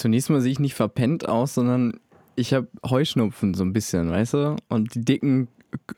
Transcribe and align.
zunächst 0.00 0.30
mal 0.30 0.40
sehe 0.40 0.52
ich 0.52 0.58
nicht 0.58 0.74
verpennt 0.74 1.28
aus, 1.28 1.54
sondern 1.54 2.00
ich 2.34 2.54
habe 2.54 2.68
Heuschnupfen 2.88 3.54
so 3.54 3.62
ein 3.62 3.72
bisschen, 3.72 4.10
weißt 4.10 4.34
du? 4.34 4.56
Und 4.68 4.94
die 4.94 5.04
dicken, 5.04 5.48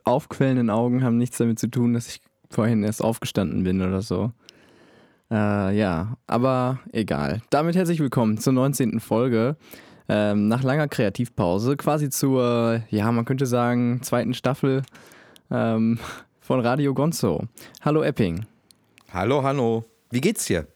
aufquellenden 0.04 0.70
Augen 0.70 1.04
haben 1.04 1.18
nichts 1.18 1.38
damit 1.38 1.58
zu 1.58 1.68
tun, 1.68 1.94
dass 1.94 2.08
ich 2.08 2.20
vorhin 2.50 2.82
erst 2.82 3.02
aufgestanden 3.02 3.62
bin 3.62 3.80
oder 3.80 4.02
so. 4.02 4.32
Äh, 5.30 5.78
ja, 5.78 6.16
aber 6.26 6.80
egal. 6.90 7.42
Damit 7.50 7.76
herzlich 7.76 8.00
willkommen 8.00 8.38
zur 8.38 8.52
19. 8.52 8.98
Folge. 8.98 9.56
Ähm, 10.08 10.48
nach 10.48 10.64
langer 10.64 10.88
Kreativpause, 10.88 11.76
quasi 11.76 12.10
zur, 12.10 12.82
ja, 12.90 13.10
man 13.12 13.24
könnte 13.24 13.46
sagen, 13.46 14.00
zweiten 14.02 14.34
Staffel 14.34 14.82
ähm, 15.50 16.00
von 16.40 16.60
Radio 16.60 16.92
Gonzo. 16.92 17.44
Hallo 17.82 18.02
Epping. 18.02 18.46
Hallo, 19.14 19.44
Hanno. 19.44 19.84
Wie 20.10 20.20
geht's 20.20 20.46
dir? 20.46 20.66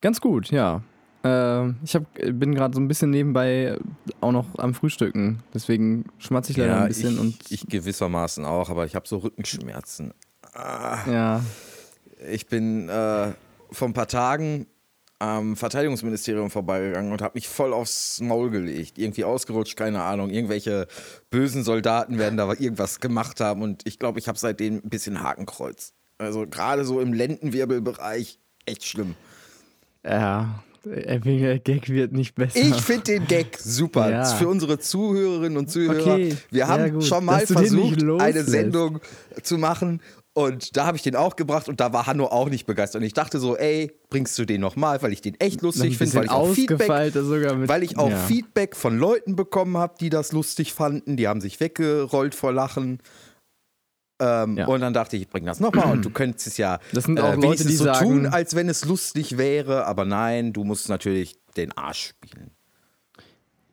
Ganz 0.00 0.20
gut, 0.20 0.50
ja. 0.50 0.82
Äh, 1.24 1.70
ich 1.82 1.94
hab, 1.94 2.04
bin 2.14 2.54
gerade 2.54 2.74
so 2.74 2.80
ein 2.80 2.88
bisschen 2.88 3.10
nebenbei 3.10 3.78
auch 4.20 4.32
noch 4.32 4.58
am 4.58 4.74
Frühstücken. 4.74 5.42
Deswegen 5.52 6.04
schmatze 6.18 6.52
ich 6.52 6.56
leider 6.56 6.72
ja, 6.72 6.82
ein 6.82 6.88
bisschen. 6.88 7.14
ich, 7.14 7.20
und 7.20 7.36
ich 7.50 7.66
gewissermaßen 7.66 8.44
auch, 8.44 8.70
aber 8.70 8.86
ich 8.86 8.94
habe 8.94 9.08
so 9.08 9.18
Rückenschmerzen. 9.18 10.12
Ah, 10.54 10.98
ja, 11.10 11.44
ich 12.30 12.46
bin 12.46 12.88
äh, 12.88 13.32
vor 13.70 13.88
ein 13.88 13.92
paar 13.92 14.08
Tagen 14.08 14.66
am 15.20 15.56
Verteidigungsministerium 15.56 16.50
vorbeigegangen 16.50 17.10
und 17.10 17.22
habe 17.22 17.32
mich 17.34 17.48
voll 17.48 17.72
aufs 17.72 18.20
Maul 18.20 18.50
gelegt. 18.50 18.98
Irgendwie 18.98 19.24
ausgerutscht, 19.24 19.76
keine 19.76 20.02
Ahnung. 20.02 20.30
Irgendwelche 20.30 20.86
bösen 21.30 21.64
Soldaten 21.64 22.18
werden 22.18 22.36
da 22.36 22.48
irgendwas 22.48 23.00
gemacht 23.00 23.40
haben 23.40 23.62
und 23.62 23.86
ich 23.86 23.98
glaube, 23.98 24.20
ich 24.20 24.28
habe 24.28 24.38
seitdem 24.38 24.76
ein 24.76 24.88
bisschen 24.88 25.20
Hakenkreuz. 25.20 25.92
Also 26.18 26.46
gerade 26.46 26.84
so 26.84 27.00
im 27.00 27.12
Lendenwirbelbereich 27.12 28.38
echt 28.66 28.84
schlimm. 28.84 29.14
ja. 30.04 30.62
Der 30.84 31.58
Gag 31.58 31.88
wird 31.88 32.12
nicht 32.12 32.34
besser. 32.34 32.58
Ich 32.58 32.80
finde 32.80 33.04
den 33.04 33.26
Gag 33.26 33.58
super. 33.58 34.10
Ja. 34.10 34.24
Für 34.24 34.48
unsere 34.48 34.78
Zuhörerinnen 34.78 35.58
und 35.58 35.70
Zuhörer. 35.70 36.14
Okay, 36.14 36.36
Wir 36.50 36.68
haben 36.68 36.92
gut. 36.92 37.04
schon 37.04 37.24
mal 37.24 37.46
versucht, 37.46 38.02
eine. 38.20 38.44
Sendung 38.44 39.00
zu 39.42 39.58
machen. 39.58 40.00
Und 40.38 40.76
da 40.76 40.86
habe 40.86 40.96
ich 40.96 41.02
den 41.02 41.16
auch 41.16 41.34
gebracht 41.34 41.68
und 41.68 41.80
da 41.80 41.92
war 41.92 42.06
Hanno 42.06 42.26
auch 42.26 42.48
nicht 42.48 42.64
begeistert. 42.64 43.00
Und 43.00 43.06
ich 43.06 43.12
dachte 43.12 43.40
so, 43.40 43.56
ey, 43.56 43.90
bringst 44.08 44.38
du 44.38 44.44
den 44.44 44.60
nochmal, 44.60 45.02
weil 45.02 45.12
ich 45.12 45.20
den 45.20 45.34
echt 45.40 45.62
lustig 45.62 45.98
finde, 45.98 46.14
weil 46.14 46.24
ich 46.26 46.30
auch 46.30 46.52
Feedback, 46.52 46.88
mit. 47.56 47.68
weil 47.68 47.82
ich 47.82 47.98
auch 47.98 48.10
ja. 48.10 48.16
Feedback 48.16 48.76
von 48.76 48.96
Leuten 48.96 49.34
bekommen 49.34 49.76
habe, 49.76 49.94
die 50.00 50.10
das 50.10 50.30
lustig 50.30 50.74
fanden. 50.74 51.16
Die 51.16 51.26
haben 51.26 51.40
sich 51.40 51.58
weggerollt 51.58 52.36
vor 52.36 52.52
Lachen. 52.52 53.00
Ähm, 54.20 54.56
Ja. 54.56 54.66
Und 54.66 54.80
dann 54.80 54.92
dachte 54.92 55.16
ich, 55.16 55.22
ich 55.22 55.28
bring 55.28 55.44
das 55.46 55.60
nochmal 55.60 55.92
und 55.92 56.04
du 56.04 56.10
könntest 56.10 56.46
es 56.48 56.56
ja 56.56 56.80
Das 56.92 57.04
sind 57.04 57.20
auch 57.20 57.30
Leute, 57.34 57.42
wenigstens 57.42 57.70
die 57.70 57.76
so 57.76 57.84
sagen- 57.84 58.06
tun, 58.06 58.26
als 58.26 58.54
wenn 58.56 58.68
es 58.68 58.84
lustig 58.84 59.38
wäre. 59.38 59.86
Aber 59.86 60.04
nein, 60.04 60.52
du 60.52 60.64
musst 60.64 60.88
natürlich 60.88 61.38
den 61.56 61.76
Arsch 61.76 62.08
spielen. 62.08 62.50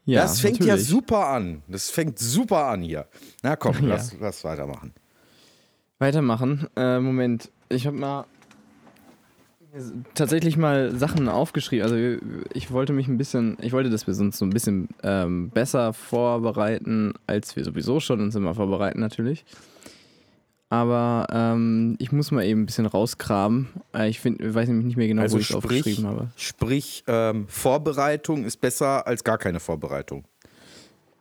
Ja, 0.06 0.22
das 0.22 0.40
fängt 0.40 0.60
ja 0.60 0.66
natürlich. 0.68 0.88
super 0.88 1.28
an. 1.30 1.64
Das 1.68 1.90
fängt 1.90 2.20
super 2.20 2.66
an 2.66 2.82
hier. 2.84 3.08
Na 3.42 3.56
komm, 3.56 3.76
Ja. 3.82 3.96
lass, 3.96 4.16
lass 4.20 4.44
weitermachen. 4.44 4.94
Weitermachen. 5.98 6.68
Äh, 6.76 7.00
Moment. 7.00 7.50
Ich 7.70 7.88
habe 7.88 7.98
mal 7.98 8.26
tatsächlich 10.14 10.56
mal 10.58 10.96
Sachen 10.96 11.28
aufgeschrieben. 11.28 11.84
Also 11.84 11.96
ich 12.54 12.72
wollte 12.72 12.94
mich 12.94 13.08
ein 13.08 13.18
bisschen, 13.18 13.58
ich 13.62 13.74
wollte, 13.74 13.90
dass 13.90 14.08
wir 14.08 14.18
uns 14.18 14.38
so 14.38 14.46
ein 14.46 14.52
bisschen 14.52 14.90
ähm, 15.04 15.50
besser 15.50 15.92
vorbereiten, 15.92 17.14
als 17.28 17.56
wir 17.56 17.64
sowieso 17.66 18.00
schon 18.00 18.22
uns 18.22 18.36
immer 18.36 18.56
vorbereiten 18.56 19.00
natürlich. 19.02 19.44
Aber 20.70 21.28
ähm, 21.32 21.96
ich 22.00 22.12
muss 22.12 22.32
mal 22.32 22.44
eben 22.44 22.64
ein 22.64 22.66
bisschen 22.66 22.86
rauskramen. 22.88 23.68
Äh, 23.94 24.10
ich 24.10 24.20
find, 24.20 24.40
weiß 24.42 24.68
nämlich 24.68 24.86
nicht 24.88 24.98
mehr 24.98 25.08
genau, 25.08 25.22
Also 25.22 25.36
wo 25.38 25.40
ich 25.40 25.50
es 25.50 25.56
aufgeschrieben 25.56 26.08
habe. 26.08 26.30
sprich 26.36 27.04
ähm, 27.08 27.46
Vorbereitung 27.48 28.46
ist 28.46 28.60
besser 28.62 29.06
als 29.08 29.24
gar 29.24 29.38
keine 29.38 29.60
Vorbereitung. 29.60 30.26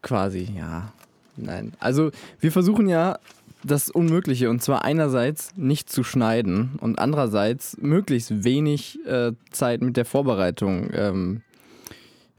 Quasi, 0.02 0.48
ja. 0.56 0.92
Nein. 1.36 1.72
Also 1.80 2.10
wir 2.40 2.52
versuchen 2.52 2.88
ja 2.88 3.18
das 3.62 3.90
Unmögliche 3.90 4.50
und 4.50 4.62
zwar 4.62 4.84
einerseits 4.84 5.56
nicht 5.56 5.90
zu 5.90 6.04
schneiden 6.04 6.72
und 6.80 6.98
andererseits 6.98 7.76
möglichst 7.80 8.44
wenig 8.44 8.98
äh, 9.06 9.32
Zeit 9.50 9.80
mit 9.82 9.96
der 9.96 10.04
Vorbereitung 10.04 10.90
ähm, 10.92 11.42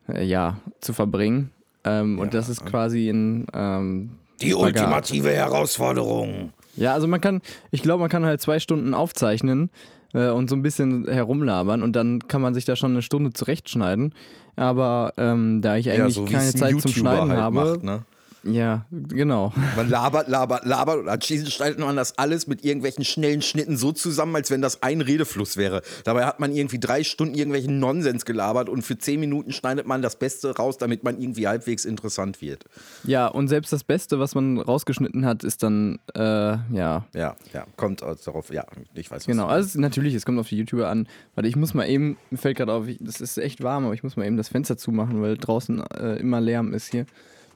äh, 0.08 0.24
ja, 0.24 0.58
zu 0.82 0.94
verbringen. 0.94 1.50
Ähm, 1.84 2.20
Und 2.20 2.28
Ja. 2.34 2.40
das 2.40 2.50
ist 2.50 2.66
quasi 2.66 3.10
ein 3.10 3.48
ähm, 3.54 4.12
Die 4.42 4.52
Spagat. 4.52 4.66
ultimative 4.66 5.32
Herausforderung. 5.32 6.52
Ja, 6.78 6.94
also 6.94 7.08
man 7.08 7.22
kann, 7.22 7.42
ich 7.72 7.82
glaube, 7.82 8.02
man 8.02 8.10
kann 8.10 8.26
halt 8.26 8.42
zwei 8.42 8.60
Stunden 8.60 8.94
aufzeichnen 8.94 9.70
äh, 10.14 10.30
und 10.30 10.50
so 10.50 10.56
ein 10.56 10.62
bisschen 10.62 11.08
herumlabern 11.08 11.84
und 11.84 11.96
dann 11.96 12.28
kann 12.28 12.42
man 12.42 12.54
sich 12.54 12.66
da 12.66 12.76
schon 12.76 12.92
eine 12.92 13.02
Stunde 13.02 13.32
zurechtschneiden. 13.34 14.14
Aber 14.56 15.14
ähm, 15.18 15.62
da 15.62 15.76
ich 15.76 15.90
eigentlich 15.90 16.18
wie 16.18 16.32
keine 16.32 16.48
es 16.48 16.56
ein 16.56 16.60
Zeit 16.60 16.82
zum 16.82 16.92
Schneiden 16.92 17.30
halt 17.30 17.42
habe, 17.42 17.56
Macht, 17.56 17.84
ne? 17.84 18.06
Ja, 18.46 18.86
genau. 18.92 19.52
Man 19.76 19.90
labert, 19.90 20.28
labert, 20.28 20.66
labert 20.66 21.00
und 21.00 21.10
anschließend 21.10 21.52
schneidet 21.52 21.80
man 21.80 21.96
das 21.96 22.18
alles 22.18 22.46
mit 22.46 22.64
irgendwelchen 22.64 23.04
schnellen 23.04 23.42
Schnitten 23.42 23.76
so 23.76 23.92
zusammen, 23.92 24.36
als 24.36 24.52
wenn 24.52 24.62
das 24.62 24.84
ein 24.84 25.02
Redefluss 25.02 25.58
wäre. 25.58 25.82
Dabei 26.04 26.26
hat 26.26 26.40
man 26.40 26.52
irgendwie 26.52 26.80
drei 26.80 27.04
Stunden 27.04 27.34
irgendwelchen 27.34 27.80
Nonsens 27.80 28.24
gelabert 28.24 28.70
und 28.70 28.84
für 28.84 28.98
zehn 28.98 29.20
Minuten 29.20 29.52
schneidet 29.52 29.88
man 29.88 30.04
das 30.04 30.18
Beste 30.18 30.56
raus, 30.56 30.78
damit 30.78 31.04
man 31.04 31.20
irgendwie 31.20 31.48
halbwegs 31.48 31.86
interessant 31.86 32.42
wird. 32.42 32.66
Ja, 33.04 33.28
und 33.28 33.48
selbst 33.48 33.74
das 33.74 33.84
Beste, 33.84 34.20
was 34.20 34.36
man 34.36 34.60
rausgeschnitten 34.60 35.26
hat, 35.26 35.44
ist 35.44 35.64
dann, 35.64 36.00
äh, 36.14 36.20
ja, 36.20 37.06
Ja, 37.14 37.36
ja, 37.54 37.66
kommt 37.78 38.02
darauf, 38.02 38.52
ja, 38.52 38.66
ich 38.94 39.10
weiß 39.10 39.22
was 39.22 39.26
genau. 39.26 39.48
Also 39.48 39.80
natürlich, 39.80 40.14
es 40.14 40.26
kommt 40.26 40.38
auf 40.40 40.50
die 40.50 40.58
YouTuber 40.58 40.88
an. 40.88 41.08
Warte, 41.34 41.50
ich 41.50 41.56
muss 41.56 41.74
mal 41.74 41.90
eben, 41.90 42.18
mir 42.30 42.38
fällt 42.38 42.58
gerade 42.58 42.74
auf, 42.74 42.86
das 43.00 43.22
ist 43.22 43.38
echt 43.38 43.64
warm, 43.64 43.86
aber 43.86 43.96
ich 43.96 44.04
muss 44.04 44.18
mal 44.18 44.26
eben 44.26 44.38
das 44.38 44.50
Fenster 44.50 44.78
zumachen, 44.78 45.22
weil 45.22 45.38
draußen 45.38 45.84
äh, 46.00 46.18
immer 46.18 46.42
Lärm 46.42 46.74
ist 46.74 46.92
hier. 46.92 47.08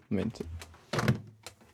Moment. 0.09 0.43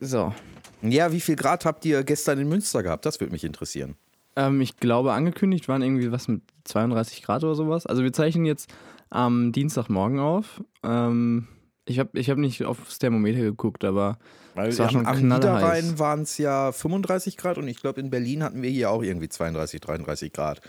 So. 0.00 0.34
Ja, 0.82 1.12
wie 1.12 1.20
viel 1.20 1.36
Grad 1.36 1.64
habt 1.64 1.84
ihr 1.84 2.04
gestern 2.04 2.38
in 2.38 2.48
Münster 2.48 2.82
gehabt? 2.82 3.06
Das 3.06 3.20
würde 3.20 3.32
mich 3.32 3.44
interessieren. 3.44 3.96
Ähm, 4.36 4.60
ich 4.60 4.76
glaube, 4.76 5.12
angekündigt 5.12 5.68
waren 5.68 5.82
irgendwie 5.82 6.12
was 6.12 6.28
mit 6.28 6.42
32 6.64 7.22
Grad 7.22 7.42
oder 7.44 7.54
sowas. 7.54 7.86
Also 7.86 8.02
wir 8.02 8.12
zeichnen 8.12 8.44
jetzt 8.44 8.72
am 9.10 9.52
Dienstagmorgen 9.52 10.20
auf. 10.20 10.62
Ähm, 10.82 11.48
ich 11.86 11.98
habe 11.98 12.18
ich 12.18 12.28
hab 12.28 12.36
nicht 12.36 12.64
aufs 12.64 12.98
Thermometer 12.98 13.40
geguckt, 13.40 13.84
aber 13.84 14.18
Weil 14.54 14.68
es 14.68 14.78
war 14.78 14.90
schon 14.90 15.06
am. 15.06 15.28
Niederrhein 15.28 15.98
waren 15.98 16.22
es 16.22 16.36
ja 16.36 16.72
35 16.72 17.36
Grad 17.36 17.58
und 17.58 17.68
ich 17.68 17.80
glaube 17.80 18.00
in 18.00 18.10
Berlin 18.10 18.42
hatten 18.42 18.60
wir 18.60 18.70
hier 18.70 18.90
auch 18.90 19.02
irgendwie 19.02 19.28
32, 19.28 19.80
33 19.80 20.32
Grad. 20.32 20.60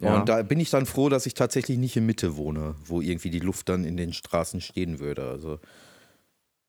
Ja. 0.00 0.16
Und 0.16 0.28
da 0.28 0.42
bin 0.42 0.58
ich 0.60 0.70
dann 0.70 0.86
froh, 0.86 1.10
dass 1.10 1.26
ich 1.26 1.34
tatsächlich 1.34 1.76
nicht 1.76 1.96
in 1.96 2.06
Mitte 2.06 2.36
wohne, 2.36 2.74
wo 2.86 3.02
irgendwie 3.02 3.30
die 3.30 3.40
Luft 3.40 3.68
dann 3.68 3.84
in 3.84 3.98
den 3.98 4.14
Straßen 4.14 4.62
stehen 4.62 5.00
würde. 5.00 5.28
Also 5.28 5.60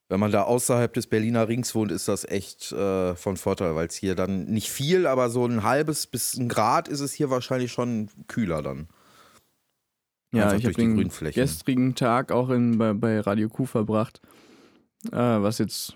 wenn 0.08 0.20
man 0.20 0.32
da 0.32 0.44
außerhalb 0.44 0.94
des 0.94 1.08
Berliner 1.08 1.48
Rings 1.48 1.74
wohnt, 1.74 1.92
ist 1.92 2.08
das 2.08 2.26
echt 2.26 2.72
äh, 2.72 3.16
von 3.16 3.38
Vorteil, 3.38 3.76
weil 3.76 3.88
es 3.88 3.96
hier 3.96 4.16
dann 4.16 4.46
nicht 4.46 4.70
viel, 4.70 5.08
aber 5.08 5.30
so 5.30 5.46
ein 5.46 5.64
halbes 5.64 6.06
bis 6.06 6.36
ein 6.36 6.48
Grad 6.48 6.88
ist 6.88 7.00
es 7.00 7.14
hier 7.14 7.30
wahrscheinlich 7.30 7.72
schon 7.72 8.10
kühler 8.28 8.62
dann. 8.62 8.88
Ja, 10.32 10.44
Einfach 10.44 10.58
ich 10.58 10.64
durch 10.64 10.78
habe 10.78 10.96
den 10.96 11.34
gestrigen 11.34 11.96
Tag 11.96 12.32
auch 12.32 12.50
in, 12.50 12.78
bei, 12.78 12.94
bei 12.94 13.20
Radio 13.22 13.50
Q 13.50 13.66
verbracht. 13.66 14.22
Äh, 15.12 15.18
was 15.18 15.58
jetzt, 15.60 15.96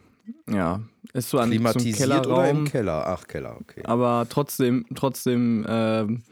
ja, 0.50 0.82
ist 1.14 1.30
so 1.30 1.40
an 1.40 1.50
so 1.50 1.52
Klimatisiert 1.52 2.10
oder 2.10 2.22
Kellerraum, 2.22 2.58
im 2.60 2.66
Keller? 2.66 3.04
Ach, 3.08 3.28
Keller, 3.28 3.58
okay. 3.60 3.82
aber 3.84 4.26
trotzdem, 4.30 4.86
trotzdem, 4.96 5.66
ähm, 5.68 6.24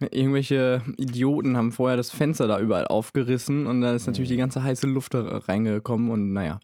irgendwelche 0.00 0.82
Idioten 0.96 1.56
haben 1.56 1.72
vorher 1.72 1.96
das 1.96 2.10
Fenster 2.10 2.46
da 2.46 2.60
überall 2.60 2.86
aufgerissen 2.86 3.66
und 3.66 3.80
da 3.80 3.94
ist 3.94 4.06
natürlich 4.06 4.28
die 4.28 4.36
Mhm. 4.36 4.40
ganze 4.40 4.62
heiße 4.62 4.86
Luft 4.86 5.14
da 5.14 5.38
reingekommen 5.38 6.10
und 6.10 6.32
naja. 6.32 6.60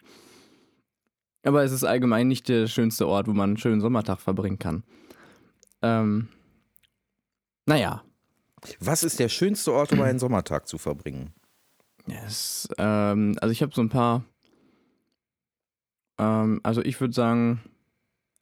Aber 1.44 1.62
es 1.62 1.72
ist 1.72 1.84
allgemein 1.84 2.28
nicht 2.28 2.48
der 2.48 2.66
schönste 2.66 3.06
Ort, 3.06 3.28
wo 3.28 3.32
man 3.32 3.50
einen 3.50 3.56
schönen 3.58 3.80
Sommertag 3.80 4.20
verbringen 4.20 4.58
kann. 4.58 4.82
Ähm, 5.82 6.28
naja, 7.66 8.02
Was 8.80 9.02
ist 9.02 9.18
der 9.18 9.28
schönste 9.28 9.72
Ort, 9.72 9.92
um 9.92 10.00
einen 10.00 10.18
Sommertag 10.18 10.66
zu 10.66 10.78
verbringen? 10.78 11.32
Es, 12.06 12.68
ähm, 12.78 13.36
also 13.40 13.52
ich 13.52 13.62
habe 13.62 13.74
so 13.74 13.82
ein 13.82 13.88
paar. 13.88 14.24
Ähm, 16.18 16.60
also 16.62 16.82
ich 16.82 17.00
würde 17.00 17.14
sagen, 17.14 17.60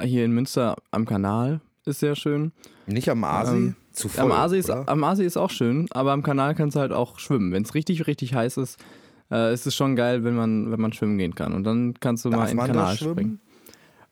hier 0.01 0.25
in 0.25 0.33
Münster 0.33 0.77
am 0.91 1.07
Kanal 1.07 1.61
ist 1.85 2.01
sehr 2.01 2.17
schön. 2.17 2.53
Nicht 2.87 3.09
am 3.09 3.25
Aasee? 3.25 3.57
Ähm, 3.57 3.77
zu 3.93 4.09
voll, 4.09 4.25
am, 4.25 4.33
Aasee 4.33 4.59
ist, 4.59 4.71
am 4.71 5.05
Aasee 5.05 5.25
ist 5.27 5.37
auch 5.37 5.51
schön, 5.51 5.87
aber 5.91 6.13
am 6.13 6.23
Kanal 6.23 6.55
kannst 6.55 6.77
du 6.77 6.81
halt 6.81 6.93
auch 6.93 7.19
schwimmen. 7.19 7.53
Wenn 7.53 7.63
es 7.63 7.75
richtig, 7.75 8.07
richtig 8.07 8.35
heiß 8.35 8.57
ist, 8.57 8.79
äh, 9.33 9.53
ist 9.53 9.67
es 9.67 9.75
schon 9.75 9.97
geil, 9.97 10.23
wenn 10.25 10.35
man, 10.37 10.71
wenn 10.71 10.81
man 10.81 10.93
schwimmen 10.93 11.19
gehen 11.19 11.35
kann. 11.35 11.53
Und 11.55 11.65
dann 11.65 11.95
kannst 11.99 12.25
du 12.25 12.29
mal 12.31 12.41
Darf 12.43 12.51
in 12.53 12.59
den 12.59 12.67
Kanal 12.67 12.97
schwimmen? 12.97 13.15
springen. 13.15 13.41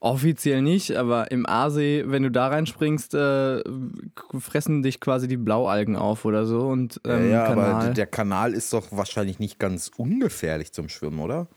Offiziell 0.02 0.62
nicht, 0.62 0.96
aber 0.96 1.31
im 1.31 1.44
Aasee, 1.46 2.05
wenn 2.06 2.22
du 2.22 2.31
da 2.31 2.49
reinspringst, 2.49 3.12
äh, 3.14 3.62
fressen 4.38 4.82
dich 4.82 4.99
quasi 4.99 5.28
die 5.28 5.37
Blaualgen 5.37 5.94
auf 5.94 6.25
oder 6.25 6.46
so. 6.46 6.61
Und 6.69 6.99
Ja, 7.06 7.17
ähm, 7.17 7.31
ja, 7.31 7.44
aber 7.44 7.55
Kanal, 7.64 7.93
der 7.94 8.06
Kanal 8.06 8.55
ist 8.55 8.72
doch 8.72 8.87
wahrscheinlich 8.93 9.38
nicht 9.38 9.58
ganz 9.58 9.90
ungefährlich 9.94 10.72
zum 10.72 10.88
Schwimmen, 10.88 11.19
oder? 11.20 11.49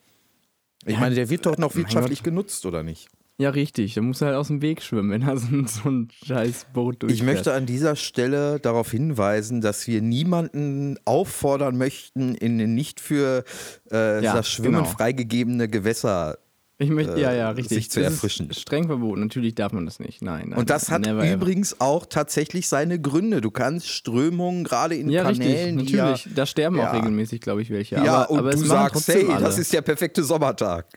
Ich 0.85 0.95
Ja, 0.95 0.99
meine, 0.99 1.15
der 1.15 1.29
wird 1.29 1.45
doch 1.45 1.57
noch 1.57 1.73
wirtschaftlich 1.75 2.21
genutzt, 2.21 2.65
oder 2.65 2.83
nicht? 2.83 3.07
Ja, 3.39 3.49
richtig. 3.49 3.95
Da 3.95 4.01
muss 4.01 4.21
halt 4.21 4.35
aus 4.35 4.47
dem 4.47 4.61
Weg 4.61 4.81
schwimmen, 4.83 5.09
wenn 5.09 5.23
er 5.23 5.37
so 5.37 5.47
ein, 5.47 5.65
so 5.67 5.89
ein 5.89 6.07
scheiß 6.25 6.67
Boot 6.73 7.01
durchfährt. 7.01 7.19
Ich 7.19 7.23
möchte 7.25 7.53
an 7.53 7.65
dieser 7.65 7.95
Stelle 7.95 8.59
darauf 8.59 8.91
hinweisen, 8.91 9.59
dass 9.61 9.87
wir 9.87 10.01
niemanden 10.01 10.97
auffordern 11.05 11.77
möchten, 11.77 12.35
in 12.35 12.57
nicht 12.75 12.99
für 12.99 13.43
äh, 13.91 14.23
Ja, 14.23 14.35
das 14.35 14.49
Schwimmen 14.49 14.75
genau. 14.83 14.85
freigegebene 14.85 15.67
Gewässer. 15.67 16.37
Ich 16.79 16.89
möchte, 16.89 17.19
ja, 17.19 17.31
ja, 17.31 17.49
äh, 17.49 17.53
richtig. 17.53 17.77
sich 17.77 17.91
zu 17.91 18.01
Das 18.01 18.13
erfrischen. 18.13 18.49
Ist 18.49 18.59
streng 18.59 18.87
verboten. 18.87 19.21
Natürlich 19.21 19.55
darf 19.55 19.71
man 19.71 19.85
das 19.85 19.99
nicht. 19.99 20.21
Nein. 20.21 20.49
nein 20.49 20.59
Und 20.59 20.69
das 20.69 20.91
hat 20.91 21.01
never 21.05 21.23
ever. 21.23 21.33
übrigens 21.35 21.79
auch 21.79 22.05
tatsächlich 22.05 22.67
seine 22.67 22.99
Gründe. 22.99 23.41
Du 23.41 23.51
kannst 23.51 23.87
Strömungen 23.87 24.63
gerade 24.63 24.95
in 24.95 25.09
Ja, 25.09 25.23
Kanälen, 25.23 25.75
richtig. 25.79 25.87
die 25.91 25.97
ja, 25.97 26.11
Natürlich. 26.11 26.35
da 26.35 26.45
sterben 26.45 26.77
ja. 26.77 26.89
auch 26.89 26.93
regelmäßig, 26.95 27.41
glaube 27.41 27.61
ich, 27.61 27.69
welche. 27.69 27.95
ja, 27.95 28.23
aber, 28.23 28.31
und 28.31 28.39
aber 28.39 28.51
du 28.51 28.57
sagst, 28.57 29.07
hey, 29.07 29.27
alle. 29.27 29.43
das 29.45 29.57
ist 29.57 29.71
der 29.71 29.81
perfekte 29.81 30.23
Sommertag. 30.23 30.87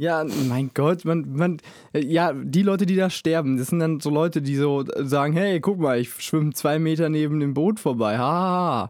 Ja, 0.00 0.24
mein 0.48 0.70
Gott, 0.74 1.04
man, 1.04 1.32
man, 1.34 1.56
äh, 1.92 2.04
ja, 2.04 2.32
die 2.32 2.62
Leute, 2.62 2.86
die 2.86 2.94
da 2.94 3.10
sterben, 3.10 3.56
das 3.56 3.66
sind 3.68 3.80
dann 3.80 3.98
so 3.98 4.10
Leute, 4.10 4.40
die 4.40 4.54
so 4.54 4.84
sagen, 4.96 5.32
hey, 5.32 5.60
guck 5.60 5.78
mal, 5.80 5.98
ich 5.98 6.10
schwimme 6.22 6.52
zwei 6.52 6.78
Meter 6.78 7.08
neben 7.08 7.40
dem 7.40 7.52
Boot 7.52 7.80
vorbei, 7.80 8.16
ha. 8.16 8.88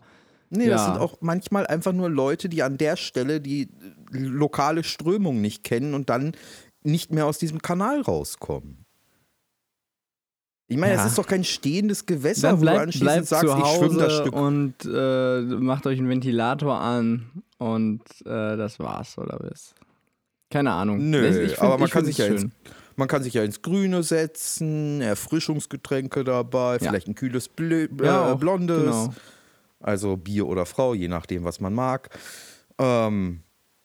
Nee, 0.50 0.68
das 0.68 0.82
Ja. 0.82 0.92
sind 0.92 0.98
auch 0.98 1.16
manchmal 1.20 1.66
einfach 1.66 1.92
nur 1.94 2.10
Leute, 2.10 2.50
die 2.50 2.62
an 2.62 2.76
der 2.76 2.96
Stelle 2.96 3.40
die 3.40 3.62
äh, 3.62 4.18
lokale 4.18 4.84
Strömung 4.84 5.40
nicht 5.40 5.64
kennen 5.64 5.94
und 5.94 6.10
dann 6.10 6.32
nicht 6.84 7.10
mehr 7.12 7.24
aus 7.26 7.38
diesem 7.38 7.60
Kanal 7.62 8.02
rauskommen. 8.02 8.84
Ich 10.70 10.76
meine, 10.76 10.94
Ja. 10.94 11.00
es 11.00 11.06
ist 11.12 11.18
doch 11.18 11.26
kein 11.26 11.44
stehendes 11.44 12.04
Gewässer, 12.04 12.48
Dann 12.48 12.56
wo 12.56 12.60
du 12.60 12.64
bleibt, 12.66 12.82
anschließend 12.82 13.06
bleibt 13.14 13.28
sagst, 13.28 13.50
zu 13.54 13.58
ich 13.58 13.66
schwimme 13.66 13.98
das 13.98 14.12
Hause 14.12 14.20
Stück. 14.20 14.34
und 14.34 14.74
äh, 14.84 15.40
macht 15.62 15.86
euch 15.86 15.98
einen 15.98 16.10
Ventilator 16.10 16.78
an 16.78 17.30
und 17.56 18.02
äh, 18.26 18.56
das 18.58 18.78
war's, 18.78 19.16
oder 19.16 19.38
was? 19.40 19.74
Keine 20.50 20.72
Ahnung. 20.72 21.10
Nö, 21.10 21.26
Ich 21.44 21.50
find- 21.52 21.62
aber 21.62 21.78
man 21.78 21.90
kann, 21.90 22.04
sich 22.04 22.18
ja 22.18 22.26
ins, 22.26 22.46
man 22.96 23.06
kann 23.08 23.22
sich 23.22 23.34
ja 23.34 23.42
ins 23.44 23.60
Grüne 23.62 24.02
setzen, 24.02 25.00
Erfrischungsgetränke 25.02 26.24
dabei, 26.24 26.74
Ja. 26.74 26.78
vielleicht 26.78 27.08
ein 27.08 27.14
kühles 27.14 27.48
Blö 27.48 27.84
äh, 27.84 28.04
Ja, 28.04 28.32
auch, 28.32 28.38
Blondes, 28.38 28.82
genau. 28.84 29.14
also 29.80 30.16
Bier 30.16 30.46
oder 30.46 30.64
Frau, 30.66 30.94
je 30.94 31.08
nachdem, 31.08 31.44
was 31.44 31.60
man 31.60 31.74
mag. 31.74 32.08
Ähm, 32.78 33.40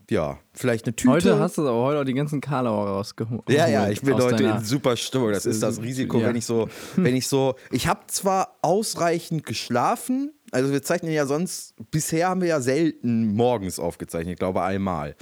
ja, 0.10 0.38
vielleicht 0.54 0.86
eine 0.86 0.96
Tüte. 0.96 1.12
Heute 1.14 1.40
hast 1.40 1.58
du 1.58 1.62
aber 1.68 1.82
heute 1.84 2.00
auch 2.02 2.04
die 2.06 2.14
ganzen 2.14 2.40
Karlauer 2.42 2.88
rausgeholt. 2.90 3.50
Ja, 3.50 3.68
ja, 3.68 3.90
ich 3.90 4.02
bin 4.02 4.14
heute 4.16 4.44
in 4.44 4.60
super 4.64 4.96
Stimmung. 4.98 5.32
Das 5.32 5.46
ist 5.46 5.64
das 5.64 5.82
Risiko, 5.82 6.20
Ja. 6.20 6.28
wenn 6.28 6.36
ich 6.36 6.46
so, 6.46 6.70
wenn 6.96 7.16
ich 7.16 7.28
so, 7.28 7.56
ich 7.72 7.88
habe 7.88 8.02
zwar 8.08 8.58
ausreichend 8.62 9.46
geschlafen, 9.46 10.32
also 10.52 10.72
wir 10.72 10.82
zeichnen 10.84 11.12
ja 11.12 11.26
sonst, 11.26 11.74
bisher 11.92 12.30
haben 12.30 12.42
wir 12.42 12.50
ja 12.50 12.62
selten 12.62 13.34
morgens 13.34 13.80
aufgezeichnet, 13.80 14.34
ich 14.34 14.40
glaube 14.40 14.62
einmal. 14.62 15.16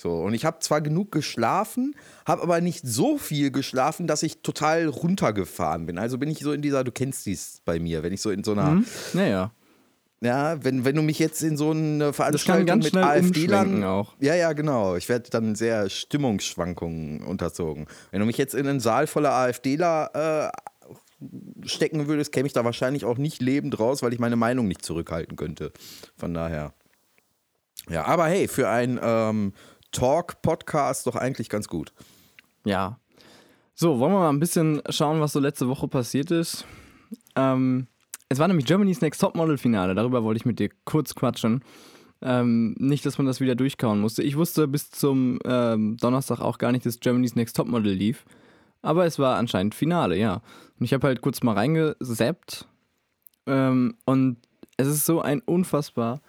So, 0.00 0.14
und 0.14 0.32
ich 0.32 0.46
habe 0.46 0.60
zwar 0.60 0.80
genug 0.80 1.12
geschlafen, 1.12 1.94
habe 2.24 2.42
aber 2.42 2.62
nicht 2.62 2.86
so 2.86 3.18
viel 3.18 3.50
geschlafen, 3.50 4.06
dass 4.06 4.22
ich 4.22 4.40
total 4.40 4.86
runtergefahren 4.86 5.84
bin. 5.84 5.98
Also 5.98 6.16
bin 6.16 6.30
ich 6.30 6.38
so 6.38 6.52
in 6.52 6.62
dieser, 6.62 6.84
du 6.84 6.90
kennst 6.90 7.26
dies 7.26 7.60
bei 7.66 7.78
mir, 7.78 8.02
wenn 8.02 8.14
ich 8.14 8.22
so 8.22 8.30
in 8.30 8.42
so 8.42 8.52
einer, 8.52 8.70
Hm? 8.70 8.86
Naja. 9.12 9.52
ja, 10.22 10.64
wenn, 10.64 10.86
wenn 10.86 10.96
du 10.96 11.02
mich 11.02 11.18
jetzt 11.18 11.42
in 11.42 11.58
so 11.58 11.72
eine 11.72 12.14
Veranstaltung 12.14 12.78
mit 12.78 12.96
AfD-Lern. 12.96 13.82
Ja, 14.20 14.34
ja, 14.34 14.54
genau. 14.54 14.96
Ich 14.96 15.10
werde 15.10 15.28
dann 15.28 15.54
sehr 15.54 15.90
Stimmungsschwankungen 15.90 17.22
unterzogen. 17.22 17.86
Wenn 18.10 18.20
du 18.20 18.26
mich 18.26 18.38
jetzt 18.38 18.54
in 18.54 18.66
einen 18.66 18.80
Saal 18.80 19.06
voller 19.06 19.32
AfDler 19.32 20.52
äh, 20.54 21.66
stecken 21.68 22.06
würdest, 22.08 22.32
käme 22.32 22.46
ich 22.46 22.54
da 22.54 22.64
wahrscheinlich 22.64 23.04
auch 23.04 23.18
nicht 23.18 23.42
lebend 23.42 23.78
raus, 23.78 24.02
weil 24.02 24.14
ich 24.14 24.18
meine 24.18 24.36
Meinung 24.36 24.66
nicht 24.66 24.82
zurückhalten 24.82 25.36
könnte. 25.36 25.72
Von 26.16 26.32
daher. 26.32 26.72
Ja, 27.88 28.04
aber 28.04 28.26
hey, 28.26 28.46
für 28.46 28.68
einen 28.68 28.98
ähm, 29.02 29.52
Talk-Podcast 29.92 31.06
doch 31.06 31.16
eigentlich 31.16 31.48
ganz 31.48 31.68
gut. 31.68 31.92
Ja. 32.64 32.98
So, 33.74 33.98
wollen 33.98 34.12
wir 34.12 34.18
mal 34.18 34.28
ein 34.28 34.40
bisschen 34.40 34.82
schauen, 34.90 35.20
was 35.20 35.32
so 35.32 35.40
letzte 35.40 35.68
Woche 35.68 35.88
passiert 35.88 36.30
ist. 36.30 36.66
Ähm, 37.36 37.86
es 38.28 38.38
war 38.38 38.46
nämlich 38.46 38.66
Germany's 38.66 39.00
Next 39.00 39.20
Topmodel-Finale. 39.20 39.94
Darüber 39.94 40.22
wollte 40.22 40.38
ich 40.38 40.46
mit 40.46 40.58
dir 40.58 40.70
kurz 40.84 41.14
quatschen. 41.14 41.64
Ähm, 42.22 42.74
nicht, 42.78 43.06
dass 43.06 43.18
man 43.18 43.26
das 43.26 43.40
wieder 43.40 43.54
durchkauen 43.54 44.00
musste. 44.00 44.22
Ich 44.22 44.36
wusste 44.36 44.68
bis 44.68 44.90
zum 44.90 45.38
ähm, 45.44 45.96
Donnerstag 45.96 46.40
auch 46.40 46.58
gar 46.58 46.70
nicht, 46.72 46.84
dass 46.84 47.00
Germany's 47.00 47.34
Next 47.34 47.56
Topmodel 47.56 47.92
lief. 47.92 48.24
Aber 48.82 49.06
es 49.06 49.18
war 49.18 49.36
anscheinend 49.36 49.74
Finale, 49.74 50.16
ja. 50.16 50.42
Und 50.78 50.84
ich 50.84 50.92
habe 50.92 51.06
halt 51.06 51.22
kurz 51.22 51.42
mal 51.42 51.54
reingesappt. 51.54 52.66
Ähm, 53.46 53.96
und 54.04 54.36
es 54.76 54.88
ist 54.88 55.06
so 55.06 55.20
ein 55.20 55.40
unfassbar. 55.40 56.20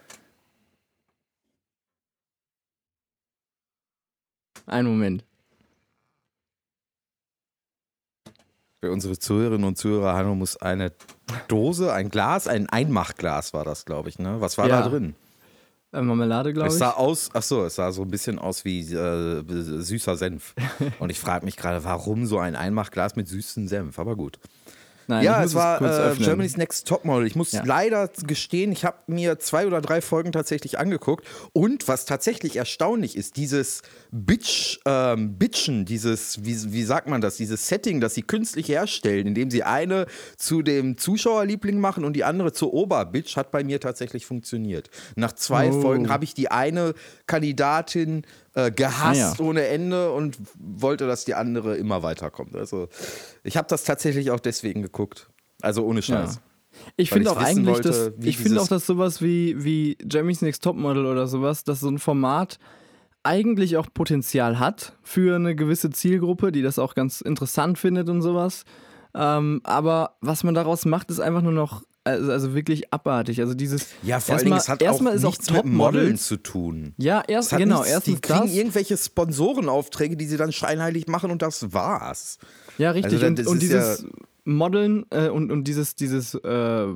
Ein 4.71 4.85
Moment. 4.85 5.25
Für 8.79 8.91
unsere 8.91 9.19
Zuhörerinnen 9.19 9.67
und 9.67 9.77
Zuhörer, 9.77 10.13
Hanno 10.13 10.33
muss 10.33 10.57
eine 10.57 10.91
Dose, 11.47 11.93
ein 11.93 12.09
Glas, 12.09 12.47
ein 12.47 12.67
Einmachglas 12.69 13.53
war 13.53 13.63
das, 13.63 13.85
glaube 13.85 14.09
ich, 14.09 14.17
ne? 14.17 14.41
Was 14.41 14.57
war 14.57 14.67
Ja, 14.67 14.81
da 14.81 14.89
drin? 14.89 15.15
Marmelade, 15.91 16.53
glaube 16.53 16.69
Es 16.69 16.75
ich. 16.75 16.79
sah 16.79 16.91
aus, 16.91 17.29
ach 17.33 17.43
so, 17.43 17.65
es 17.65 17.75
sah 17.75 17.91
so 17.91 18.01
ein 18.03 18.09
bisschen 18.09 18.39
aus 18.39 18.63
wie 18.63 18.79
äh, 18.93 19.43
süßer 19.45 20.15
Senf. 20.15 20.55
Und 20.99 21.09
ich 21.09 21.19
frage 21.19 21.45
mich 21.45 21.57
gerade, 21.57 21.83
warum 21.83 22.25
so 22.25 22.39
ein 22.39 22.55
Einmachglas 22.55 23.15
mit 23.17 23.27
süßem 23.27 23.67
Senf? 23.67 23.99
Aber 23.99 24.15
gut. 24.15 24.39
Nein, 25.11 25.23
ja, 25.25 25.43
es 25.43 25.53
war 25.55 25.77
kurz 25.79 26.19
äh. 26.19 26.23
Germany's 26.23 26.55
Next 26.55 26.87
Topmodel. 26.87 27.27
Ich 27.27 27.35
muss 27.35 27.51
Ja. 27.51 27.63
leider 27.65 28.09
gestehen, 28.25 28.71
ich 28.71 28.85
habe 28.85 28.97
mir 29.07 29.39
zwei 29.39 29.67
oder 29.67 29.81
drei 29.81 30.01
Folgen 30.01 30.31
tatsächlich 30.31 30.79
angeguckt. 30.79 31.27
Und 31.53 31.87
was 31.89 32.05
tatsächlich 32.05 32.55
erstaunlich 32.55 33.17
ist, 33.17 33.35
dieses 33.35 33.81
Bitch, 34.11 34.79
ähm, 34.85 35.37
Bitchen, 35.37 35.83
dieses, 35.85 36.45
wie, 36.45 36.71
wie 36.71 36.83
sagt 36.83 37.07
man 37.07 37.19
das, 37.19 37.35
dieses 37.35 37.67
Setting, 37.67 37.99
das 37.99 38.13
sie 38.15 38.21
künstlich 38.21 38.69
herstellen, 38.69 39.27
indem 39.27 39.51
sie 39.51 39.63
eine 39.63 40.05
zu 40.37 40.61
dem 40.61 40.97
Zuschauerliebling 40.97 41.77
machen 41.77 42.05
und 42.05 42.13
die 42.13 42.23
andere 42.23 42.53
zur 42.53 42.73
Oberbitch, 42.73 43.35
hat 43.35 43.51
bei 43.51 43.63
mir 43.65 43.79
tatsächlich 43.81 44.25
funktioniert. 44.25 44.89
Nach 45.15 45.33
zwei 45.33 45.69
Oh. 45.71 45.81
Folgen 45.81 46.09
habe 46.09 46.23
ich 46.23 46.33
die 46.33 46.49
eine 46.49 46.93
Kandidatin 47.27 48.23
äh, 48.53 48.71
gehasst 48.71 49.21
Ah, 49.21 49.35
ja. 49.37 49.45
ohne 49.45 49.65
Ende 49.67 50.11
und 50.11 50.37
wollte, 50.59 51.07
dass 51.07 51.25
die 51.25 51.35
andere 51.35 51.75
immer 51.77 52.03
weiterkommt. 52.03 52.55
Also 52.55 52.89
ich 53.43 53.57
habe 53.57 53.67
das 53.69 53.83
tatsächlich 53.83 54.31
auch 54.31 54.39
deswegen 54.39 54.81
geguckt. 54.81 55.29
Also 55.61 55.85
ohne 55.85 56.01
Scheiß. 56.01 56.35
Ja. 56.35 56.41
Ich 56.95 57.09
finde 57.09 57.31
auch 57.31 57.37
eigentlich, 57.37 57.67
wollte, 57.67 57.89
dass, 57.89 58.11
ich 58.21 58.37
finde 58.37 58.61
auch, 58.61 58.67
dass 58.67 58.85
sowas 58.85 59.21
wie, 59.21 59.63
wie 59.63 59.97
Jeremy's 60.09 60.41
Next 60.41 60.63
Topmodel 60.63 61.05
oder 61.05 61.27
sowas, 61.27 61.63
dass 61.63 61.81
so 61.81 61.89
ein 61.89 61.99
Format 61.99 62.59
eigentlich 63.23 63.77
auch 63.77 63.87
Potenzial 63.93 64.57
hat 64.57 64.97
für 65.03 65.35
eine 65.35 65.55
gewisse 65.55 65.89
Zielgruppe, 65.91 66.51
die 66.51 66.61
das 66.61 66.79
auch 66.79 66.95
ganz 66.95 67.21
interessant 67.21 67.77
findet 67.77 68.09
und 68.09 68.21
sowas. 68.21 68.63
Ähm, 69.13 69.61
aber 69.63 70.15
was 70.21 70.43
man 70.43 70.55
daraus 70.55 70.85
macht, 70.85 71.11
ist 71.11 71.19
einfach 71.19 71.41
nur 71.41 71.51
noch, 71.51 71.83
also, 72.03 72.31
also 72.31 72.53
wirklich 72.55 72.91
abartig. 72.93 73.39
Also 73.39 73.53
dieses. 73.53 73.87
Ja, 74.03 74.19
vor 74.19 74.35
allen 74.35 74.45
Dingen, 74.45 74.57
es 74.57 74.69
hat 74.69 74.81
auch 74.81 74.87
erstmal 74.87 75.15
ist 75.15 75.23
nichts 75.23 75.49
auch 75.49 75.63
mit 75.63 75.65
Modeln 75.65 76.17
zu 76.17 76.37
tun. 76.37 76.93
Ja, 76.97 77.23
erst, 77.27 77.51
genau, 77.51 77.79
nichts, 77.79 77.91
erstens 77.91 78.15
die 78.15 78.21
kriegen 78.21 78.47
das. 78.47 78.53
irgendwelche 78.53 78.97
Sponsorenaufträge, 78.97 80.17
die 80.17 80.25
sie 80.25 80.37
dann 80.37 80.51
scheinheilig 80.51 81.07
machen 81.07 81.31
und 81.31 81.41
das 81.41 81.73
war's. 81.73 82.39
Ja, 82.77 82.91
richtig. 82.91 83.13
Also, 83.13 83.27
und 83.27 83.47
und 83.47 83.61
dieses 83.61 84.05
Modeln 84.45 85.05
äh, 85.11 85.29
und, 85.29 85.51
und 85.51 85.65
dieses, 85.65 85.95
dieses, 85.95 86.33
äh, 86.35 86.87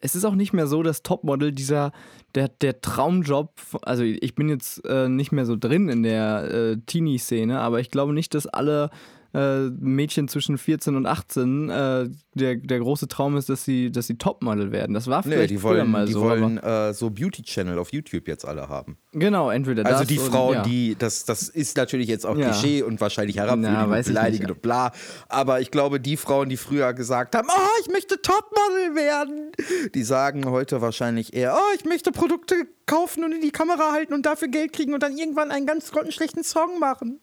es 0.00 0.14
ist 0.14 0.24
auch 0.24 0.34
nicht 0.34 0.52
mehr 0.52 0.66
so, 0.66 0.82
dass 0.82 1.02
Topmodel 1.02 1.52
dieser, 1.52 1.92
der, 2.34 2.48
der 2.48 2.80
Traumjob, 2.80 3.52
also 3.82 4.02
ich 4.02 4.34
bin 4.34 4.48
jetzt 4.48 4.84
äh, 4.84 5.08
nicht 5.08 5.32
mehr 5.32 5.44
so 5.44 5.56
drin 5.56 5.88
in 5.88 6.02
der 6.02 6.50
äh, 6.50 6.76
Teenie-Szene, 6.86 7.60
aber 7.60 7.80
ich 7.80 7.90
glaube 7.90 8.12
nicht, 8.12 8.34
dass 8.34 8.46
alle 8.46 8.90
äh, 9.34 9.68
Mädchen 9.78 10.28
zwischen 10.28 10.56
14 10.58 10.96
und 10.96 11.06
18 11.06 11.68
äh, 11.70 12.08
der, 12.34 12.56
der 12.56 12.78
große 12.78 13.08
Traum 13.08 13.36
ist, 13.36 13.48
dass 13.48 13.64
sie, 13.64 13.90
dass 13.90 14.06
sie 14.06 14.16
Topmodel 14.16 14.72
werden. 14.72 14.94
Das 14.94 15.06
war 15.06 15.22
Nee, 15.26 15.34
vielleicht 15.34 15.50
die 15.50 15.58
früher 15.58 15.78
wollen, 15.78 15.90
mal 15.90 16.06
die 16.06 16.12
so. 16.12 16.22
wollen 16.22 16.58
äh, 16.58 16.94
so 16.94 17.10
Beauty-Channel 17.10 17.78
auf 17.78 17.92
YouTube 17.92 18.26
jetzt 18.28 18.46
alle 18.46 18.68
haben. 18.68 18.96
genau, 19.12 19.50
entweder 19.50 19.82
das 19.84 19.92
Also 19.92 20.04
die 20.04 20.18
Frauen, 20.18 20.54
ja. 20.54 20.62
die, 20.62 20.96
das, 20.98 21.24
das 21.24 21.48
ist 21.48 21.76
natürlich 21.76 22.08
jetzt 22.08 22.24
auch 22.24 22.36
Ja. 22.36 22.50
Klischee 22.50 22.82
und 22.82 23.00
wahrscheinlich 23.00 23.36
herabwürdigend 23.36 23.92
und 23.94 24.04
beleidigend 24.06 24.50
und 24.50 24.62
bla. 24.62 24.92
Aber 25.28 25.60
ich 25.60 25.70
glaube, 25.70 26.00
die 26.00 26.16
Frauen, 26.16 26.48
die 26.48 26.56
früher 26.56 26.94
gesagt 26.94 27.34
haben, 27.34 27.48
oh, 27.50 27.80
ich 27.82 27.88
möchte 27.92 28.20
Topmodel 28.22 28.94
werden, 28.94 29.52
die 29.94 30.02
sagen 30.04 30.46
heute 30.46 30.80
wahrscheinlich 30.80 31.34
eher, 31.34 31.54
oh, 31.54 31.74
ich 31.76 31.84
möchte 31.84 32.12
Produkte 32.12 32.54
kaufen 32.88 33.22
und 33.22 33.32
in 33.32 33.40
die 33.40 33.52
Kamera 33.52 33.92
halten 33.92 34.14
und 34.14 34.26
dafür 34.26 34.48
Geld 34.48 34.72
kriegen 34.72 34.94
und 34.94 35.02
dann 35.02 35.16
irgendwann 35.16 35.52
einen 35.52 35.66
ganz 35.66 35.92
grottenschlechten 35.92 36.42
Song 36.42 36.80
machen. 36.80 37.20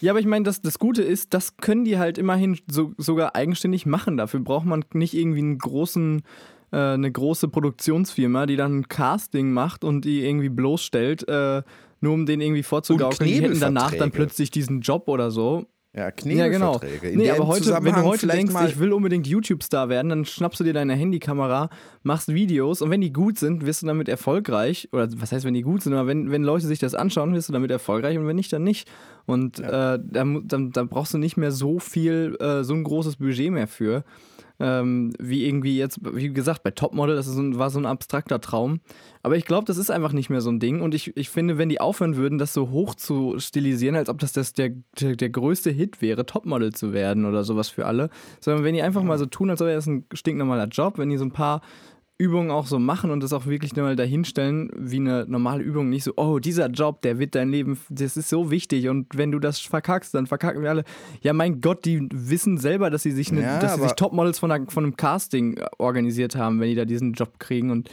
Ja, 0.00 0.12
aber 0.12 0.20
ich 0.20 0.26
meine, 0.26 0.44
das, 0.44 0.60
das 0.60 0.78
Gute 0.78 1.02
ist, 1.02 1.34
das 1.34 1.56
können 1.56 1.84
die 1.84 1.98
halt 1.98 2.18
immerhin 2.18 2.58
so, 2.68 2.92
sogar 2.96 3.34
eigenständig 3.34 3.86
machen. 3.86 4.16
Dafür 4.16 4.40
braucht 4.40 4.66
man 4.66 4.84
nicht 4.94 5.14
irgendwie 5.14 5.40
einen 5.40 5.58
großen, 5.58 6.22
äh, 6.70 6.76
eine 6.76 7.10
große 7.10 7.48
Produktionsfirma, 7.48 8.46
die 8.46 8.56
dann 8.56 8.80
ein 8.80 8.88
Casting 8.88 9.52
macht 9.52 9.82
und 9.82 10.04
die 10.04 10.24
irgendwie 10.24 10.50
bloßstellt, 10.50 11.26
äh, 11.26 11.62
nur 12.00 12.14
um 12.14 12.26
den 12.26 12.40
irgendwie 12.40 12.62
vorzugaukeln. 12.62 13.28
Die 13.28 13.42
hätten 13.42 13.58
danach 13.58 13.94
dann 13.94 14.12
plötzlich 14.12 14.52
diesen 14.52 14.82
Job 14.82 15.08
oder 15.08 15.32
so. 15.32 15.66
Ja, 15.98 16.10
Knebelverträge. 16.12 17.06
Ja, 17.06 17.12
In 17.12 17.18
nee, 17.18 17.24
aber 17.30 17.46
heute, 17.48 17.64
wenn 17.84 17.94
du 17.94 18.02
heute 18.04 18.26
denkst, 18.36 18.54
ich 18.70 18.78
will 18.78 18.92
unbedingt 18.92 19.26
YouTube-Star 19.26 19.88
werden, 19.88 20.08
dann 20.08 20.24
schnappst 20.24 20.60
du 20.60 20.64
dir 20.64 20.72
deine 20.72 20.94
Handykamera, 20.94 21.70
machst 22.02 22.28
Videos 22.32 22.80
und 22.82 22.90
wenn 22.90 23.00
die 23.00 23.12
gut 23.12 23.38
sind, 23.38 23.66
wirst 23.66 23.82
du 23.82 23.86
damit 23.86 24.08
erfolgreich. 24.08 24.88
Oder 24.92 25.08
was 25.16 25.32
heißt, 25.32 25.44
wenn 25.44 25.54
die 25.54 25.62
gut 25.62 25.82
sind, 25.82 25.94
aber 25.94 26.06
wenn, 26.06 26.30
wenn 26.30 26.42
Leute 26.44 26.66
sich 26.66 26.78
das 26.78 26.94
anschauen, 26.94 27.34
wirst 27.34 27.48
du 27.48 27.52
damit 27.52 27.70
erfolgreich 27.70 28.16
und 28.16 28.26
wenn 28.26 28.36
nicht, 28.36 28.52
dann 28.52 28.62
nicht. 28.64 28.88
Und 29.26 29.58
äh, 29.60 29.98
da, 30.02 30.24
mu- 30.24 30.40
dann, 30.44 30.70
dann 30.72 30.88
brauchst 30.88 31.14
du 31.14 31.18
nicht 31.18 31.36
mehr 31.36 31.52
so 31.52 31.78
viel, 31.78 32.36
äh, 32.40 32.62
so 32.64 32.74
ein 32.74 32.84
großes 32.84 33.16
Budget 33.16 33.50
mehr 33.50 33.66
für. 33.66 34.04
Ähm, 34.60 35.12
wie 35.20 35.46
irgendwie 35.46 35.78
jetzt, 35.78 36.00
wie 36.02 36.32
gesagt, 36.32 36.62
bei 36.62 36.70
Topmodel, 36.70 37.16
das 37.16 37.26
so 37.26 37.40
ein, 37.40 37.58
war 37.58 37.70
so 37.70 37.78
ein 37.78 37.86
abstrakter 37.86 38.40
Traum. 38.40 38.80
Aber 39.22 39.36
ich 39.36 39.44
glaube, 39.44 39.66
das 39.66 39.76
ist 39.76 39.90
einfach 39.90 40.12
nicht 40.12 40.30
mehr 40.30 40.40
so 40.40 40.50
ein 40.50 40.58
Ding. 40.58 40.80
Und 40.80 40.94
ich, 40.94 41.16
ich 41.16 41.30
finde, 41.30 41.58
wenn 41.58 41.68
die 41.68 41.80
aufhören 41.80 42.16
würden, 42.16 42.38
das 42.38 42.52
so 42.52 42.70
hoch 42.70 42.94
zu 42.94 43.38
stilisieren, 43.38 43.94
als 43.96 44.08
ob 44.08 44.18
das, 44.18 44.32
das 44.32 44.52
der, 44.52 44.70
der, 45.00 45.16
der 45.16 45.30
größte 45.30 45.70
Hit 45.70 46.02
wäre, 46.02 46.26
Topmodel 46.26 46.72
zu 46.72 46.92
werden 46.92 47.24
oder 47.24 47.44
sowas 47.44 47.68
für 47.68 47.86
alle, 47.86 48.10
sondern 48.40 48.64
wenn 48.64 48.74
die 48.74 48.82
einfach 48.82 49.02
mal 49.02 49.18
so 49.18 49.26
tun, 49.26 49.50
als 49.50 49.60
wäre 49.60 49.74
das 49.74 49.86
ein 49.86 50.04
stinknormaler 50.12 50.66
Job, 50.66 50.98
wenn 50.98 51.10
die 51.10 51.18
so 51.18 51.24
ein 51.24 51.32
paar 51.32 51.60
Übungen 52.18 52.50
auch 52.50 52.66
so 52.66 52.80
machen 52.80 53.12
und 53.12 53.22
das 53.22 53.32
auch 53.32 53.46
wirklich 53.46 53.74
mal 53.76 53.94
dahinstellen, 53.94 54.70
wie 54.76 54.96
eine 54.96 55.24
normale 55.28 55.62
Übung, 55.62 55.88
nicht 55.88 56.02
so, 56.02 56.12
oh, 56.16 56.40
dieser 56.40 56.66
Job, 56.66 57.00
der 57.02 57.20
wird 57.20 57.36
dein 57.36 57.48
Leben, 57.48 57.78
das 57.88 58.16
ist 58.16 58.28
so 58.28 58.50
wichtig 58.50 58.88
und 58.88 59.16
wenn 59.16 59.30
du 59.30 59.38
das 59.38 59.60
verkackst, 59.60 60.14
dann 60.14 60.26
verkacken 60.26 60.62
wir 60.62 60.70
alle. 60.70 60.84
Ja, 61.22 61.32
mein 61.32 61.60
Gott, 61.60 61.84
die 61.84 62.08
wissen 62.12 62.58
selber, 62.58 62.90
dass 62.90 63.04
sie 63.04 63.12
sich, 63.12 63.30
eine, 63.30 63.42
Ja, 63.42 63.60
dass 63.60 63.76
sie 63.76 63.82
sich 63.82 63.92
Topmodels 63.92 64.40
von, 64.40 64.50
einer, 64.50 64.68
von 64.68 64.84
einem 64.84 64.96
Casting 64.96 65.60
organisiert 65.78 66.34
haben, 66.34 66.58
wenn 66.58 66.68
die 66.68 66.74
da 66.74 66.84
diesen 66.84 67.12
Job 67.12 67.38
kriegen 67.38 67.70
und 67.70 67.88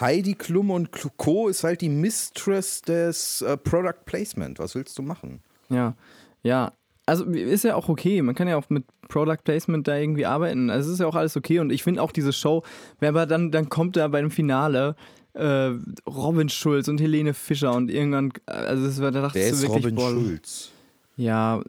Heidi 0.00 0.34
Klum 0.34 0.70
und 0.70 0.90
Co. 1.18 1.48
ist 1.48 1.62
halt 1.62 1.82
die 1.82 1.90
Mistress 1.90 2.80
des 2.80 3.42
äh, 3.42 3.58
Product 3.58 4.06
Placement. 4.06 4.58
Was 4.58 4.74
willst 4.74 4.96
du 4.98 5.02
machen? 5.02 5.40
Ja, 5.68 5.94
ja. 6.42 6.72
Also 7.04 7.24
ist 7.24 7.64
ja 7.64 7.74
auch 7.74 7.88
okay. 7.90 8.22
Man 8.22 8.34
kann 8.34 8.48
ja 8.48 8.56
auch 8.56 8.70
mit 8.70 8.84
Product 9.10 9.38
Placement 9.44 9.86
da 9.86 9.96
irgendwie 9.98 10.24
arbeiten. 10.24 10.70
Also 10.70 10.88
es 10.88 10.94
ist 10.94 11.00
ja 11.00 11.06
auch 11.06 11.14
alles 11.16 11.36
okay. 11.36 11.58
Und 11.58 11.70
ich 11.70 11.82
finde 11.82 12.00
auch 12.02 12.12
diese 12.12 12.32
Show, 12.32 12.62
wenn 13.00 13.10
aber 13.10 13.26
dann, 13.26 13.50
dann 13.50 13.68
kommt 13.68 13.96
da 13.96 14.08
bei 14.08 14.20
dem 14.22 14.30
Finale 14.30 14.96
äh, 15.34 15.70
Robin 16.08 16.48
Schulz 16.48 16.88
und 16.88 17.00
Helene 17.00 17.34
Fischer 17.34 17.74
und 17.74 17.90
irgendwann, 17.90 18.32
also 18.46 18.86
es 18.86 19.00
war, 19.00 19.10
da 19.10 19.20
dachte 19.22 19.38
ich 19.38 19.46
ist 19.46 19.58
so 19.60 19.68
wirklich, 19.68 19.84
Robin 19.84 19.94
boah, 19.96 20.10
Schulz? 20.10 20.70
Ja, 21.16 21.60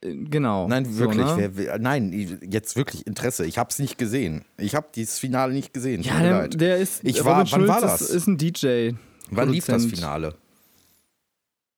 äh, 0.00 0.14
genau. 0.14 0.68
Nein, 0.68 0.84
So, 0.86 1.00
wirklich. 1.00 1.26
ne? 1.26 1.50
wer, 1.54 1.78
nein, 1.78 2.38
jetzt 2.48 2.76
wirklich 2.76 3.06
Interesse. 3.06 3.44
Ich 3.46 3.58
habe 3.58 3.70
es 3.70 3.78
nicht 3.78 3.98
gesehen. 3.98 4.44
Ich 4.56 4.74
habe 4.74 4.86
dieses 4.94 5.18
Finale 5.18 5.52
nicht 5.52 5.74
gesehen. 5.74 6.02
Ja, 6.02 6.22
der, 6.22 6.48
der 6.48 6.76
ist. 6.78 7.02
Ich 7.04 7.16
Robin 7.20 7.26
war- 7.26 7.38
wann 7.38 7.46
Schulz 7.46 7.68
war 7.68 7.78
ist, 7.78 8.00
das? 8.00 8.10
ist 8.10 8.26
ein 8.26 8.38
DJ. 8.38 8.92
Wann 9.30 9.50
lief 9.50 9.66
das. 9.66 9.84
Finale? 9.86 10.34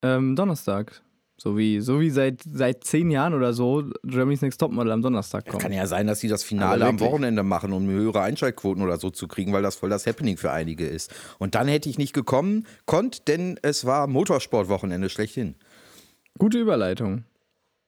Ähm, 0.03 0.37
Donnerstag. 0.37 1.01
So 1.39 1.59
wie, 1.59 1.81
so 1.81 2.01
wie 2.01 2.09
seit, 2.09 2.41
seit 2.51 2.85
zehn 2.85 3.11
Jahren 3.11 3.35
oder 3.35 3.53
so 3.53 3.85
Germany's 4.05 4.41
Next 4.41 4.59
Topmodel 4.59 4.91
am 4.91 5.03
Donnerstag 5.03 5.47
kommt. 5.47 5.63
Kann 5.63 5.73
ja 5.73 5.87
sein, 5.87 6.07
dass 6.07 6.21
sie 6.21 6.29
das 6.29 6.43
Finale 6.43 6.87
am. 6.87 6.99
Wochenende 6.99 7.43
machen, 7.43 7.75
um 7.75 7.87
höhere 7.89 8.23
Einschaltquoten 8.23 8.83
oder 8.83 8.97
so 8.97 9.11
zu 9.11 9.29
kriegen, 9.29 9.53
weil 9.53 9.63
das 9.63 9.77
voll 9.77 9.91
das 9.91 10.07
Happening 10.07 10.39
für 10.39 10.51
einige 10.51 10.87
ist. 10.87 11.15
Und 11.39 11.55
dann 11.55 11.69
hätte 11.69 11.91
ich 11.91 11.99
nicht 11.99 12.15
gekommen, 12.15 12.67
konnt, 12.87 13.29
denn 13.29 13.59
es 13.61 13.85
war 13.85 14.07
Motorsportwochenende 14.07 15.11
schlechthin. 15.11 15.57
Gute 16.39 16.59
Überleitung. 16.59 17.25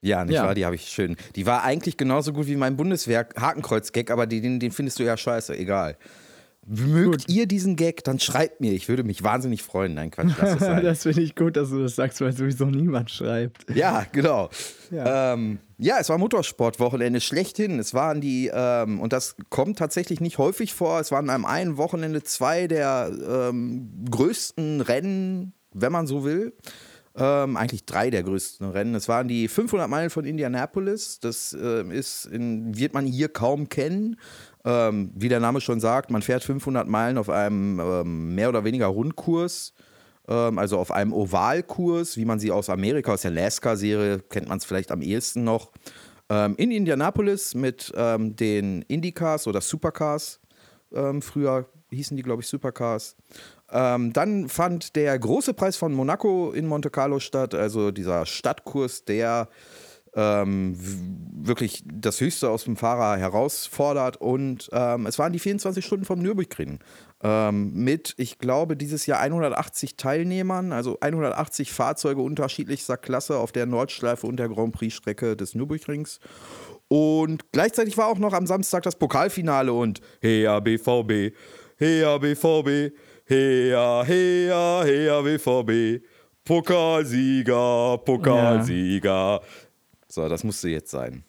Ja, 0.02 0.24
nicht 0.24 0.34
Ja. 0.34 0.44
wahr? 0.44 0.54
Die 0.54 0.66
habe 0.66 0.76
ich 0.76 0.88
schön. 0.88 1.16
Die 1.34 1.46
war 1.46 1.64
eigentlich 1.64 1.96
genauso 1.96 2.34
gut 2.34 2.46
wie 2.48 2.56
mein 2.56 2.76
Bundeswehr-Hakenkreuz-Gag, 2.76 4.10
aber 4.10 4.26
den, 4.26 4.60
den 4.60 4.72
findest 4.72 4.98
du 4.98 5.04
ja 5.04 5.16
scheiße, 5.16 5.56
egal. 5.56 5.96
Mögt 6.70 7.30
ihr 7.30 7.46
diesen 7.46 7.76
Gag, 7.76 8.04
dann 8.04 8.20
schreibt 8.20 8.60
mir. 8.60 8.72
Ich 8.72 8.88
würde 8.90 9.02
mich 9.02 9.22
wahnsinnig 9.22 9.62
freuen. 9.62 9.94
Nein, 9.94 10.10
Quatsch, 10.10 10.34
lass 10.38 10.58
sein. 10.58 10.82
das 10.84 11.02
finde 11.02 11.22
ich 11.22 11.34
gut, 11.34 11.56
dass 11.56 11.70
du 11.70 11.82
das 11.82 11.96
sagst, 11.96 12.20
weil 12.20 12.32
sowieso 12.32 12.66
niemand 12.66 13.10
schreibt. 13.10 13.64
Ja, 13.74 14.04
genau. 14.12 14.50
Ja. 14.90 15.32
Ähm, 15.32 15.60
ja 15.78 15.96
es 15.98 16.10
war 16.10 16.18
Motorsportwochenende 16.18 17.22
schlechthin. 17.22 17.78
Es 17.78 17.94
waren 17.94 18.20
die, 18.20 18.50
ähm, 18.52 19.00
und 19.00 19.14
das 19.14 19.36
kommt 19.48 19.78
tatsächlich 19.78 20.20
nicht 20.20 20.36
häufig 20.36 20.74
vor, 20.74 21.00
es 21.00 21.10
waren 21.10 21.30
an 21.30 21.46
einem 21.46 21.78
Wochenende 21.78 22.22
zwei 22.22 22.66
der 22.66 23.10
ähm, 23.26 23.88
größten 24.10 24.82
Rennen, 24.82 25.54
wenn 25.72 25.92
man 25.92 26.06
so 26.06 26.24
will. 26.24 26.52
Ähm, 27.16 27.56
eigentlich 27.56 27.84
drei 27.84 28.10
der 28.10 28.22
größten 28.22 28.70
Rennen. 28.70 28.94
Es 28.94 29.08
waren 29.08 29.26
die 29.26 29.48
500 29.48 29.88
Meilen 29.88 30.10
von 30.10 30.24
Indianapolis. 30.24 31.18
Das 31.18 31.52
ähm, 31.52 31.90
ist 31.90 32.26
in, 32.26 32.78
wird 32.78 32.94
man 32.94 33.06
hier 33.06 33.28
kaum 33.28 33.68
kennen. 33.68 34.16
Ähm, 34.68 35.12
wie 35.14 35.30
der 35.30 35.40
Name 35.40 35.62
schon 35.62 35.80
sagt, 35.80 36.10
man 36.10 36.20
fährt 36.20 36.44
500 36.44 36.86
Meilen 36.86 37.16
auf 37.16 37.30
einem 37.30 37.80
ähm, 37.80 38.34
mehr 38.34 38.50
oder 38.50 38.64
weniger 38.64 38.86
Rundkurs 38.86 39.72
ähm, 40.28 40.58
also 40.58 40.78
auf 40.78 40.92
einem 40.92 41.12
Ovalkurs, 41.12 42.16
wie 42.16 42.24
man 42.24 42.38
sie 42.38 42.52
aus 42.52 42.68
Amerika, 42.68 43.14
aus 43.14 43.22
der 43.22 43.30
Lasker-Serie, 43.30 44.20
kennt 44.28 44.48
man 44.48 44.58
es 44.58 44.64
vielleicht 44.64 44.92
am 44.92 45.00
ehesten 45.00 45.42
noch, 45.42 45.72
ähm, 46.28 46.54
in 46.56 46.70
Indianapolis 46.70 47.54
mit 47.54 47.92
ähm, 47.96 48.36
den 48.36 48.82
Indycars 48.82 49.46
oder 49.46 49.62
Supercars. 49.62 50.38
Ähm, 50.92 51.22
früher 51.22 51.66
hießen 51.90 52.16
die, 52.16 52.22
glaube 52.22 52.42
ich, 52.42 52.48
Supercars. 52.48 53.16
Dann 53.70 54.48
fand 54.48 54.96
der 54.96 55.18
große 55.18 55.52
Preis 55.52 55.76
von 55.76 55.92
Monaco 55.92 56.52
in 56.52 56.66
Monte 56.66 56.88
Carlo 56.88 57.20
statt, 57.20 57.54
also 57.54 57.90
dieser 57.90 58.24
Stadtkurs, 58.24 59.04
der 59.04 59.50
ähm, 60.18 60.76
wirklich 61.32 61.84
das 61.86 62.20
Höchste 62.20 62.50
aus 62.50 62.64
dem 62.64 62.76
Fahrer 62.76 63.16
herausfordert. 63.16 64.16
Und 64.16 64.68
ähm, 64.72 65.06
es 65.06 65.18
waren 65.18 65.32
die 65.32 65.38
24 65.38 65.84
Stunden 65.84 66.04
vom 66.04 66.18
Nürburgring 66.18 66.80
ähm, 67.22 67.72
mit, 67.72 68.14
ich 68.16 68.38
glaube, 68.38 68.76
dieses 68.76 69.06
Jahr 69.06 69.20
180 69.20 69.96
Teilnehmern, 69.96 70.72
also 70.72 70.98
180 71.00 71.72
Fahrzeuge 71.72 72.20
unterschiedlichster 72.20 72.96
Klasse 72.96 73.38
auf 73.38 73.52
der 73.52 73.66
Nordschleife 73.66 74.26
und 74.26 74.38
der 74.38 74.48
Grand 74.48 74.72
Prix-Strecke 74.72 75.36
des 75.36 75.54
Nürburgrings. 75.54 76.18
Und 76.88 77.52
gleichzeitig 77.52 77.96
war 77.96 78.06
auch 78.06 78.18
noch 78.18 78.32
am 78.32 78.46
Samstag 78.46 78.82
das 78.82 78.96
Pokalfinale 78.96 79.72
und 79.72 80.00
Heya 80.20 80.58
BVB, 80.58 81.34
Heya 81.76 82.18
BVB, 82.18 82.92
Heya, 83.26 84.02
Heya, 84.04 84.82
Heya 84.84 85.20
BVB, 85.20 86.02
Pokalsieger, 86.44 87.98
Pokalsieger. 87.98 89.42
So, 90.10 90.28
das 90.28 90.44
musste 90.44 90.68
jetzt 90.68 90.90
sein. 90.90 91.24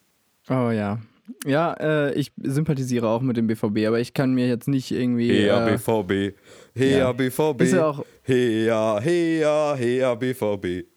Oh 0.49 0.71
ja. 0.71 0.99
Ja, 1.45 1.73
äh, 1.73 2.13
ich 2.15 2.31
sympathisiere 2.41 3.07
auch 3.07 3.21
mit 3.21 3.37
dem 3.37 3.45
BVB, 3.47 3.85
aber 3.87 3.99
ich 3.99 4.13
kann 4.15 4.33
mir 4.33 4.47
jetzt 4.47 4.67
nicht 4.67 4.89
irgendwie. 4.91 5.29
Heya 5.29 5.67
äh, 5.67 5.71
BVB, 5.77 6.35
Heya 6.75 6.97
ja. 6.97 7.11
BVB, 7.11 7.61
Ist 7.61 7.73
ja 7.73 7.85
auch- 7.87 8.03
Heya, 8.23 8.99
Heya, 8.99 9.75
Heya 9.75 10.15
BVB. 10.15 10.87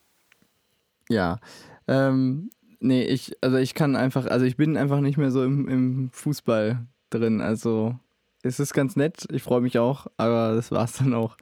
Ja. 1.10 1.38
Ähm, 1.86 2.50
nee, 2.80 3.04
ich, 3.04 3.36
also 3.42 3.58
ich 3.58 3.74
kann 3.74 3.94
einfach, 3.96 4.26
also 4.26 4.46
ich 4.46 4.56
bin 4.56 4.76
einfach 4.78 5.00
nicht 5.00 5.18
mehr 5.18 5.30
so 5.30 5.44
im, 5.44 5.68
im 5.68 6.10
Fußball 6.12 6.86
drin. 7.10 7.40
Also 7.42 7.98
es 8.42 8.58
ist 8.58 8.72
ganz 8.72 8.96
nett, 8.96 9.26
ich 9.30 9.42
freue 9.42 9.60
mich 9.60 9.78
auch, 9.78 10.06
aber 10.16 10.54
das 10.54 10.70
war's 10.70 10.94
dann 10.94 11.12
auch. 11.12 11.36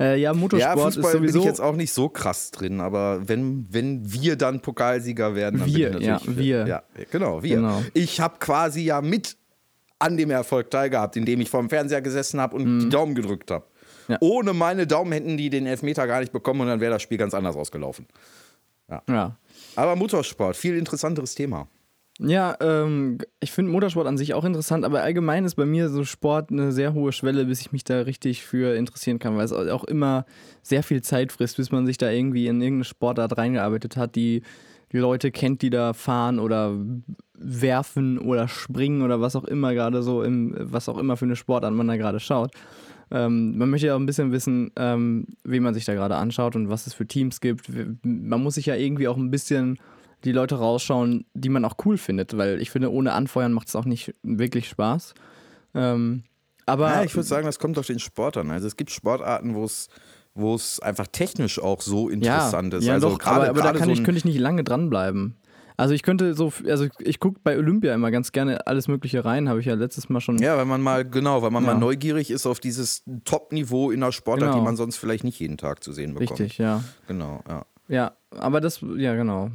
Äh, 0.00 0.20
ja, 0.20 0.30
Ja, 0.30 0.34
Motorsport 0.34 0.94
Fußball 0.94 1.04
ist 1.04 1.12
sowieso. 1.12 1.32
bin 1.32 1.40
ich 1.42 1.46
jetzt 1.46 1.60
auch 1.60 1.76
nicht 1.76 1.92
so 1.92 2.08
krass 2.08 2.50
drin, 2.50 2.80
aber 2.80 3.28
wenn, 3.28 3.66
wenn 3.70 4.12
wir 4.12 4.36
dann 4.36 4.60
Pokalsieger 4.60 5.34
werden, 5.34 5.60
dann 5.60 5.68
Wir, 5.72 5.90
bin 5.90 6.00
ich 6.00 6.06
ja, 6.06 6.12
natürlich 6.14 6.38
wir. 6.38 6.66
Ja, 6.66 6.82
genau, 7.10 7.42
wir. 7.42 7.56
Genau. 7.56 7.82
Ich 7.92 8.20
habe 8.20 8.36
quasi 8.40 8.82
ja 8.82 9.00
mit 9.00 9.36
an 9.98 10.16
dem 10.16 10.30
Erfolg 10.30 10.70
teilgehabt, 10.70 11.16
indem 11.16 11.40
ich 11.40 11.48
vor 11.48 11.60
dem 11.60 11.70
Fernseher 11.70 12.02
gesessen 12.02 12.40
habe 12.40 12.56
und 12.56 12.80
die 12.80 12.88
Daumen 12.88 13.14
gedrückt 13.14 13.50
habe. 13.50 13.64
Mhm. 14.08 14.12
Ja. 14.12 14.18
Ohne 14.20 14.52
meine 14.52 14.86
Daumen 14.86 15.12
hätten 15.12 15.36
die 15.36 15.48
den 15.48 15.66
Elfmeter 15.66 16.06
gar 16.06 16.20
nicht 16.20 16.32
bekommen 16.32 16.60
und 16.62 16.66
dann 16.66 16.80
wäre 16.80 16.92
das 16.92 17.02
Spiel 17.02 17.16
ganz 17.16 17.32
anders 17.32 17.56
ausgelaufen. 17.56 18.06
ja. 19.08 19.36
Aber 19.76 19.96
Motorsport, 19.96 20.56
viel 20.56 20.76
interessanteres 20.76 21.34
Thema. 21.34 21.68
Ja, 22.20 22.56
ähm, 22.60 23.18
ich 23.40 23.50
finde 23.50 23.72
Motorsport 23.72 24.06
an 24.06 24.16
sich 24.16 24.34
auch 24.34 24.44
interessant, 24.44 24.84
aber 24.84 25.02
allgemein 25.02 25.44
ist 25.44 25.56
bei 25.56 25.66
mir 25.66 25.88
so 25.88 26.04
Sport 26.04 26.52
eine 26.52 26.70
sehr 26.70 26.94
hohe 26.94 27.10
Schwelle, 27.10 27.44
bis 27.46 27.60
ich 27.60 27.72
mich 27.72 27.82
da 27.82 28.02
richtig 28.02 28.44
für 28.44 28.76
interessieren 28.76 29.18
kann, 29.18 29.36
weil 29.36 29.44
es 29.44 29.52
auch 29.52 29.82
immer 29.82 30.24
sehr 30.62 30.84
viel 30.84 31.02
Zeit 31.02 31.32
frisst, 31.32 31.56
bis 31.56 31.72
man 31.72 31.86
sich 31.86 31.98
da 31.98 32.10
irgendwie 32.10 32.46
in 32.46 32.60
irgendeine 32.60 32.84
Sportart 32.84 33.36
reingearbeitet 33.36 33.96
hat, 33.96 34.14
die 34.14 34.42
Leute 34.92 35.32
kennt, 35.32 35.62
die 35.62 35.70
da 35.70 35.92
fahren 35.92 36.38
oder 36.38 36.76
werfen 37.36 38.18
oder 38.18 38.46
springen 38.46 39.02
oder 39.02 39.20
was 39.20 39.34
auch 39.34 39.44
immer 39.44 39.74
gerade 39.74 40.04
so 40.04 40.22
im, 40.22 40.54
was 40.56 40.88
auch 40.88 40.98
immer 40.98 41.16
für 41.16 41.24
eine 41.24 41.34
Sportart 41.34 41.74
man 41.74 41.88
da 41.88 41.96
gerade 41.96 42.20
schaut. 42.20 42.52
Ähm, 43.10 43.58
man 43.58 43.70
möchte 43.70 43.88
ja 43.88 43.94
auch 43.96 43.98
ein 43.98 44.06
bisschen 44.06 44.30
wissen, 44.30 44.70
ähm, 44.76 45.26
wen 45.42 45.64
man 45.64 45.74
sich 45.74 45.84
da 45.84 45.94
gerade 45.94 46.14
anschaut 46.14 46.54
und 46.54 46.68
was 46.68 46.86
es 46.86 46.94
für 46.94 47.06
Teams 47.06 47.40
gibt. 47.40 47.68
Man 48.04 48.40
muss 48.40 48.54
sich 48.54 48.66
ja 48.66 48.76
irgendwie 48.76 49.08
auch 49.08 49.16
ein 49.16 49.32
bisschen 49.32 49.78
die 50.24 50.32
Leute 50.32 50.56
rausschauen, 50.56 51.26
die 51.34 51.48
man 51.48 51.64
auch 51.64 51.74
cool 51.84 51.98
findet, 51.98 52.36
weil 52.36 52.60
ich 52.60 52.70
finde, 52.70 52.90
ohne 52.92 53.12
Anfeuern 53.12 53.52
macht 53.52 53.68
es 53.68 53.76
auch 53.76 53.84
nicht 53.84 54.12
wirklich 54.22 54.68
Spaß. 54.68 55.14
Ähm, 55.74 56.24
aber 56.66 56.88
Ja, 56.90 57.04
ich 57.04 57.14
würde 57.14 57.26
sagen, 57.28 57.46
das 57.46 57.58
kommt 57.58 57.78
auf 57.78 57.86
den 57.86 57.98
Sport 57.98 58.36
an. 58.36 58.50
Also 58.50 58.66
es 58.66 58.76
gibt 58.76 58.90
Sportarten, 58.90 59.54
wo 59.54 59.64
es 59.64 59.88
wo 60.36 60.56
es 60.56 60.80
einfach 60.80 61.06
technisch 61.06 61.60
auch 61.60 61.80
so 61.80 62.08
interessant 62.08 62.74
ist. 62.74 62.84
Ja, 62.84 62.94
also 62.94 63.10
doch, 63.10 63.18
gerade 63.20 63.48
aber, 63.48 63.50
aber 63.50 63.62
da 63.62 63.72
kann 63.78 63.86
so 63.86 63.92
ich, 63.92 64.02
könnte 64.02 64.18
ich 64.18 64.24
nicht 64.24 64.38
lange 64.40 64.64
dranbleiben. 64.64 65.36
Also 65.76 65.94
ich 65.94 66.02
könnte 66.02 66.34
so, 66.34 66.52
also 66.68 66.88
ich 66.98 67.20
gucke 67.20 67.38
bei 67.44 67.56
Olympia 67.56 67.94
immer 67.94 68.10
ganz 68.10 68.32
gerne 68.32 68.66
alles 68.66 68.88
Mögliche 68.88 69.24
rein, 69.24 69.48
habe 69.48 69.60
ich 69.60 69.66
ja 69.66 69.74
letztes 69.74 70.08
Mal 70.08 70.20
schon. 70.20 70.38
Ja, 70.38 70.58
wenn 70.58 70.66
man 70.66 70.80
mal, 70.80 71.04
genau, 71.08 71.42
weil 71.42 71.52
man 71.52 71.64
Ja. 71.64 71.72
mal 71.74 71.78
neugierig 71.78 72.32
ist 72.32 72.46
auf 72.46 72.58
dieses 72.58 73.04
Top-Niveau 73.24 73.92
in 73.92 74.00
der 74.00 74.10
Sportart, 74.10 74.50
Genau. 74.50 74.58
die 74.58 74.64
man 74.64 74.76
sonst 74.76 74.96
vielleicht 74.96 75.22
nicht 75.22 75.38
jeden 75.38 75.56
Tag 75.56 75.84
zu 75.84 75.92
sehen 75.92 76.14
bekommt. 76.14 76.40
Richtig, 76.40 76.58
ja. 76.58 76.82
Genau, 77.06 77.44
ja. 77.48 77.64
Ja, 77.86 78.12
aber 78.30 78.60
das, 78.60 78.80
ja, 78.96 79.14
genau. 79.14 79.50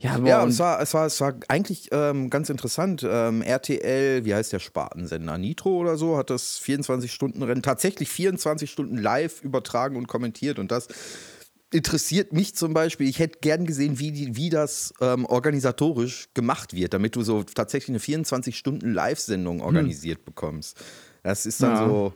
Ja, 0.00 0.16
Ja, 0.24 0.42
und- 0.42 0.50
es 0.50 0.58
war, 0.60 0.80
es 0.80 0.94
war, 0.94 1.06
es 1.06 1.20
war 1.20 1.34
eigentlich 1.48 1.88
ähm, 1.92 2.30
ganz 2.30 2.50
interessant. 2.50 3.04
Ähm, 3.08 3.42
RTL, 3.42 4.24
wie 4.24 4.34
heißt 4.34 4.52
der 4.52 4.60
Spartensender? 4.60 5.38
Nitro 5.38 5.76
oder 5.78 5.96
so, 5.96 6.16
hat 6.16 6.30
das 6.30 6.60
24-Stunden-Rennen 6.62 7.62
tatsächlich 7.62 8.08
24 8.08 8.70
Stunden 8.70 8.96
live 8.96 9.42
übertragen 9.42 9.96
und 9.96 10.06
kommentiert. 10.06 10.58
Und 10.60 10.70
das 10.70 10.86
interessiert 11.72 12.32
mich 12.32 12.54
zum 12.54 12.72
Beispiel. 12.74 13.08
Ich 13.08 13.18
hätte 13.18 13.40
gern 13.40 13.66
gesehen, 13.66 13.98
wie, 13.98 14.12
die, 14.12 14.36
wie 14.36 14.50
das 14.50 14.94
ähm, 15.00 15.26
organisatorisch 15.26 16.28
gemacht 16.32 16.74
wird, 16.74 16.94
damit 16.94 17.16
du 17.16 17.22
so 17.22 17.42
tatsächlich 17.42 17.90
eine 17.90 17.98
24-Stunden-Live-Sendung 18.24 19.60
organisiert 19.60 20.24
bekommst. 20.24 20.76
Das 21.22 21.44
ist 21.44 21.60
dann 21.62 21.72
Ja. 21.74 21.88
so. 21.88 22.12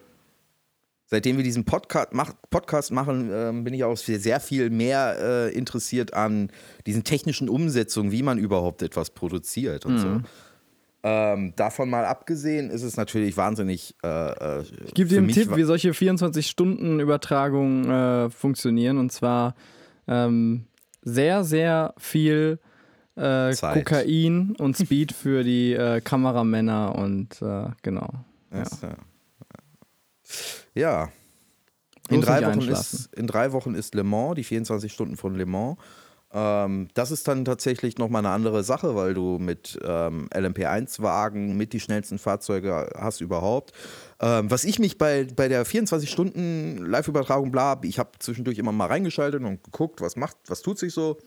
Seitdem 1.13 1.37
wir 1.37 1.45
diesen 1.45 1.65
Podcast, 1.67 2.09
mach, 2.13 2.33
Podcast 2.49 2.91
machen, 2.91 3.29
ähm, 3.31 3.65
bin 3.65 3.75
ich 3.75 3.85
auch 3.85 3.99
sehr, 3.99 4.41
viel 4.41 4.71
mehr 4.71 5.19
äh, 5.21 5.55
interessiert 5.55 6.15
an 6.15 6.49
diesen 6.87 7.05
technischen 7.05 7.51
Umsetzungen, 7.51 8.13
wie 8.13 8.23
man 8.23 8.39
überhaupt 8.39 8.81
etwas 8.81 9.11
produziert 9.11 9.85
und 9.85 9.99
so. 9.99 10.23
Ähm, 11.03 11.53
davon 11.55 11.91
mal 11.91 12.07
abgesehen 12.07 12.71
ist 12.71 12.83
es 12.83 12.97
natürlich 12.97 13.37
wahnsinnig. 13.37 13.95
Äh, 14.03 14.09
äh, 14.09 14.63
Ich 14.87 14.95
gebe 14.95 15.11
dir 15.11 15.19
einen 15.19 15.29
Tipp, 15.29 15.55
wie 15.55 15.65
solche 15.65 15.91
24-Stunden-Übertragungen 15.91 17.91
äh, 17.91 18.31
funktionieren. 18.31 18.97
Und 18.97 19.13
zwar 19.13 19.55
ähm, 20.09 20.65
sehr, 21.03 21.45
sehr 21.45 21.93
viel 21.99 22.59
äh. 23.17 23.55
Kokain 23.55 24.57
und 24.59 24.79
Speed 24.79 25.13
für 25.23 25.45
die 25.45 25.75
äh, 25.75 26.01
Kameramänner 26.01 26.95
und 26.95 27.39
genau. 27.83 28.09
Ja. 28.51 28.65
Ja. 28.81 28.97
Ja. 30.75 31.11
In 32.09 32.21
drei, 32.21 32.45
Wochen 32.45 32.69
ist, 32.69 33.15
in 33.15 33.27
drei 33.27 33.53
Wochen 33.53 33.75
ist 33.75 33.95
Le 33.95 34.03
Mans, 34.03 34.35
die 34.35 34.45
24 34.45 34.93
Stunden 34.93 35.17
von 35.17 35.35
Le 35.35 35.47
Mans. 35.47 35.77
Ähm, 36.35 36.89
das 36.95 37.11
ist 37.11 37.29
dann 37.29 37.45
tatsächlich 37.45 37.99
nochmal 37.99 38.25
eine 38.25 38.35
andere 38.35 38.65
Sache, 38.65 38.97
weil 38.97 39.13
du 39.15 39.39
mit 39.39 39.79
ähm, 39.85 40.29
LMP1-Wagen 40.31 41.57
mit 41.57 41.73
die 41.73 41.81
schnellsten 41.81 42.19
Fahrzeuge 42.19 42.91
hast 42.97 43.21
überhaupt. 43.21 43.73
Ähm, 44.21 44.51
was 44.51 44.65
ich 44.65 44.79
mich 44.79 44.97
bei, 44.97 45.27
bei 45.37 45.49
der 45.49 45.67
24-Stunden-Live-Übertragung 45.67 47.51
bla, 47.51 47.79
ich 47.83 47.99
habe 47.99 48.11
zwischendurch 48.19 48.59
immer 48.59 48.73
mal 48.73 48.87
reingeschaltet 48.87 49.43
und 49.43 49.63
geguckt, 49.63 50.01
was 50.01 50.17
macht, 50.17 50.37
was 50.47 50.63
tut 50.63 50.79
sich 50.79 50.95
so. 50.95 51.19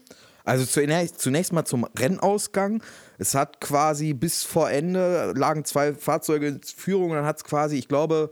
Also 0.43 0.65
zunächst, 0.65 1.19
zunächst 1.19 1.53
mal 1.53 1.65
zum 1.65 1.85
Rennausgang. 1.97 2.83
Es 3.17 3.35
hat 3.35 3.61
quasi 3.61 4.13
bis 4.13 4.43
vor 4.43 4.69
Ende 4.69 5.33
lagen 5.35 5.65
zwei 5.65 5.93
Fahrzeuge 5.93 6.47
in 6.47 6.61
Führung, 6.63 7.11
dann 7.11 7.25
hat 7.25 7.37
es 7.37 7.43
quasi, 7.43 7.77
ich 7.77 7.87
glaube, 7.87 8.31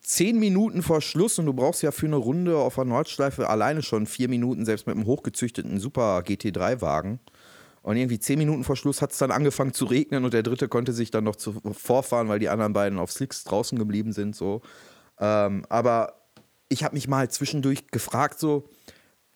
zehn 0.00 0.38
Minuten 0.38 0.82
vor 0.82 1.00
Schluss 1.00 1.38
und 1.38 1.46
du 1.46 1.52
brauchst 1.52 1.82
ja 1.82 1.90
für 1.90 2.06
eine 2.06 2.16
Runde 2.16 2.56
auf 2.56 2.76
der 2.76 2.84
Nordschleife 2.84 3.48
alleine 3.48 3.82
schon 3.82 4.06
vier 4.06 4.28
Minuten, 4.28 4.64
selbst 4.64 4.86
mit 4.86 4.96
einem 4.96 5.06
hochgezüchteten 5.06 5.78
Super 5.78 6.20
GT3-Wagen. 6.20 7.20
Und 7.82 7.96
irgendwie 7.96 8.18
zehn 8.18 8.38
Minuten 8.38 8.64
vor 8.64 8.76
Schluss 8.76 9.00
hat 9.00 9.12
es 9.12 9.18
dann 9.18 9.30
angefangen 9.30 9.72
zu 9.72 9.84
regnen 9.86 10.24
und 10.24 10.34
der 10.34 10.42
dritte 10.42 10.68
konnte 10.68 10.92
sich 10.92 11.10
dann 11.10 11.24
noch 11.24 11.36
vorfahren, 11.72 12.28
weil 12.28 12.38
die 12.38 12.48
anderen 12.48 12.72
beiden 12.72 12.98
auf 12.98 13.12
Slicks 13.12 13.44
draußen 13.44 13.78
geblieben 13.78 14.12
sind. 14.12 14.36
So. 14.36 14.62
Ähm, 15.18 15.64
aber 15.68 16.14
ich 16.68 16.84
habe 16.84 16.94
mich 16.94 17.08
mal 17.08 17.30
zwischendurch 17.30 17.86
gefragt, 17.86 18.38
so, 18.38 18.68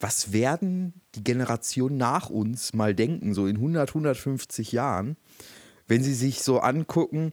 was 0.01 0.33
werden 0.33 1.01
die 1.15 1.25
Generationen 1.25 1.97
nach 1.97 2.29
uns 2.29 2.75
mal 2.75 2.95
denken, 2.95 3.35
so 3.35 3.47
in 3.47 3.57
100, 3.57 3.91
150 3.91 4.73
Jahren, 4.73 5.17
wenn 5.87 6.03
sie 6.03 6.15
sich 6.15 6.43
so 6.43 6.59
angucken, 6.59 7.33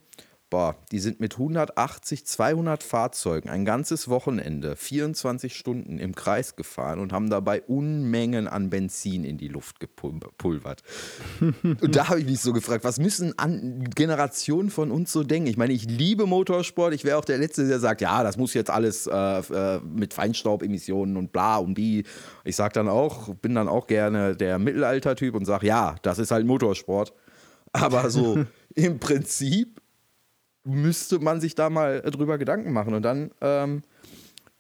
boah, 0.50 0.76
die 0.92 1.00
sind 1.00 1.20
mit 1.20 1.34
180, 1.34 2.26
200 2.26 2.82
Fahrzeugen 2.82 3.50
ein 3.50 3.66
ganzes 3.66 4.10
Wochenende, 4.10 4.76
24 4.76 5.56
Stunden 5.56 6.00
im 6.00 6.16
Kreis 6.16 6.56
gefahren 6.56 7.00
und 7.00 7.14
haben 7.14 7.30
dabei 7.30 7.62
Unmengen 7.62 8.48
an 8.48 8.70
Benzin 8.70 9.24
in 9.24 9.38
die 9.38 9.48
Luft 9.48 9.80
gepulvert. 9.80 10.82
und 11.42 11.96
da 11.96 12.10
habe 12.10 12.20
ich 12.20 12.26
mich 12.26 12.40
so 12.40 12.52
gefragt, 12.52 12.84
was 12.84 13.00
müssen 13.00 13.34
Generationen 13.96 14.72
von 14.72 14.92
uns 14.92 15.12
so 15.12 15.24
denken? 15.24 15.48
Ich 15.48 15.58
meine, 15.58 15.74
ich 15.74 15.86
liebe 15.86 16.26
Motorsport, 16.26 16.94
ich 16.94 17.04
wäre 17.04 17.18
auch 17.18 17.26
der 17.26 17.38
Letzte, 17.38 17.68
der 17.68 17.80
sagt, 17.80 18.02
ja, 18.02 18.24
das 18.24 18.38
muss 18.38 18.54
jetzt 18.54 18.72
alles 18.72 19.06
äh, 19.06 19.14
äh, 19.14 19.80
mit 19.82 20.14
Feinstaubemissionen 20.14 21.18
und 21.18 21.32
bla 21.32 21.58
und 21.58 21.76
bi. 21.76 22.04
Ich 22.44 22.56
sage 22.56 22.74
dann 22.74 22.90
auch, 22.90 23.36
bin 23.36 23.54
dann 23.54 23.68
auch 23.68 23.86
gerne 23.86 24.36
der 24.36 24.58
Mittelalter-Typ 24.58 25.36
und 25.36 25.46
sage, 25.46 25.68
ja, 25.68 25.96
das 26.02 26.18
ist 26.18 26.32
halt 26.32 26.48
Motorsport. 26.48 27.14
Aber 27.72 28.10
so 28.10 28.46
im 28.76 29.00
Prinzip 29.00 29.80
müsste 30.70 31.20
man 31.20 31.42
sich 31.42 31.56
da 31.56 31.70
mal 31.70 32.02
drüber 32.02 32.38
Gedanken 32.38 32.72
machen. 32.72 32.94
Und 32.94 33.02
dann 33.04 33.32
ähm, 33.42 33.82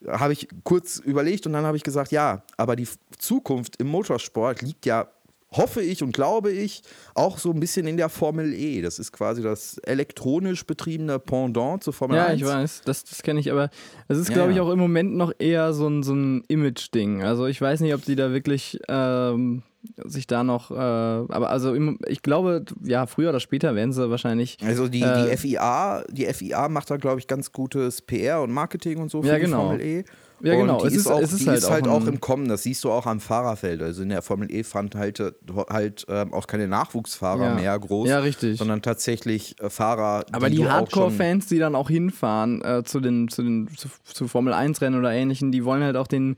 habe 0.08 0.34
ich 0.34 0.48
kurz 0.64 0.98
überlegt 1.00 1.46
und 1.46 1.54
dann 1.54 1.66
habe 1.66 1.78
ich 1.78 1.84
gesagt, 1.84 2.12
ja, 2.12 2.44
aber 2.58 2.76
die 2.76 2.88
Zukunft 3.18 3.76
im 3.80 3.88
Motorsport 3.88 4.62
liegt 4.62 4.86
ja, 4.86 5.08
hoffe 5.52 5.82
ich 5.82 6.04
und 6.04 6.12
glaube 6.14 6.52
ich, 6.52 6.84
auch 7.16 7.40
so 7.40 7.52
ein 7.52 7.60
bisschen 7.60 7.88
in 7.88 7.98
der 7.98 8.10
Formel 8.10 8.54
E. 8.54 8.82
Das 8.84 9.00
ist 9.00 9.12
quasi 9.12 9.42
das 9.42 9.80
elektronisch 9.80 10.64
betriebene 10.66 11.18
Pendant 11.18 11.84
zur 11.84 11.92
Formel 11.92 12.18
Ja, 12.18 12.28
1. 12.28 12.40
ich 12.40 12.46
weiß, 12.48 12.82
das, 12.86 13.04
das 13.04 13.24
kenne 13.24 13.40
ich, 13.40 13.52
aber 13.52 13.72
es 14.08 14.20
ist, 14.20 14.30
Ja, 14.30 14.36
glaube 14.36 14.52
ich, 14.52 14.58
ja. 14.58 14.64
auch 14.64 14.70
im 14.70 14.78
Moment 14.78 15.16
noch 15.16 15.34
eher 15.40 15.74
so 15.74 15.88
ein, 15.88 16.04
so 16.04 16.14
ein 16.14 16.44
Image-Ding. 16.50 17.24
Also 17.24 17.48
ich 17.48 17.60
weiß 17.60 17.80
nicht, 17.82 17.96
ob 17.96 18.06
die 18.06 18.16
da 18.16 18.32
wirklich 18.32 18.80
ähm, 18.88 19.64
sich 20.06 20.28
da 20.28 20.44
noch, 20.44 20.72
äh, 20.72 20.76
aber 20.76 21.50
also 21.50 21.74
im, 21.74 22.00
ich 22.08 22.22
glaube, 22.22 22.66
ja, 22.84 23.06
früher 23.06 23.30
oder 23.30 23.40
später 23.40 23.76
werden 23.76 23.94
sie 23.94 24.10
wahrscheinlich. 24.10 24.58
Also 24.64 24.88
die, 24.90 25.02
Äh, 25.02 25.30
die 25.32 25.38
FIA, 25.38 26.04
die 26.12 26.26
FIA 26.26 26.68
macht 26.70 26.90
da, 26.92 26.98
glaube 26.98 27.20
ich, 27.20 27.28
ganz 27.28 27.52
gutes 27.52 28.02
PR 28.02 28.42
und 28.42 28.52
Marketing 28.52 28.98
und 29.00 29.10
so 29.10 29.22
für 29.22 29.30
Ja, 29.30 29.36
die 29.36 29.42
genau. 29.42 29.68
Formel 29.68 29.82
E. 29.82 30.04
Ja, 30.42 30.54
und 30.54 30.60
genau. 30.62 30.82
Die 30.82 30.88
Es 30.88 30.96
ist, 30.96 31.08
auch, 31.08 31.20
es 31.22 31.34
ist 31.34 31.42
die 31.44 31.48
halt 31.50 31.58
ist 31.60 31.70
halt 31.70 31.88
auch 31.88 32.02
auch 32.02 32.08
im 32.08 32.22
Kommen. 32.22 32.48
Das 32.48 32.64
siehst 32.64 32.84
du 32.86 32.92
auch 32.92 33.06
am 33.06 33.20
Fahrerfeld. 33.20 33.82
Also 33.82 34.04
in 34.04 34.10
der 34.10 34.22
Formel 34.22 34.50
E 34.54 34.64
fand 34.64 34.96
halt, 34.96 35.22
halt 35.70 36.06
ähm, 36.08 36.34
auch 36.34 36.48
keine 36.48 36.68
Nachwuchsfahrer 36.70 37.44
Ja. 37.44 37.56
mehr 37.56 37.78
groß, 37.80 38.08
Ja, 38.10 38.20
richtig. 38.20 38.58
sondern 38.58 38.82
tatsächlich 38.82 39.56
äh, 39.62 39.70
Fahrer. 39.70 40.26
Aber 40.32 40.50
die, 40.50 40.56
du 40.58 40.62
auch 40.64 40.66
schon- 40.68 40.72
Hardcore-Fans, 40.74 41.48
die 41.48 41.60
dann 41.60 41.76
auch 41.76 41.90
hinfahren 41.90 42.62
äh, 42.64 42.84
zu 42.86 43.02
den, 43.02 43.28
zu 43.28 43.44
den 43.44 43.70
zu, 43.76 43.90
zu 44.06 44.28
Formel 44.30 44.54
1-Rennen 44.54 44.98
oder 44.98 45.12
ähnlichen, 45.12 45.52
die 45.52 45.66
wollen 45.66 45.84
halt 45.84 45.98
auch 45.98 46.08
den 46.08 46.38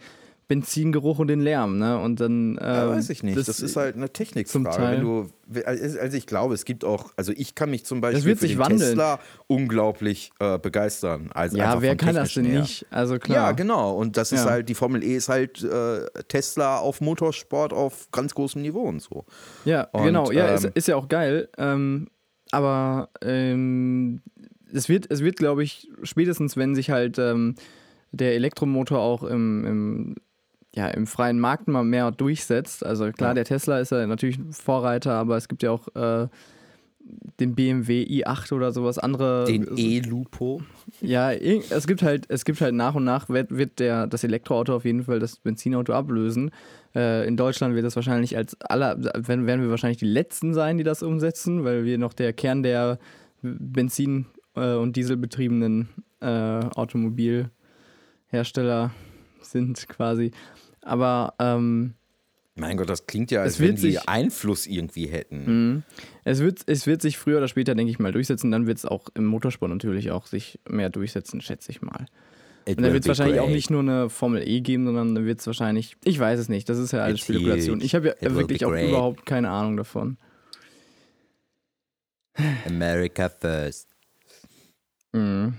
Benzingeruch 0.52 1.18
und 1.20 1.30
den 1.30 1.40
Lärm, 1.40 1.78
ne? 1.78 1.98
Und 1.98 2.20
dann. 2.20 2.58
Äh, 2.58 2.64
Ja, 2.66 2.90
weiß 2.90 3.10
ich 3.10 3.24
nicht. 3.24 3.38
Das, 3.38 3.48
ist 3.62 3.76
halt 3.78 3.96
eine 3.96 4.10
Technikfrage. 4.10 4.52
zum 4.52 4.66
Teil. 4.66 5.00
Du, 5.00 5.28
also 5.66 6.18
ich 6.18 6.26
glaube, 6.28 6.54
es 6.56 6.66
gibt 6.66 6.84
auch, 6.84 7.14
also 7.16 7.32
ich 7.34 7.56
kann 7.56 7.70
mich 7.70 7.86
zum 7.86 8.02
Beispiel 8.02 8.36
für 8.36 8.48
den 8.50 8.58
wandeln. 8.58 8.80
Tesla 8.80 9.20
unglaublich 9.48 10.32
äh, 10.40 10.60
begeistern. 10.60 11.30
Also 11.34 11.58
Ja, 11.58 11.82
wer 11.82 11.96
kann 11.96 12.16
das 12.16 12.34
denn 12.34 12.44
her. 12.44 12.60
nicht? 12.60 12.86
Also 12.90 13.18
klar. 13.18 13.38
Ja, 13.38 13.52
genau. 13.54 13.96
Und 13.96 14.18
das 14.18 14.34
ist 14.34 14.44
Ja. 14.44 14.52
halt, 14.52 14.68
die 14.68 14.76
Formel 14.76 15.02
E 15.06 15.16
ist 15.16 15.30
halt 15.30 15.64
äh, 15.64 16.06
Tesla 16.28 16.80
auf 16.80 17.00
Motorsport 17.00 17.72
auf 17.72 18.10
ganz 18.12 18.36
großem 18.36 18.62
Niveau 18.62 18.82
und 18.82 19.02
so. 19.02 19.24
Ja, 19.64 19.84
Und, 19.94 20.04
genau. 20.04 20.32
Ja, 20.32 20.48
ist, 20.48 20.66
ähm, 20.66 20.72
ist 20.74 20.90
ja 20.90 20.98
auch 20.98 21.08
geil. 21.08 21.48
Ähm, 21.58 22.08
aber 22.52 23.08
ähm, 23.22 24.22
es 24.74 24.90
wird, 24.90 25.10
es 25.10 25.22
wird 25.24 25.38
glaube 25.38 25.64
ich, 25.64 25.88
spätestens, 26.04 26.58
wenn 26.58 26.76
sich 26.76 26.90
halt 26.90 27.18
ähm, 27.20 27.56
der 28.12 28.36
Elektromotor 28.36 29.00
auch 29.00 29.24
im, 29.24 29.66
im, 29.66 30.16
ja, 30.76 30.88
im 30.88 31.06
freien 31.08 31.40
Markt 31.40 31.68
mal 31.68 31.84
mehr 31.84 32.12
durchsetzt. 32.12 32.86
Also 32.86 33.12
klar, 33.12 33.32
Ja. 33.32 33.34
der 33.36 33.46
Tesla 33.46 33.80
ist 33.80 33.92
ja 33.92 34.06
natürlich 34.08 34.38
ein 34.38 34.54
Vorreiter, 34.54 35.14
aber 35.14 35.38
es 35.38 35.48
gibt 35.48 35.64
ja 35.64 35.72
auch 35.72 35.88
äh, 35.96 36.28
den 37.40 37.56
BMW 37.56 38.04
i8 38.04 38.54
oder 38.54 38.72
sowas 38.72 38.98
andere. 39.00 39.46
Den 39.46 39.68
E-Lupo. 39.76 40.62
Ja, 41.02 41.32
es 41.34 41.88
gibt 41.88 42.04
halt, 42.04 42.26
es 42.30 42.46
gibt 42.46 42.62
halt 42.62 42.74
nach 42.76 42.94
und 42.96 43.04
nach 43.04 43.28
wird, 43.28 43.52
wird 43.52 43.80
der, 43.80 44.06
das 44.08 44.24
Elektroauto 44.24 44.76
auf 44.76 44.86
jeden 44.86 45.04
Fall 45.04 45.20
das 45.20 45.38
Benzinauto 45.40 45.94
ablösen. 45.94 46.52
Äh, 46.96 47.28
in 47.28 47.36
Deutschland 47.38 47.74
wird 47.76 47.86
das 47.86 47.96
wahrscheinlich 47.96 48.38
als 48.38 48.56
aller, 48.62 49.04
werden, 49.04 49.48
werden 49.48 49.62
wir 49.62 49.70
wahrscheinlich 49.72 49.98
die 49.98 50.06
letzten 50.06 50.54
sein, 50.54 50.78
die 50.78 50.84
das 50.84 51.02
umsetzen, 51.04 51.64
weil 51.66 51.84
wir 51.86 51.98
noch 51.98 52.14
der 52.14 52.34
Kern 52.34 52.62
der 52.64 53.00
Benzin- 53.42 54.28
äh, 54.56 54.76
und 54.76 54.96
Dieselbetriebenen 54.96 55.90
äh, 56.22 56.60
Automobilhersteller 56.76 58.92
sind 59.42 59.88
quasi. 59.88 60.32
Aber 60.82 61.34
ähm, 61.40 61.94
Mein 62.56 62.78
Gott, 62.78 62.90
das 62.90 63.06
klingt 63.08 63.32
ja, 63.32 63.42
als 63.42 63.54
Es 63.54 63.60
wenn 63.60 63.68
wird 63.70 63.78
die 63.78 63.82
sich- 63.82 63.96
Mhm. 63.96 64.04
Einfluss 64.08 64.68
irgendwie 64.68 65.08
hätten. 65.08 65.84
es, 66.24 66.40
wird, 66.40 66.62
es 66.68 66.88
wird 66.88 67.02
sich 67.02 67.18
früher 67.18 67.38
oder 67.38 67.48
später, 67.48 67.76
denke 67.76 67.92
ich 67.92 68.00
mal, 68.00 68.12
durchsetzen. 68.12 68.52
Dann 68.52 68.68
wird 68.68 68.78
es 68.80 68.86
auch 68.86 69.08
im 69.16 69.26
Motorsport 69.26 69.72
natürlich 69.72 70.12
auch 70.12 70.26
sich 70.28 70.60
mehr 70.68 70.90
durchsetzen, 70.90 71.42
schätze 71.42 71.72
ich 71.72 71.82
mal. 71.82 72.06
It 72.66 72.78
Und 72.78 72.84
dann 72.84 72.94
wird 72.94 73.04
es 73.04 73.08
wahrscheinlich 73.08 73.40
auch 73.40 73.46
great. 73.46 73.56
nicht 73.56 73.70
nur 73.72 73.80
eine 73.80 74.10
Formel 74.10 74.48
E 74.48 74.62
geben, 74.62 74.86
sondern 74.86 75.16
dann 75.16 75.26
wird 75.26 75.40
es 75.40 75.48
wahrscheinlich, 75.48 75.98
ich 76.04 76.20
weiß 76.20 76.40
es 76.40 76.48
nicht, 76.50 76.70
das 76.70 76.78
ist 76.78 76.92
ja 76.94 77.00
alles 77.04 77.16
It's 77.22 77.24
Spekulation. 77.24 77.76
huge. 77.78 77.86
Ich 77.86 77.96
habe 77.96 78.08
ja 78.08 78.14
It 78.30 78.36
wirklich 78.36 78.64
auch 78.66 78.72
überhaupt 78.74 79.26
keine 79.26 79.50
Ahnung 79.50 79.78
davon. 79.78 80.18
America 82.68 83.30
first. 83.30 83.88
Mhm. 85.14 85.56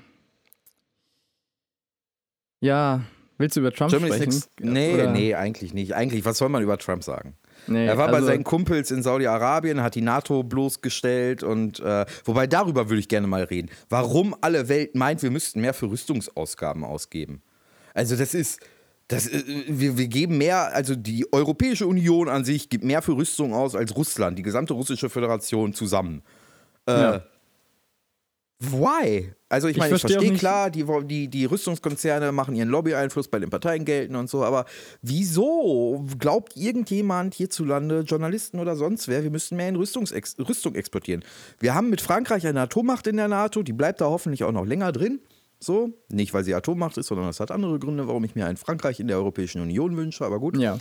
Ja, 2.60 3.02
willst 3.42 3.56
du 3.56 3.60
über 3.60 3.72
Trump 3.72 3.90
Germany's 3.90 4.16
sprechen? 4.16 4.42
nee, 4.60 4.94
Oder- 4.94 5.12
nee, 5.12 5.34
eigentlich 5.34 5.74
nicht. 5.74 5.94
Eigentlich, 5.94 6.24
was 6.24 6.38
soll 6.38 6.48
man 6.48 6.62
über 6.62 6.78
Trump 6.78 7.04
sagen? 7.04 7.34
nee 7.66 7.86
Er 7.86 7.98
war 7.98 8.08
bei 8.08 8.14
also- 8.14 8.28
seinen 8.28 8.44
Kumpels 8.44 8.90
in 8.90 9.02
Saudi-Arabien, 9.02 9.82
hat 9.82 9.94
die 9.94 10.00
NATO 10.00 10.42
bloßgestellt 10.42 11.42
und 11.42 11.78
äh, 11.80 12.06
wobei 12.24 12.46
darüber 12.46 12.88
würde 12.88 13.00
ich 13.00 13.08
gerne 13.08 13.26
mal 13.26 13.42
reden. 13.44 13.70
Warum 13.90 14.34
alle 14.40 14.68
Welt 14.70 14.94
meint, 14.94 15.22
wir 15.22 15.30
müssten 15.30 15.60
mehr 15.60 15.74
für 15.74 15.90
Rüstungsausgaben 15.90 16.82
ausgeben. 16.84 17.42
Also 17.94 18.16
das 18.16 18.32
ist, 18.34 18.60
Das, 19.08 19.26
äh, 19.28 19.42
wir, 19.68 19.98
wir 19.98 20.06
geben 20.08 20.38
mehr, 20.38 20.74
also 20.74 20.94
die 20.96 21.30
Europäische 21.32 21.86
Union 21.86 22.28
an 22.30 22.44
sich 22.44 22.68
gibt 22.70 22.82
mehr 22.84 23.02
für 23.02 23.12
Rüstung 23.16 23.52
aus 23.52 23.74
als 23.76 23.94
Russland, 23.96 24.38
die 24.38 24.42
gesamte 24.42 24.72
russische 24.72 25.10
Föderation 25.10 25.74
zusammen. 25.74 26.22
Äh, 26.88 26.92
Ja. 26.92 27.22
Why? 28.70 29.32
Also 29.48 29.66
ich 29.68 29.76
meine, 29.76 29.94
ich 29.94 30.00
versteh 30.00 30.14
verstehe 30.14 30.30
nicht- 30.32 30.40
klar, 30.40 30.70
die, 30.70 30.84
die, 31.04 31.28
die 31.28 31.44
Rüstungskonzerne 31.44 32.30
machen 32.32 32.54
ihren 32.54 32.68
Lobby-Einfluss 32.68 33.28
bei 33.28 33.38
den 33.40 33.50
Parteien 33.50 33.84
gelten 33.84 34.14
und 34.14 34.30
so, 34.30 34.44
aber 34.44 34.66
wieso 35.02 36.04
glaubt 36.18 36.56
irgendjemand 36.56 37.34
hierzulande, 37.34 38.00
Journalisten 38.00 38.60
oder 38.60 38.76
sonst 38.76 39.08
wer, 39.08 39.22
wir 39.24 39.30
müssten 39.30 39.56
mehr 39.56 39.68
in 39.68 39.76
Rüstungsex 39.76 40.36
Rüstung 40.38 40.74
exportieren? 40.76 41.24
Wir 41.58 41.74
haben 41.74 41.90
mit 41.90 42.00
Frankreich 42.00 42.46
eine 42.46 42.60
Atommacht 42.60 43.06
in 43.08 43.16
der 43.16 43.28
NATO, 43.28 43.62
die 43.62 43.72
bleibt 43.72 44.00
da 44.00 44.06
hoffentlich 44.06 44.44
auch 44.44 44.52
noch 44.52 44.64
länger 44.64 44.92
drin. 44.92 45.20
So, 45.58 45.90
nicht 46.08 46.34
weil 46.34 46.42
sie 46.42 46.54
Atommacht 46.56 46.96
ist, 46.98 47.06
sondern 47.06 47.28
es 47.28 47.38
hat 47.38 47.52
andere 47.52 47.78
Gründe, 47.78 48.08
warum 48.08 48.24
ich 48.24 48.34
mir 48.34 48.46
ein 48.46 48.56
Frankreich 48.56 48.98
in 48.98 49.06
der 49.06 49.16
Europäischen 49.18 49.60
Union 49.60 49.96
wünsche, 49.96 50.24
aber 50.24 50.40
gut. 50.40 50.56
Ja. 50.56 50.78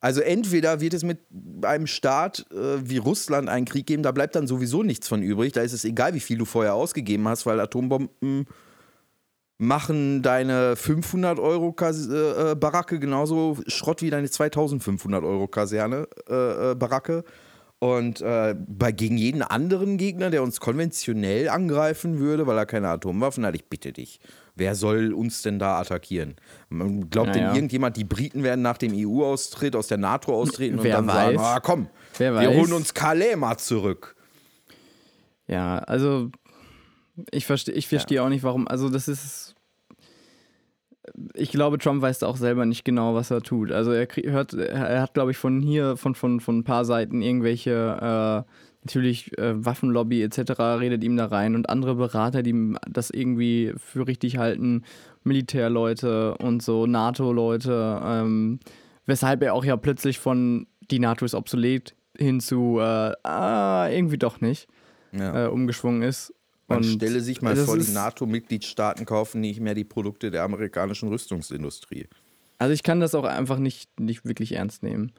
Also 0.00 0.22
entweder 0.22 0.80
wird 0.80 0.94
es 0.94 1.04
mit 1.04 1.18
einem 1.62 1.86
Staat 1.86 2.46
äh, 2.52 2.78
wie 2.82 2.96
Russland 2.96 3.48
einen 3.48 3.66
Krieg 3.66 3.86
geben, 3.86 4.02
da 4.02 4.12
bleibt 4.12 4.34
dann 4.34 4.46
sowieso 4.46 4.82
nichts 4.82 5.06
von 5.08 5.22
übrig. 5.22 5.52
Da 5.52 5.60
ist 5.60 5.74
es 5.74 5.84
egal, 5.84 6.14
wie 6.14 6.20
viel 6.20 6.38
du 6.38 6.46
vorher 6.46 6.74
ausgegeben 6.74 7.28
hast, 7.28 7.44
weil 7.44 7.60
Atombomben 7.60 8.46
machen 9.58 10.22
deine 10.22 10.74
500 10.74 11.38
Euro 11.38 11.72
Kas 11.72 12.08
äh, 12.08 12.52
äh, 12.52 12.54
Baracke 12.54 12.98
genauso 12.98 13.58
Schrott 13.66 14.00
wie 14.00 14.08
deine 14.08 14.30
2500 14.30 15.22
Euro 15.22 15.48
Kaserne 15.48 16.08
äh, 16.28 16.70
äh, 16.70 16.74
Baracke. 16.74 17.24
Und 17.82 18.20
äh, 18.20 18.54
bei, 18.68 18.92
gegen 18.92 19.16
jeden 19.16 19.40
anderen 19.40 19.96
Gegner, 19.96 20.28
der 20.28 20.42
uns 20.42 20.60
konventionell 20.60 21.48
angreifen 21.48 22.18
würde, 22.18 22.46
weil 22.46 22.58
er 22.58 22.66
keine 22.66 22.88
Atomwaffen 22.88 23.44
hat, 23.46 23.54
ich 23.54 23.64
bitte 23.70 23.90
dich, 23.94 24.20
wer 24.54 24.74
soll 24.74 25.14
uns 25.14 25.40
denn 25.40 25.58
da 25.58 25.78
attackieren? 25.80 26.36
Glaubt 26.68 27.30
Naja. 27.30 27.32
denn 27.32 27.54
irgendjemand, 27.54 27.96
die 27.96 28.04
Briten 28.04 28.42
werden 28.42 28.60
nach 28.60 28.76
dem 28.76 28.92
EU-Austritt 28.94 29.74
aus 29.74 29.86
der 29.86 29.96
NATO 29.96 30.34
austreten 30.34 30.76
und 30.78 30.84
Wer 30.84 30.96
dann 30.96 31.06
sagen, 31.08 31.38
weiß. 31.38 31.46
ah, 31.46 31.60
komm, 31.60 31.88
Wer 32.18 32.34
wir 32.38 32.50
weiß. 32.50 32.56
holen 32.58 32.72
uns 32.74 32.92
Calais 32.92 33.34
mal 33.36 33.56
zurück. 33.56 34.14
Ja, 35.48 35.78
also 35.78 36.30
ich 37.30 37.46
verstehe 37.46 37.74
ich 37.74 37.88
verstehe 37.88 38.22
auch 38.22 38.28
nicht, 38.28 38.42
warum. 38.44 38.68
Also 38.68 38.90
das 38.90 39.08
ist. 39.08 39.54
Ich 41.34 41.50
glaube, 41.50 41.78
Trump 41.78 42.02
weiß 42.02 42.20
da 42.20 42.26
auch 42.26 42.36
selber 42.36 42.66
nicht 42.66 42.84
genau, 42.84 43.14
was 43.14 43.30
er 43.30 43.42
tut. 43.42 43.72
Also 43.72 43.92
er 43.92 44.06
hört, 44.24 44.54
er 44.54 45.02
hat, 45.02 45.14
glaube 45.14 45.30
ich, 45.30 45.36
von 45.36 45.60
hier, 45.60 45.96
von, 45.96 46.14
von, 46.14 46.40
von 46.40 46.58
ein 46.58 46.64
paar 46.64 46.84
Seiten 46.84 47.22
irgendwelche, 47.22 48.44
äh, 48.46 48.50
natürlich 48.82 49.36
äh, 49.38 49.64
Waffenlobby 49.64 50.22
etc. 50.22 50.58
redet 50.80 51.04
ihm 51.04 51.16
da 51.16 51.26
rein 51.26 51.54
und 51.54 51.68
andere 51.68 51.94
Berater, 51.94 52.42
die 52.42 52.74
das 52.88 53.10
irgendwie 53.10 53.74
für 53.76 54.06
richtig 54.06 54.38
halten, 54.38 54.84
Militärleute 55.22 56.34
und 56.38 56.62
so, 56.62 56.86
NATO-Leute, 56.86 58.00
ähm, 58.04 58.60
weshalb 59.06 59.42
er 59.42 59.54
auch 59.54 59.64
ja 59.64 59.76
plötzlich 59.76 60.18
von 60.18 60.66
die 60.90 60.98
NATO 60.98 61.24
ist 61.24 61.34
obsolet 61.34 61.94
hin 62.16 62.40
zu 62.40 62.78
äh, 62.78 63.12
ah, 63.22 63.88
irgendwie 63.90 64.18
doch 64.18 64.40
nicht 64.40 64.68
Ja. 65.12 65.46
äh, 65.46 65.48
umgeschwungen 65.48 66.02
ist. 66.02 66.34
Man 66.70 66.78
Und 66.78 66.84
stelle 66.84 67.20
sich 67.20 67.42
mal 67.42 67.56
vor, 67.56 67.76
die 67.76 67.90
NATO-Mitgliedstaaten 67.90 69.04
kaufen 69.04 69.40
nicht 69.40 69.60
mehr 69.60 69.74
die 69.74 69.84
Produkte 69.84 70.30
der 70.30 70.44
amerikanischen 70.44 71.08
Rüstungsindustrie. 71.08 72.06
Also 72.58 72.72
ich 72.72 72.82
kann 72.82 73.00
das 73.00 73.14
auch 73.14 73.24
einfach 73.24 73.58
nicht, 73.58 73.98
nicht 73.98 74.24
wirklich 74.24 74.52
ernst 74.52 74.82
nehmen. 74.82 75.12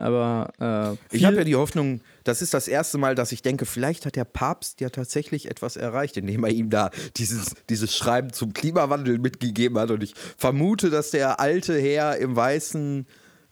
Aber 0.00 0.98
äh, 1.10 1.14
Ich 1.14 1.26
habe 1.26 1.36
ja 1.36 1.44
die 1.44 1.56
Hoffnung, 1.56 2.00
das 2.24 2.40
ist 2.40 2.54
das 2.54 2.66
erste 2.66 2.96
Mal, 2.96 3.14
dass 3.14 3.32
ich 3.32 3.42
denke, 3.42 3.66
vielleicht 3.66 4.06
hat 4.06 4.16
der 4.16 4.24
Papst 4.24 4.80
ja 4.80 4.88
tatsächlich 4.88 5.50
etwas 5.50 5.76
erreicht, 5.76 6.16
indem 6.16 6.44
er 6.44 6.50
ihm 6.50 6.70
da 6.70 6.90
dieses, 7.18 7.54
dieses 7.68 7.94
Schreiben 7.94 8.32
zum 8.32 8.54
Klimawandel 8.54 9.18
mitgegeben 9.18 9.78
hat. 9.78 9.90
Und 9.90 10.02
ich 10.02 10.14
vermute, 10.38 10.88
dass 10.88 11.10
der 11.10 11.38
alte 11.38 11.78
Herr 11.78 12.16
im 12.16 12.34
weißen, 12.34 13.06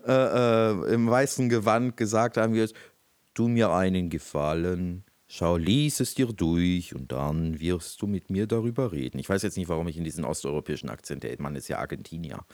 äh, 0.07 0.13
äh, 0.13 0.95
im 0.95 1.11
weißen 1.11 1.51
Gewand 1.51 1.99
gesagt 1.99 2.39
haben 2.39 2.55
wird, 2.55 2.73
tu 3.35 3.49
mir 3.49 3.71
einen 3.71 4.09
Gefallen, 4.09 5.05
schau, 5.29 5.57
lies 5.57 6.01
es 6.01 6.15
dir 6.15 6.27
durch 6.27 6.95
und 6.95 7.13
dann 7.13 7.61
wirst 7.61 8.03
du 8.03 8.07
mit 8.07 8.31
mir 8.31 8.47
darüber 8.47 8.93
reden. 8.93 9.19
Ich 9.19 9.29
weiß 9.29 9.43
jetzt 9.43 9.57
nicht, 9.57 9.69
warum 9.69 9.87
ich 9.89 9.97
in 9.97 10.05
diesen 10.05 10.25
osteuropäischen 10.25 10.89
Akzent, 10.89 11.23
der 11.23 11.41
Mann 11.41 11.55
ist 11.55 11.69
ja 11.69 11.79
Argentinier. 11.79 12.45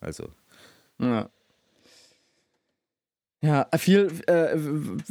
Also, 0.00 0.28
Ja. 0.98 1.30
Ja, 3.40 3.68
viel 3.76 4.10
äh, 4.26 4.56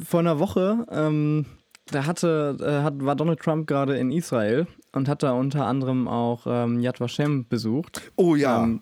vor 0.03 0.21
einer 0.21 0.39
Woche, 0.39 0.87
ähm, 0.89 1.45
da 1.91 2.07
hatte, 2.07 2.57
äh, 2.59 2.83
hat, 2.83 3.05
war 3.05 3.15
Donald 3.15 3.39
Trump 3.39 3.67
gerade 3.67 3.95
in 3.97 4.11
Israel 4.11 4.65
und 4.91 5.07
hat 5.07 5.21
da 5.21 5.33
unter 5.33 5.67
anderem 5.67 6.07
auch 6.07 6.47
ähm, 6.47 6.79
Yad 6.79 6.99
Vashem 6.99 7.47
besucht. 7.47 8.11
oh 8.15 8.35
ja. 8.35 8.63
Ähm, 8.63 8.81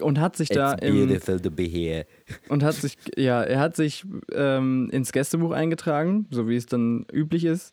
und 0.00 0.20
hat 0.20 0.36
sich 0.36 0.48
da 0.48 0.74
It's 0.74 0.82
im, 0.82 1.54
be 1.54 1.62
here. 1.64 2.06
und 2.48 2.62
hat 2.62 2.74
sich, 2.74 2.96
ja, 3.16 3.42
er 3.42 3.60
hat 3.60 3.76
sich 3.76 4.04
ähm, 4.32 4.88
ins 4.92 5.12
Gästebuch 5.12 5.52
eingetragen, 5.52 6.26
so 6.30 6.48
wie 6.48 6.56
es 6.56 6.66
dann 6.66 7.06
üblich 7.12 7.44
ist, 7.44 7.72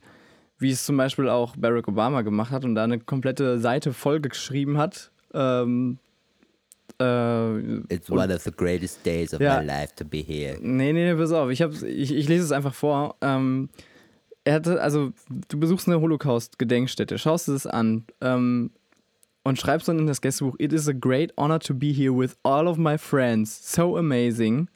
wie 0.59 0.71
es 0.71 0.85
zum 0.85 0.97
Beispiel 0.97 1.29
auch 1.29 1.55
Barack 1.55 1.87
Obama 1.87 2.21
gemacht 2.21 2.51
hat 2.51 2.65
und 2.65 2.75
da 2.75 2.83
eine 2.83 2.99
komplette 2.99 3.59
Seite 3.59 3.93
voll 3.93 4.19
geschrieben 4.19 4.77
hat. 4.77 5.11
Ähm, 5.33 5.97
äh, 6.99 7.77
It's 7.93 8.09
one 8.09 8.33
of 8.33 8.41
the 8.41 8.51
greatest 8.51 9.05
days 9.05 9.33
of 9.33 9.41
Ja. 9.41 9.59
my 9.59 9.65
life 9.65 9.93
to 9.95 10.05
be 10.05 10.17
here. 10.19 10.57
Nee, 10.61 10.93
nee, 10.93 11.11
nee, 11.11 11.15
pass 11.15 11.31
auf. 11.31 11.49
Ich, 11.49 11.61
hab's, 11.61 11.81
ich, 11.81 12.13
ich 12.13 12.27
lese 12.27 12.43
es 12.43 12.51
einfach 12.51 12.73
vor. 12.73 13.15
Ähm, 13.21 13.69
er 14.43 14.55
hatte, 14.55 14.81
also, 14.81 15.13
du 15.49 15.59
besuchst 15.59 15.87
eine 15.87 16.01
Holocaust-Gedenkstätte, 16.01 17.17
schaust 17.17 17.47
es 17.47 17.67
an 17.67 18.05
ähm, 18.21 18.71
und 19.43 19.59
schreibst 19.59 19.87
dann 19.87 19.99
in 19.99 20.07
das 20.07 20.21
Gästebuch: 20.21 20.55
It 20.59 20.73
is 20.73 20.87
a 20.87 20.93
great 20.93 21.33
honor 21.37 21.59
to 21.59 21.73
be 21.73 21.87
here 21.87 22.15
with 22.15 22.35
all 22.43 22.67
of 22.67 22.77
my 22.77 22.97
friends. 22.97 23.73
So 23.73 23.97
amazing. 23.97 24.69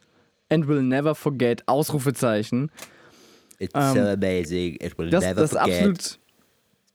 And 0.50 0.68
will 0.68 0.82
never 0.84 1.16
forget. 1.16 1.64
Ausrufezeichen. 1.68 2.70
It's 3.60 3.74
Ähm, 3.74 3.94
so 3.96 4.02
amazing. 4.02 4.76
It 4.82 4.98
will 4.98 5.10
Das, 5.10 5.24
never 5.24 5.42
das 5.42 5.54
ist 5.54 5.58
forget. 5.60 5.76
absolut. 5.78 6.20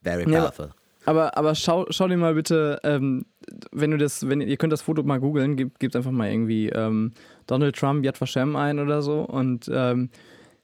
Very 0.02 0.30
Ja, 0.30 0.40
powerful. 0.40 0.70
Aber, 1.06 1.36
aber 1.36 1.54
schau, 1.54 1.86
schau 1.90 2.06
dir 2.08 2.16
mal 2.18 2.34
bitte, 2.34 2.78
ähm, 2.84 3.24
wenn 3.72 3.90
du 3.90 3.96
das, 3.96 4.28
wenn 4.28 4.40
ihr 4.42 4.56
könnt 4.58 4.72
das 4.72 4.82
Foto 4.82 5.02
mal 5.02 5.18
googeln, 5.18 5.56
gebt, 5.56 5.80
gebt 5.80 5.96
einfach 5.96 6.10
mal 6.10 6.30
irgendwie 6.30 6.68
ähm, 6.68 7.12
Donald 7.46 7.74
Trump 7.74 8.04
Yad 8.04 8.20
Vashem 8.20 8.54
ein 8.54 8.78
oder 8.78 9.00
so 9.02 9.22
und 9.22 9.70
ähm, 9.72 10.10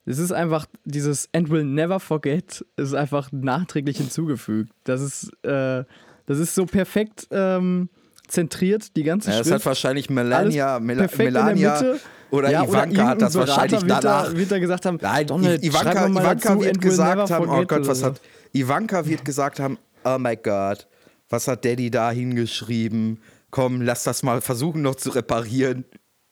es 0.05 0.19
ist 0.19 0.33
einfach 0.33 0.67
dieses 0.85 1.29
And 1.35 1.51
will 1.51 1.65
never 1.65 1.99
forget 1.99 2.65
ist 2.77 2.95
einfach 2.95 3.33
nachträglich 3.33 3.97
hinzugefügt. 3.97 4.71
Das 4.85 5.01
ist, 5.01 5.33
äh, 5.43 5.85
das 6.27 6.39
ist 6.39 6.55
so 6.55 6.67
perfekt 6.67 7.27
ähm, 7.31 7.89
zentriert, 8.29 8.97
die 8.97 9.03
ganze 9.03 9.31
Ja, 9.31 9.39
das 9.39 9.47
Schrift. 9.47 9.61
hat 9.61 9.67
wahrscheinlich 9.67 10.11
Melania, 10.11 10.79
Mel 10.81 11.09
Melania 11.17 11.97
oder 12.31 12.51
Ja, 12.51 12.65
Ivanka 12.65 12.81
hat 12.81 12.89
irgendein 12.89 13.19
das 13.19 13.33
Berater 13.33 13.49
wahrscheinlich 13.49 13.81
wird 13.83 13.91
danach. 13.91 14.31
Da, 14.31 14.37
wird 14.37 14.51
da 14.51 14.59
gesagt 14.59 14.87
haben, 14.87 14.99
Nein, 15.01 15.27
Donald, 15.27 15.65
Ivanka, 15.65 16.07
Ivanka 16.07 16.35
dazu, 16.35 16.61
wird 16.61 16.81
gesagt 16.81 17.31
haben, 17.31 17.49
oh 17.49 17.65
Gott, 17.65 17.73
oder 17.81 17.87
was 17.87 18.01
so. 18.01 18.07
hat 18.07 18.21
Ivanka 18.53 19.07
wird 19.07 19.25
gesagt 19.25 19.61
haben, 19.61 19.79
oh 20.05 20.19
my 20.19 20.37
God, 20.37 20.87
was 21.29 21.49
hat 21.49 21.65
Daddy 21.65 21.91
da 21.91 22.11
hingeschrieben? 22.11 23.21
Komm, 23.51 23.81
lass 23.81 24.03
das 24.05 24.23
mal 24.23 24.41
versuchen 24.41 24.83
noch 24.83 24.97
zu 24.97 25.11
reparieren. 25.11 25.85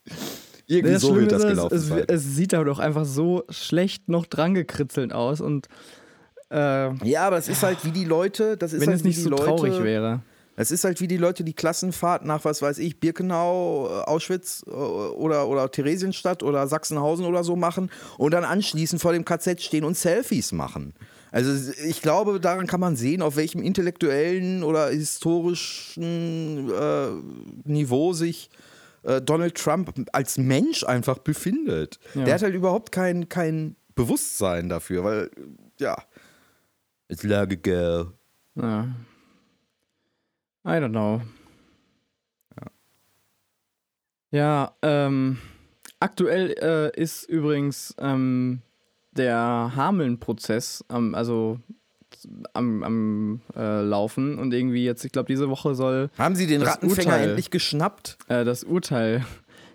Irgendwie 0.66 0.96
so 0.96 1.08
Schlimme 1.08 1.20
wird 1.22 1.32
das 1.32 1.42
gelaufen 1.42 1.76
es, 1.76 1.86
sein. 1.88 2.04
es, 2.08 2.24
es 2.24 2.36
sieht 2.36 2.52
da 2.54 2.64
doch 2.64 2.78
einfach 2.78 3.04
so 3.04 3.44
schlecht 3.50 4.08
noch 4.08 4.24
dran 4.24 4.54
gekritzelt 4.54 5.12
aus 5.12 5.42
und 5.42 5.68
äh, 6.50 6.94
Ja, 7.08 7.26
aber 7.26 7.38
es 7.38 7.48
ist 7.48 7.62
halt 7.62 7.84
wie 7.84 7.90
die 7.90 8.04
Leute, 8.04 8.56
das 8.56 8.72
ist 8.72 8.80
wenn 8.80 8.88
halt 8.88 8.98
es 8.98 9.04
nicht 9.04 9.18
die 9.18 9.22
so 9.22 9.30
Leute, 9.30 9.44
traurig 9.44 9.82
wäre. 9.82 10.22
Es 10.56 10.70
ist 10.70 10.84
halt 10.84 11.00
wie 11.00 11.08
die 11.08 11.16
Leute, 11.16 11.42
die 11.42 11.52
Klassenfahrt 11.52 12.24
nach, 12.24 12.44
was 12.44 12.62
weiß 12.62 12.78
ich, 12.78 13.00
Birkenau, 13.00 13.88
äh, 13.88 14.02
Auschwitz 14.04 14.64
äh, 14.66 14.70
oder, 14.70 15.48
oder 15.48 15.70
Theresienstadt 15.70 16.42
oder 16.42 16.66
Sachsenhausen 16.68 17.26
oder 17.26 17.42
so 17.42 17.56
machen 17.56 17.90
und 18.18 18.30
dann 18.32 18.44
anschließend 18.44 19.02
vor 19.02 19.12
dem 19.12 19.24
KZ 19.24 19.60
stehen 19.62 19.84
und 19.84 19.96
Selfies 19.96 20.52
machen. 20.52 20.94
Also 21.32 21.72
ich 21.84 22.00
glaube, 22.00 22.38
daran 22.38 22.68
kann 22.68 22.78
man 22.78 22.94
sehen, 22.94 23.20
auf 23.20 23.34
welchem 23.34 23.60
intellektuellen 23.60 24.62
oder 24.62 24.90
historischen 24.90 26.70
äh, 26.70 27.08
Niveau 27.64 28.12
sich 28.12 28.50
äh, 29.02 29.20
Donald 29.20 29.56
Trump 29.56 29.92
als 30.12 30.38
Mensch 30.38 30.84
einfach 30.84 31.18
befindet. 31.18 31.98
Ja. 32.14 32.24
Der 32.24 32.34
hat 32.34 32.42
halt 32.42 32.54
überhaupt 32.54 32.92
kein, 32.92 33.28
kein 33.28 33.74
Bewusstsein 33.96 34.68
dafür, 34.68 35.02
weil, 35.02 35.30
ja, 35.80 35.96
It's 37.08 37.22
long 37.22 37.50
ago. 37.52 38.12
Ja. 38.54 38.88
I 40.66 40.70
don't 40.80 40.90
know. 40.90 41.20
Ja, 44.30 44.74
ähm, 44.82 45.38
aktuell 46.00 46.56
äh, 46.60 47.00
ist 47.00 47.22
übrigens 47.28 47.94
ähm, 47.98 48.62
der 49.12 49.72
Hameln-Prozess, 49.76 50.84
ähm, 50.90 51.14
also 51.14 51.60
am, 52.52 52.82
am 52.82 53.40
äh, 53.54 53.82
Laufen 53.82 54.38
und 54.38 54.52
irgendwie 54.52 54.84
jetzt, 54.84 55.04
ich 55.04 55.12
glaube, 55.12 55.26
diese 55.26 55.50
Woche 55.50 55.74
soll 55.76 56.10
haben 56.18 56.34
sie 56.34 56.46
den 56.48 56.62
Rattenfänger 56.62 57.12
Urteil. 57.12 57.28
endlich 57.28 57.50
geschnappt? 57.50 58.18
äh, 58.26 58.44
das 58.44 58.64
Urteil 58.64 59.24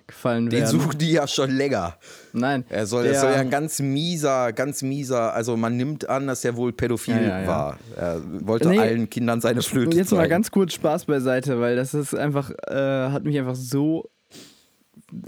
gefallen 0.10 0.50
Den 0.50 0.60
werden. 0.62 0.80
suchen 0.80 0.98
die 0.98 1.12
ja 1.14 1.26
schon 1.28 1.50
länger. 1.52 1.96
Nein, 2.34 2.66
Er 2.70 2.86
soll, 2.86 3.04
der, 3.04 3.14
er 3.14 3.20
soll 3.22 3.32
ja 3.32 3.38
ein 3.38 3.50
ganz 3.50 3.80
mieser, 3.80 4.52
ganz 4.54 4.82
mieser, 4.82 5.34
also 5.34 5.56
man 5.58 5.78
nimmt 5.78 6.08
an, 6.10 6.28
dass 6.28 6.44
er 6.46 6.56
wohl 6.58 6.74
pädophil 6.74 7.16
Ja, 7.16 7.42
ja, 7.42 7.48
war. 7.48 7.80
Er 7.96 8.22
wollte 8.46 8.70
Nee. 8.70 8.80
allen 8.80 9.10
Kindern 9.10 9.42
seine 9.42 9.62
Flöte 9.62 9.96
Jetzt 9.98 10.12
mal 10.12 10.18
zeigen. 10.18 10.30
ganz 10.30 10.52
kurz 10.52 10.74
Spaß 10.74 11.06
beiseite, 11.06 11.60
weil 11.60 11.76
das 11.76 11.94
ist 11.94 12.14
einfach, 12.14 12.52
äh, 12.68 13.10
hat 13.12 13.24
mich 13.24 13.38
einfach 13.40 13.56
so 13.56 14.10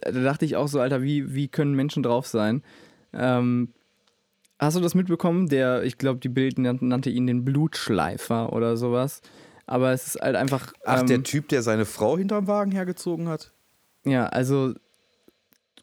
da 0.03 0.11
dachte 0.11 0.45
ich 0.45 0.55
auch 0.57 0.67
so, 0.67 0.79
Alter, 0.79 1.01
wie, 1.01 1.33
wie 1.33 1.47
können 1.47 1.73
Menschen 1.73 2.03
drauf 2.03 2.27
sein? 2.27 2.61
Ähm, 3.13 3.73
hast 4.59 4.77
du 4.77 4.81
das 4.81 4.93
mitbekommen? 4.93 5.47
Der, 5.47 5.81
ich 5.83 5.97
glaube, 5.97 6.19
die 6.19 6.29
Bild 6.29 6.59
nan- 6.59 6.77
nannte 6.81 7.09
ihn 7.09 7.25
den 7.25 7.43
Blutschleifer 7.43 8.53
oder 8.53 8.77
sowas. 8.77 9.21
Aber 9.65 9.91
es 9.91 10.05
ist 10.07 10.21
halt 10.21 10.35
einfach. 10.35 10.73
Ach, 10.85 11.01
ähm, 11.01 11.07
der 11.07 11.23
Typ, 11.23 11.47
der 11.49 11.63
seine 11.63 11.85
Frau 11.85 12.15
hinterm 12.17 12.45
Wagen 12.47 12.71
hergezogen 12.71 13.27
hat? 13.27 13.53
Ja, 14.05 14.25
also 14.27 14.73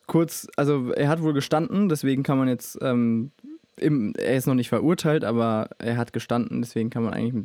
kurz, 0.07 0.49
also 0.57 0.91
er 0.93 1.09
hat 1.09 1.23
wohl 1.23 1.33
gestanden, 1.35 1.89
deswegen 1.89 2.23
kann 2.23 2.39
man 2.39 2.49
jetzt, 2.49 2.79
ähm, 2.83 3.31
im, 3.77 4.13
er 4.19 4.37
ist 4.37 4.47
noch 4.47 4.55
nicht 4.55 4.69
verurteilt, 4.69 5.25
aber 5.25 5.69
er 5.79 5.97
hat 5.97 6.13
gestanden, 6.13 6.63
deswegen 6.63 6.91
kann 6.91 7.05
man 7.05 7.15
eigentlich, 7.15 7.45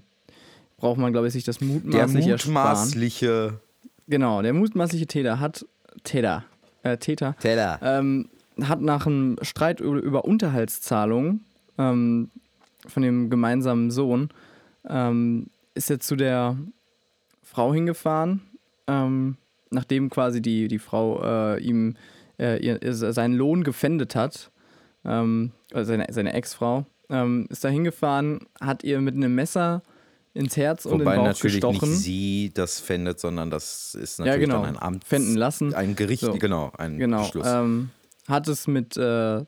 braucht 0.77 0.97
man, 0.97 1.11
glaube 1.11 1.27
ich, 1.27 1.33
sich 1.33 1.43
das 1.43 1.59
Der 1.59 1.67
mutmaßlich 1.67 2.27
ersparen. 2.27 2.53
mutmaßliche 2.53 3.59
Genau, 4.07 4.41
der 4.41 4.53
mutmaßliche 4.53 5.07
Täter 5.07 5.39
hat, 5.39 5.65
Täter, 6.03 6.43
äh, 6.83 6.97
Täter, 6.97 7.35
Teller. 7.39 7.79
ähm, 7.81 8.29
hat 8.61 8.81
nach 8.81 9.05
einem 9.07 9.37
Streit 9.41 9.79
über, 9.79 10.01
über 10.01 10.25
Unterhaltszahlungen 10.25 11.45
ähm, 11.77 12.29
von 12.87 13.01
dem 13.03 13.29
gemeinsamen 13.29 13.91
Sohn, 13.91 14.29
ähm, 14.89 15.47
ist 15.75 15.89
er 15.89 15.99
zu 16.01 16.15
der 16.17 16.57
Frau 17.43 17.73
hingefahren, 17.73 18.41
ähm, 18.87 19.37
nachdem 19.73 20.09
quasi 20.09 20.41
die, 20.41 20.67
die 20.67 20.79
Frau 20.79 21.21
äh, 21.23 21.59
ihm 21.61 21.95
äh, 22.39 22.57
ihr, 22.63 22.93
seinen 22.93 23.35
Lohn 23.35 23.63
gefändet 23.63 24.15
hat, 24.15 24.51
ähm, 25.05 25.51
also 25.73 25.89
seine, 25.89 26.07
seine 26.09 26.33
Ex-Frau, 26.33 26.85
ähm, 27.09 27.47
ist 27.49 27.63
da 27.63 27.69
hingefahren, 27.69 28.39
hat 28.61 28.83
ihr 28.83 29.01
mit 29.01 29.15
einem 29.15 29.35
Messer 29.35 29.83
ins 30.33 30.57
Herz 30.57 30.85
und 30.85 30.93
in 30.93 30.99
Wobei 31.01 31.11
den 31.11 31.17
Bauch 31.19 31.25
natürlich 31.27 31.61
gestochen. 31.61 31.89
nicht 31.91 31.99
sie 31.99 32.51
das 32.53 32.79
fändet, 32.79 33.19
sondern 33.19 33.51
das 33.51 33.93
ist 33.95 34.17
ja, 34.19 34.25
natürlich 34.25 34.49
genau. 34.49 34.63
dann 34.63 34.77
ein 34.77 34.81
Amt. 34.81 35.03
Fänden 35.03 35.35
lassen. 35.35 35.73
Ein 35.75 35.95
Gericht, 35.95 36.21
So. 36.23 36.33
genau, 36.33 36.71
ein 36.77 36.97
Genau. 36.97 37.19
Beschluss. 37.21 37.45
Ähm, 37.47 37.89
hat 38.27 38.47
es 38.47 38.65
mit, 38.67 38.97
äh, 38.97 39.43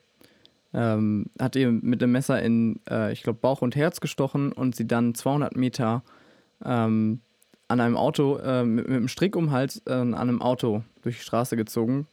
ähm, 0.73 1.25
hat 1.39 1.55
ihr 1.55 1.71
mit 1.71 2.01
dem 2.01 2.11
Messer 2.11 2.41
in, 2.41 2.79
äh, 2.89 3.11
ich 3.13 3.23
glaube, 3.23 3.39
Bauch 3.41 3.61
und 3.61 3.75
Herz 3.75 3.99
gestochen 3.99 4.51
und 4.51 4.75
sie 4.75 4.85
dann 4.85 5.15
200 5.15 5.55
Meter 5.55 6.03
ähm, 6.63 7.21
an 7.67 7.79
einem 7.79 7.97
Auto, 7.97 8.37
äh, 8.37 8.63
mit, 8.63 8.87
mit 8.87 8.95
einem 8.97 9.07
Strick 9.07 9.35
um 9.35 9.45
den 9.45 9.51
Hals 9.51 9.81
äh, 9.85 9.93
an 9.93 10.13
einem 10.13 10.41
Auto 10.41 10.83
durch 11.01 11.17
die 11.17 11.23
Straße 11.23 11.55
gezogen. 11.55 12.07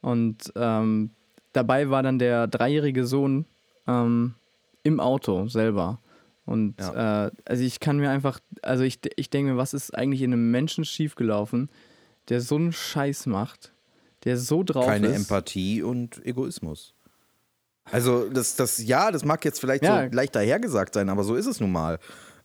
Und 0.00 0.52
ähm, 0.56 1.10
dabei 1.52 1.90
war 1.90 2.02
dann 2.02 2.18
der 2.18 2.46
dreijährige 2.46 3.06
Sohn 3.06 3.46
ähm, 3.86 4.34
im 4.82 5.00
Auto 5.00 5.48
selber. 5.48 5.98
Und 6.44 6.80
äh, 6.80 7.30
also 7.44 7.62
ich 7.62 7.78
kann 7.80 7.98
mir 7.98 8.10
einfach, 8.10 8.40
also 8.62 8.82
ich, 8.82 9.00
ich 9.16 9.28
denke 9.28 9.52
mir, 9.52 9.58
was 9.58 9.74
ist 9.74 9.94
eigentlich 9.94 10.22
in 10.22 10.32
einem 10.32 10.50
Menschen 10.50 10.84
schiefgelaufen, 10.84 11.68
der 12.28 12.40
so 12.40 12.56
einen 12.56 12.72
Scheiß 12.72 13.26
macht, 13.26 13.72
der 14.24 14.36
so 14.38 14.62
drauf 14.62 14.86
Keine 14.86 15.08
ist. 15.08 15.16
Empathie 15.16 15.82
und 15.82 16.24
Egoismus. 16.24 16.94
Also, 17.90 18.28
das, 18.28 18.56
das, 18.56 18.78
ja, 18.86 19.10
das 19.10 19.24
mag 19.24 19.44
jetzt 19.44 19.60
vielleicht 19.60 19.82
Ja. 19.82 20.08
so 20.08 20.14
leicht 20.14 20.34
dahergesagt 20.34 20.94
sein, 20.94 21.08
aber 21.08 21.24
so 21.24 21.34
ist 21.34 21.46
es 21.46 21.60
nun 21.60 21.72
mal. 21.72 21.98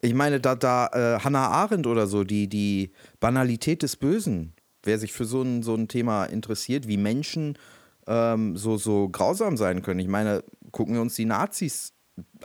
Ich 0.04 0.14
meine, 0.14 0.42
da, 0.42 0.56
da 0.56 0.88
äh, 0.88 1.20
Hannah 1.24 1.48
Arendt 1.48 1.88
oder 1.88 2.08
so, 2.08 2.26
die, 2.26 2.50
die 2.50 2.92
Banalität 3.22 3.84
des 3.84 3.96
Bösen, 3.96 4.54
wer 4.84 5.00
sich 5.00 5.14
für 5.14 5.24
so 5.24 5.42
ein, 5.42 5.64
so 5.64 5.76
ein 5.76 5.88
Thema 5.88 6.26
interessiert, 6.26 6.90
wie 6.90 6.98
Menschen 6.98 7.58
ähm, 8.06 8.58
so, 8.58 8.76
so 8.76 9.08
grausam 9.08 9.56
sein 9.56 9.82
können. 9.82 10.02
Ich 10.02 10.10
meine, 10.10 10.44
gucken 10.72 10.96
wir 10.96 11.02
uns 11.02 11.16
die 11.16 11.24
Nazis 11.24 11.94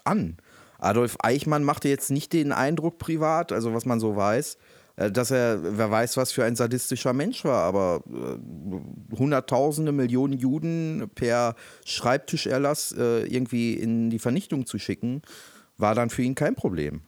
an. 0.04 0.36
Adolf 0.78 1.16
Eichmann 1.20 1.64
machte 1.64 1.88
jetzt 1.88 2.12
nicht 2.12 2.32
den 2.32 2.52
Eindruck 2.52 2.98
privat, 2.98 3.50
also 3.50 3.74
was 3.74 3.84
man 3.84 3.98
so 3.98 4.14
weiß, 4.14 4.56
äh, 4.94 5.10
dass 5.10 5.32
er, 5.32 5.58
wer 5.76 5.90
weiß, 5.90 6.16
was 6.16 6.30
für 6.30 6.44
ein 6.44 6.54
sadistischer 6.54 7.12
Mensch 7.12 7.44
war, 7.44 7.64
aber 7.64 8.04
äh, 8.06 9.16
Hunderttausende, 9.16 9.90
Millionen 9.90 10.34
Juden 10.34 11.10
per 11.16 11.56
Schreibtischerlass 11.84 12.94
äh, 12.96 13.26
irgendwie 13.26 13.74
in 13.74 14.10
die 14.10 14.20
Vernichtung 14.20 14.64
zu 14.64 14.78
schicken, 14.78 15.22
war 15.76 15.96
dann 15.96 16.08
für 16.08 16.22
ihn 16.22 16.36
kein 16.36 16.54
Problem. 16.54 17.02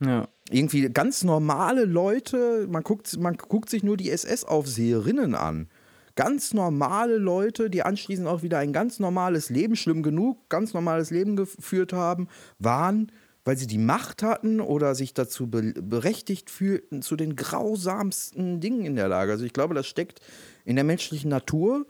Ja. 0.00 0.28
Irgendwie 0.50 0.88
ganz 0.90 1.24
normale 1.24 1.84
Leute, 1.84 2.66
man 2.68 2.82
guckt, 2.82 3.16
man 3.18 3.36
guckt 3.36 3.70
sich 3.70 3.82
nur 3.82 3.96
die 3.96 4.10
SS-Aufseherinnen 4.10 5.34
an. 5.34 5.68
Ganz 6.16 6.52
normale 6.54 7.16
Leute, 7.16 7.70
die 7.70 7.82
anschließend 7.82 8.28
auch 8.28 8.42
wieder 8.42 8.58
ein 8.58 8.72
ganz 8.72 9.00
normales 9.00 9.50
Leben, 9.50 9.74
schlimm 9.74 10.02
genug, 10.02 10.48
ganz 10.48 10.72
normales 10.74 11.10
Leben 11.10 11.34
geführt 11.34 11.92
haben, 11.92 12.28
waren, 12.58 13.10
weil 13.44 13.56
sie 13.56 13.66
die 13.66 13.78
Macht 13.78 14.22
hatten 14.22 14.60
oder 14.60 14.94
sich 14.94 15.12
dazu 15.14 15.48
be 15.50 15.72
berechtigt 15.74 16.50
fühlten, 16.50 17.02
zu 17.02 17.16
den 17.16 17.36
grausamsten 17.36 18.60
Dingen 18.60 18.84
in 18.84 18.96
der 18.96 19.08
Lage. 19.08 19.32
Also 19.32 19.44
ich 19.44 19.52
glaube, 19.52 19.74
das 19.74 19.86
steckt 19.86 20.20
in 20.64 20.76
der 20.76 20.84
menschlichen 20.84 21.30
Natur 21.30 21.86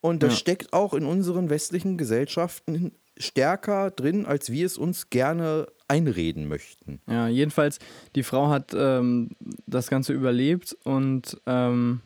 und 0.00 0.22
das 0.22 0.32
Ja. 0.32 0.38
steckt 0.38 0.72
auch 0.72 0.94
in 0.94 1.04
unseren 1.04 1.48
westlichen 1.50 1.96
Gesellschaften 1.96 2.92
stärker 3.20 3.90
drin, 3.90 4.26
als 4.26 4.50
wir 4.50 4.66
es 4.66 4.76
uns 4.76 5.10
gerne 5.10 5.68
einreden 5.86 6.48
möchten. 6.48 7.00
Ja, 7.08 7.28
jedenfalls, 7.28 7.78
die 8.14 8.22
Frau 8.22 8.48
hat 8.48 8.72
ähm, 8.74 9.30
das 9.66 9.88
Ganze 9.88 10.12
überlebt 10.12 10.76
und 10.84 11.40
ähm, 11.46 12.00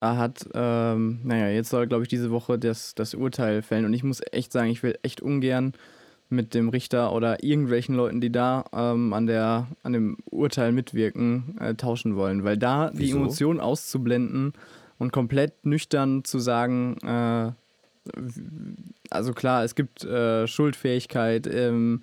er 0.00 0.16
hat, 0.16 0.48
ähm, 0.54 1.20
naja, 1.24 1.48
jetzt 1.48 1.68
soll, 1.68 1.86
glaube 1.86 2.04
ich, 2.04 2.08
diese 2.08 2.30
Woche 2.30 2.58
das, 2.58 2.94
das 2.94 3.14
Urteil 3.14 3.60
fällen. 3.60 3.84
Und 3.84 3.92
ich 3.92 4.02
muss 4.02 4.22
echt 4.32 4.50
sagen, 4.50 4.70
ich 4.70 4.82
will 4.82 4.98
echt 5.02 5.20
ungern 5.20 5.74
mit 6.30 6.54
dem 6.54 6.70
Richter 6.70 7.12
oder 7.12 7.42
irgendwelchen 7.44 7.94
Leuten, 7.94 8.20
die 8.20 8.32
da 8.32 8.64
ähm, 8.72 9.12
an, 9.12 9.26
der, 9.26 9.66
an 9.82 9.92
dem 9.92 10.16
Urteil 10.30 10.72
mitwirken, 10.72 11.58
äh, 11.60 11.74
tauschen 11.74 12.16
wollen. 12.16 12.44
Weil 12.44 12.56
da 12.56 12.90
die 12.90 13.00
Wieso? 13.00 13.18
Emotionen 13.18 13.60
auszublenden 13.60 14.54
und 14.98 15.12
komplett 15.12 15.66
nüchtern 15.66 16.24
zu 16.24 16.38
sagen, 16.38 16.96
äh, 17.04 17.52
also 19.10 19.32
klar, 19.32 19.64
es 19.64 19.74
gibt 19.74 20.04
äh, 20.04 20.46
Schuldfähigkeit, 20.46 21.46
ähm, 21.46 22.02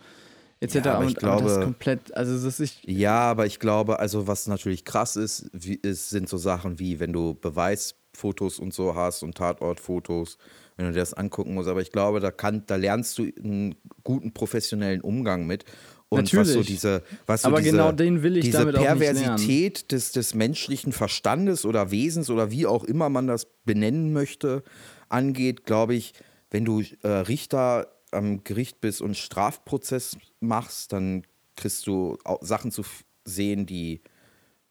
etc. 0.60 0.75
Ja, 0.75 0.93
aber 0.95 1.05
ich 1.05 1.10
und, 1.17 1.23
aber 1.23 1.41
das 1.41 1.51
glaube- 1.53 1.63
komplett, 1.65 2.15
also 2.15 2.45
das 2.45 2.60
ist, 2.60 2.77
Ja, 2.86 3.19
aber 3.19 3.45
ich 3.45 3.60
glaube, 3.60 3.99
also 3.99 4.27
was 4.27 4.47
natürlich 4.47 4.86
krass 4.86 5.15
ist, 5.15 5.49
wie, 5.53 5.75
ist 5.75 6.10
sind 6.10 6.29
so 6.29 6.38
Sachen 6.38 6.79
wie, 6.79 6.99
wenn 6.99 7.13
du 7.13 7.36
Beweisfotos 7.36 8.60
und 8.60 8.73
so 8.73 8.95
hast 8.95 9.23
und 9.23 9.36
Tatortfotos, 9.36 10.38
wenn 10.75 10.88
du 10.88 10.93
dir 10.93 10.99
das 10.99 11.13
angucken 11.13 11.53
musst. 11.53 11.69
Aber 11.69 11.81
ich 11.81 11.91
glaube, 11.91 12.19
da 12.19 12.31
kann, 12.31 12.63
da 12.67 12.75
lernst 12.75 13.17
du 13.17 13.23
einen 13.43 13.75
guten 14.03 14.33
professionellen 14.33 15.01
Umgang 15.01 15.47
mit. 15.47 15.65
Und 16.10 16.21
was 16.23 16.29
so 16.31 16.38
Natürlich. 16.38 16.67
diese, 16.67 17.03
was 17.25 17.41
so 17.41 17.49
Aber 17.49 17.57
diese, 17.60 17.71
genau 17.71 17.91
den 17.91 18.23
will 18.23 18.38
ich 18.38 18.45
diese 18.45 18.60
damit 18.60 18.77
auch 18.77 18.79
nicht 18.79 18.88
Perversität 18.88 19.91
des, 19.91 20.13
des 20.13 20.33
menschlichen 20.36 20.93
Verstandes 20.93 21.65
oder 21.65 21.91
Wesens 21.91 22.29
oder 22.29 22.49
wie 22.49 22.65
auch 22.65 22.86
immer 22.86 23.10
man 23.10 23.27
das 23.27 23.45
benennen 23.65 24.13
möchte, 24.13 24.63
angeht, 25.10 25.65
glaube 25.65 25.96
ich, 25.96 26.13
wenn 26.52 26.65
du 26.65 26.82
äh, 27.04 27.08
Richter 27.08 27.88
am 28.12 28.43
Gericht 28.43 28.80
bist 28.82 29.02
und 29.02 29.17
Strafprozess 29.17 30.17
machst, 30.39 30.93
dann 30.93 31.24
kriegst 31.56 31.88
du 31.88 32.17
auch 32.24 32.39
Sachen 32.41 32.72
zu 32.72 32.84
sehen, 33.26 33.65
die, 33.65 34.02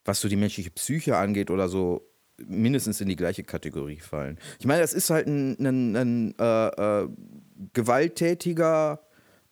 was 0.04 0.20
so 0.20 0.28
die 0.28 0.36
menschliche 0.36 0.70
Psyche 0.70 1.16
angeht 1.16 1.50
oder 1.50 1.68
so, 1.68 2.08
mindestens 2.38 3.00
in 3.00 3.08
die 3.08 3.16
gleiche 3.16 3.44
Kategorie 3.44 3.98
fallen. 4.00 4.38
Ich 4.58 4.66
meine, 4.66 4.80
das 4.80 4.92
ist 4.94 5.10
halt 5.10 5.26
ein, 5.26 5.56
ein, 5.58 5.96
ein 5.96 6.34
äh, 6.38 7.02
äh, 7.02 7.08
gewalttätiger, 7.72 9.00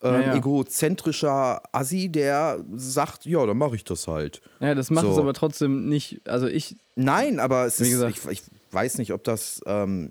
ähm, 0.02 0.12
Ja, 0.14 0.20
ja. 0.20 0.34
egozentrischer 0.36 1.62
Assi, 1.72 2.08
der 2.10 2.62
sagt, 2.74 3.24
ja, 3.26 3.44
dann 3.46 3.56
mache 3.56 3.76
ich 3.76 3.84
das 3.84 4.06
halt. 4.08 4.42
ja, 4.60 4.74
das 4.74 4.90
macht 4.90 5.06
So. 5.06 5.12
es 5.12 5.18
aber 5.18 5.32
trotzdem 5.32 5.88
nicht, 5.88 6.28
also 6.28 6.46
ich, 6.46 6.76
Nein, 6.96 7.40
aber 7.40 7.64
es 7.66 7.80
ist, 7.80 8.00
ich, 8.02 8.26
ich 8.30 8.42
weiß 8.70 8.98
nicht, 8.98 9.12
ob 9.12 9.24
das, 9.24 9.60
ähm, 9.66 10.10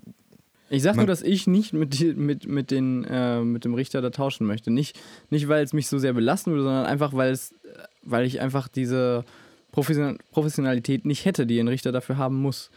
ich 0.70 0.82
sag 0.82 0.96
nur, 0.96 1.06
dass 1.06 1.22
ich 1.22 1.46
nicht 1.46 1.72
mit, 1.72 2.16
mit, 2.16 2.46
mit, 2.48 2.70
den, 2.70 3.04
äh, 3.04 3.40
mit 3.40 3.64
dem 3.64 3.74
Richter 3.74 4.00
da 4.02 4.10
tauschen 4.10 4.46
möchte. 4.46 4.70
Nicht, 4.70 4.98
nicht 5.30 5.48
weil 5.48 5.62
es 5.64 5.72
mich 5.72 5.88
so 5.88 5.98
sehr 5.98 6.12
belasten 6.12 6.50
würde, 6.52 6.64
sondern 6.64 6.86
einfach, 6.86 7.12
weil 7.14 7.32
es, 7.32 7.54
weil 8.02 8.26
ich 8.26 8.40
einfach 8.40 8.68
diese 8.68 9.24
Profession 9.72 10.18
Professionalität 10.30 11.04
nicht 11.04 11.24
hätte, 11.24 11.46
die 11.46 11.58
ein 11.58 11.68
Richter 11.68 11.92
dafür 11.92 12.16
haben 12.16 12.40
muss. 12.40 12.70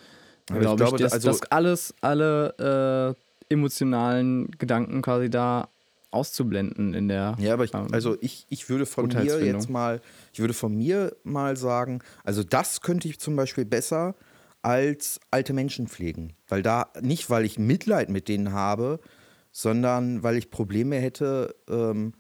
Aber 0.50 0.60
ich 0.62 0.76
Glaube 0.76 0.96
ich, 0.98 1.02
dass, 1.02 1.14
also- 1.14 1.28
dass 1.30 1.44
alles, 1.52 1.94
alle 2.02 3.16
äh, 3.50 3.54
emotionalen 3.54 4.52
Gedanken 4.58 5.02
quasi 5.02 5.30
da 5.30 5.70
auszublenden 6.12 6.94
in 6.94 7.08
der. 7.08 7.36
Ja, 7.40 7.54
aber 7.54 7.66
ich, 7.66 7.74
ähm, 7.74 7.88
also 7.92 8.18
ich, 8.22 8.46
ich 8.50 8.70
würde 8.70 8.86
von 8.86 9.08
mir 9.08 9.44
jetzt 9.44 9.70
mal, 9.70 10.02
ich 10.34 10.40
würde 10.40 10.54
von 10.54 10.76
mir 10.76 11.16
mal 11.24 11.58
sagen, 11.58 12.00
also 12.24 12.44
das 12.44 12.82
könnte 12.82 13.08
ich 13.08 13.20
zum 13.20 13.36
Beispiel 13.36 13.66
besser 13.66 14.16
als 14.68 15.22
alte 15.32 15.54
Menschen 15.54 15.88
pflegen. 15.88 16.34
Weil 16.50 16.62
da, 16.62 16.92
nicht 17.00 17.30
weil 17.30 17.46
ich 17.46 17.58
Mitleid 17.58 18.10
mit 18.10 18.28
denen 18.28 18.52
habe, 18.52 19.00
sondern 19.54 20.24
weil 20.24 20.36
ich 20.36 20.52
Probleme 20.52 20.98
hätte, 20.98 21.56
ähm, 21.70 22.12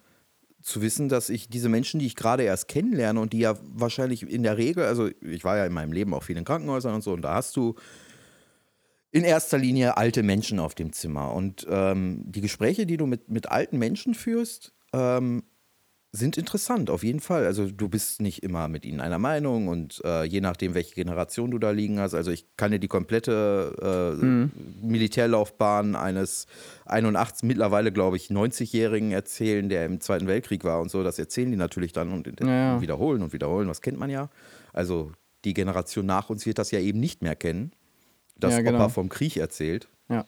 zu 0.62 0.82
wissen, 0.82 1.10
dass 1.10 1.30
ich 1.30 1.50
diese 1.50 1.68
Menschen, 1.68 2.00
die 2.00 2.06
ich 2.06 2.16
gerade 2.16 2.44
erst 2.44 2.70
kennenlerne 2.70 3.20
und 3.20 3.34
die 3.34 3.40
ja 3.40 3.58
wahrscheinlich 3.74 4.24
in 4.24 4.44
der 4.44 4.58
Regel, 4.58 4.86
also 4.86 5.10
ich 5.20 5.44
war 5.44 5.58
ja 5.58 5.66
in 5.66 5.74
meinem 5.74 5.92
Leben 5.92 6.14
auch 6.14 6.24
viel 6.24 6.38
in 6.38 6.46
Krankenhäusern 6.46 6.96
und 6.96 7.04
so, 7.04 7.12
und 7.12 7.22
da 7.22 7.36
hast 7.36 7.58
du 7.58 7.76
in 9.12 9.26
erster 9.26 9.58
Linie 9.58 9.98
alte 9.98 10.24
Menschen 10.24 10.60
auf 10.60 10.74
dem 10.74 10.94
Zimmer. 10.94 11.34
Und 11.34 11.68
ähm, 11.70 12.24
die 12.26 12.42
Gespräche, 12.42 12.86
die 12.86 12.96
du 12.96 13.08
mit, 13.08 13.28
mit 13.30 13.52
alten 13.52 13.78
Menschen 13.78 14.14
führst, 14.14 14.74
ähm, 14.94 15.44
sind 16.12 16.38
interessant, 16.38 16.90
auf 16.90 17.04
jeden 17.04 17.20
Fall. 17.20 17.46
Also 17.46 17.70
du 17.70 17.90
bist 17.90 18.22
nicht 18.22 18.42
immer 18.42 18.68
mit 18.68 18.86
ihnen 18.86 19.02
einer 19.02 19.20
Meinung 19.20 19.68
und 19.68 20.02
äh, 20.06 20.24
je 20.24 20.42
nachdem, 20.42 20.74
welche 20.74 20.96
Generation 20.96 21.52
du 21.52 21.60
da 21.60 21.72
liegen 21.72 22.00
hast. 22.00 22.14
Also 22.14 22.32
ich 22.32 22.46
kann 22.56 22.72
dir 22.72 22.80
die 22.80 22.88
komplette 22.88 24.18
äh, 24.20 24.86
Militärlaufbahn 24.86 25.96
eines 25.96 26.48
81, 26.86 27.44
mittlerweile 27.44 27.92
glaube 27.92 28.16
ich 28.16 28.30
90-Jährigen 28.30 29.12
erzählen, 29.12 29.68
der 29.70 29.86
im 29.86 30.00
Zweiten 30.00 30.28
Weltkrieg 30.28 30.64
war 30.64 30.82
und 30.82 30.90
so. 30.90 31.04
Das 31.04 31.20
erzählen 31.20 31.52
die 31.52 31.58
natürlich 31.58 31.92
dann 31.92 32.12
und 32.12 32.28
Ja, 32.40 32.48
ja. 32.48 32.82
wiederholen 32.82 33.22
und 33.22 33.34
wiederholen. 33.34 33.68
Das 33.68 33.82
kennt 33.82 34.00
man 34.00 34.10
ja. 34.10 34.30
Also 34.74 35.12
die 35.44 35.54
Generation 35.54 36.06
nach 36.06 36.30
uns 36.30 36.46
wird 36.46 36.58
das 36.58 36.72
ja 36.72 36.80
eben 36.80 37.00
nicht 37.00 37.22
mehr 37.22 37.36
kennen, 37.36 37.74
dass 38.38 38.54
Ja, 38.54 38.62
genau. 38.62 38.78
Opa 38.80 38.90
vom 38.90 39.10
Krieg 39.10 39.38
erzählt. 39.38 39.88
Ja. 40.10 40.26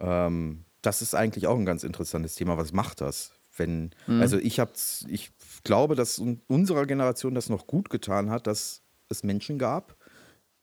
Ähm, 0.00 0.64
das 0.82 1.02
ist 1.02 1.14
eigentlich 1.14 1.46
auch 1.46 1.58
ein 1.58 1.64
ganz 1.64 1.82
interessantes 1.82 2.34
Thema. 2.36 2.56
Was 2.56 2.72
macht 2.72 3.00
das? 3.00 3.32
Wenn, 3.56 3.90
Mhm. 4.06 4.20
also 4.20 4.38
ich 4.38 4.58
hab's, 4.60 5.04
ich 5.08 5.30
glaube, 5.64 5.94
dass 5.94 6.18
un- 6.18 6.40
unserer 6.48 6.86
Generation 6.86 7.34
das 7.34 7.48
noch 7.48 7.66
gut 7.66 7.90
getan 7.90 8.30
hat, 8.30 8.46
dass 8.46 8.82
es 9.08 9.22
Menschen 9.22 9.58
gab, 9.58 9.96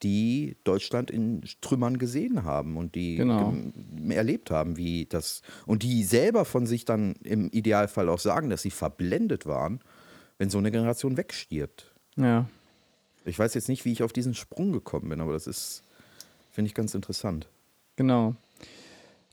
die 0.03 0.57
Deutschland 0.63 1.11
in 1.11 1.43
Trümmern 1.61 1.99
gesehen 1.99 2.43
haben 2.43 2.75
und 2.75 2.95
die 2.95 3.15
Genau. 3.17 3.53
erlebt 4.09 4.49
haben, 4.49 4.75
wie 4.75 5.05
das 5.05 5.41
und 5.67 5.83
die 5.83 6.03
selber 6.03 6.43
von 6.43 6.65
sich 6.65 6.85
dann 6.85 7.13
im 7.23 7.49
Idealfall 7.51 8.09
auch 8.09 8.19
sagen, 8.19 8.49
dass 8.49 8.63
sie 8.63 8.71
verblendet 8.71 9.45
waren, 9.45 9.79
wenn 10.39 10.49
so 10.49 10.57
eine 10.57 10.71
Generation 10.71 11.17
wegstirbt. 11.17 11.91
Ja. 12.15 12.49
Ich 13.25 13.37
weiß 13.37 13.53
jetzt 13.53 13.69
nicht, 13.69 13.85
wie 13.85 13.91
ich 13.91 14.01
auf 14.01 14.11
diesen 14.11 14.33
Sprung 14.33 14.71
gekommen 14.71 15.09
bin, 15.09 15.21
aber 15.21 15.33
das 15.33 15.45
ist, 15.45 15.83
finde 16.49 16.67
ich 16.69 16.73
ganz 16.73 16.95
interessant. 16.95 17.47
Genau. 17.95 18.35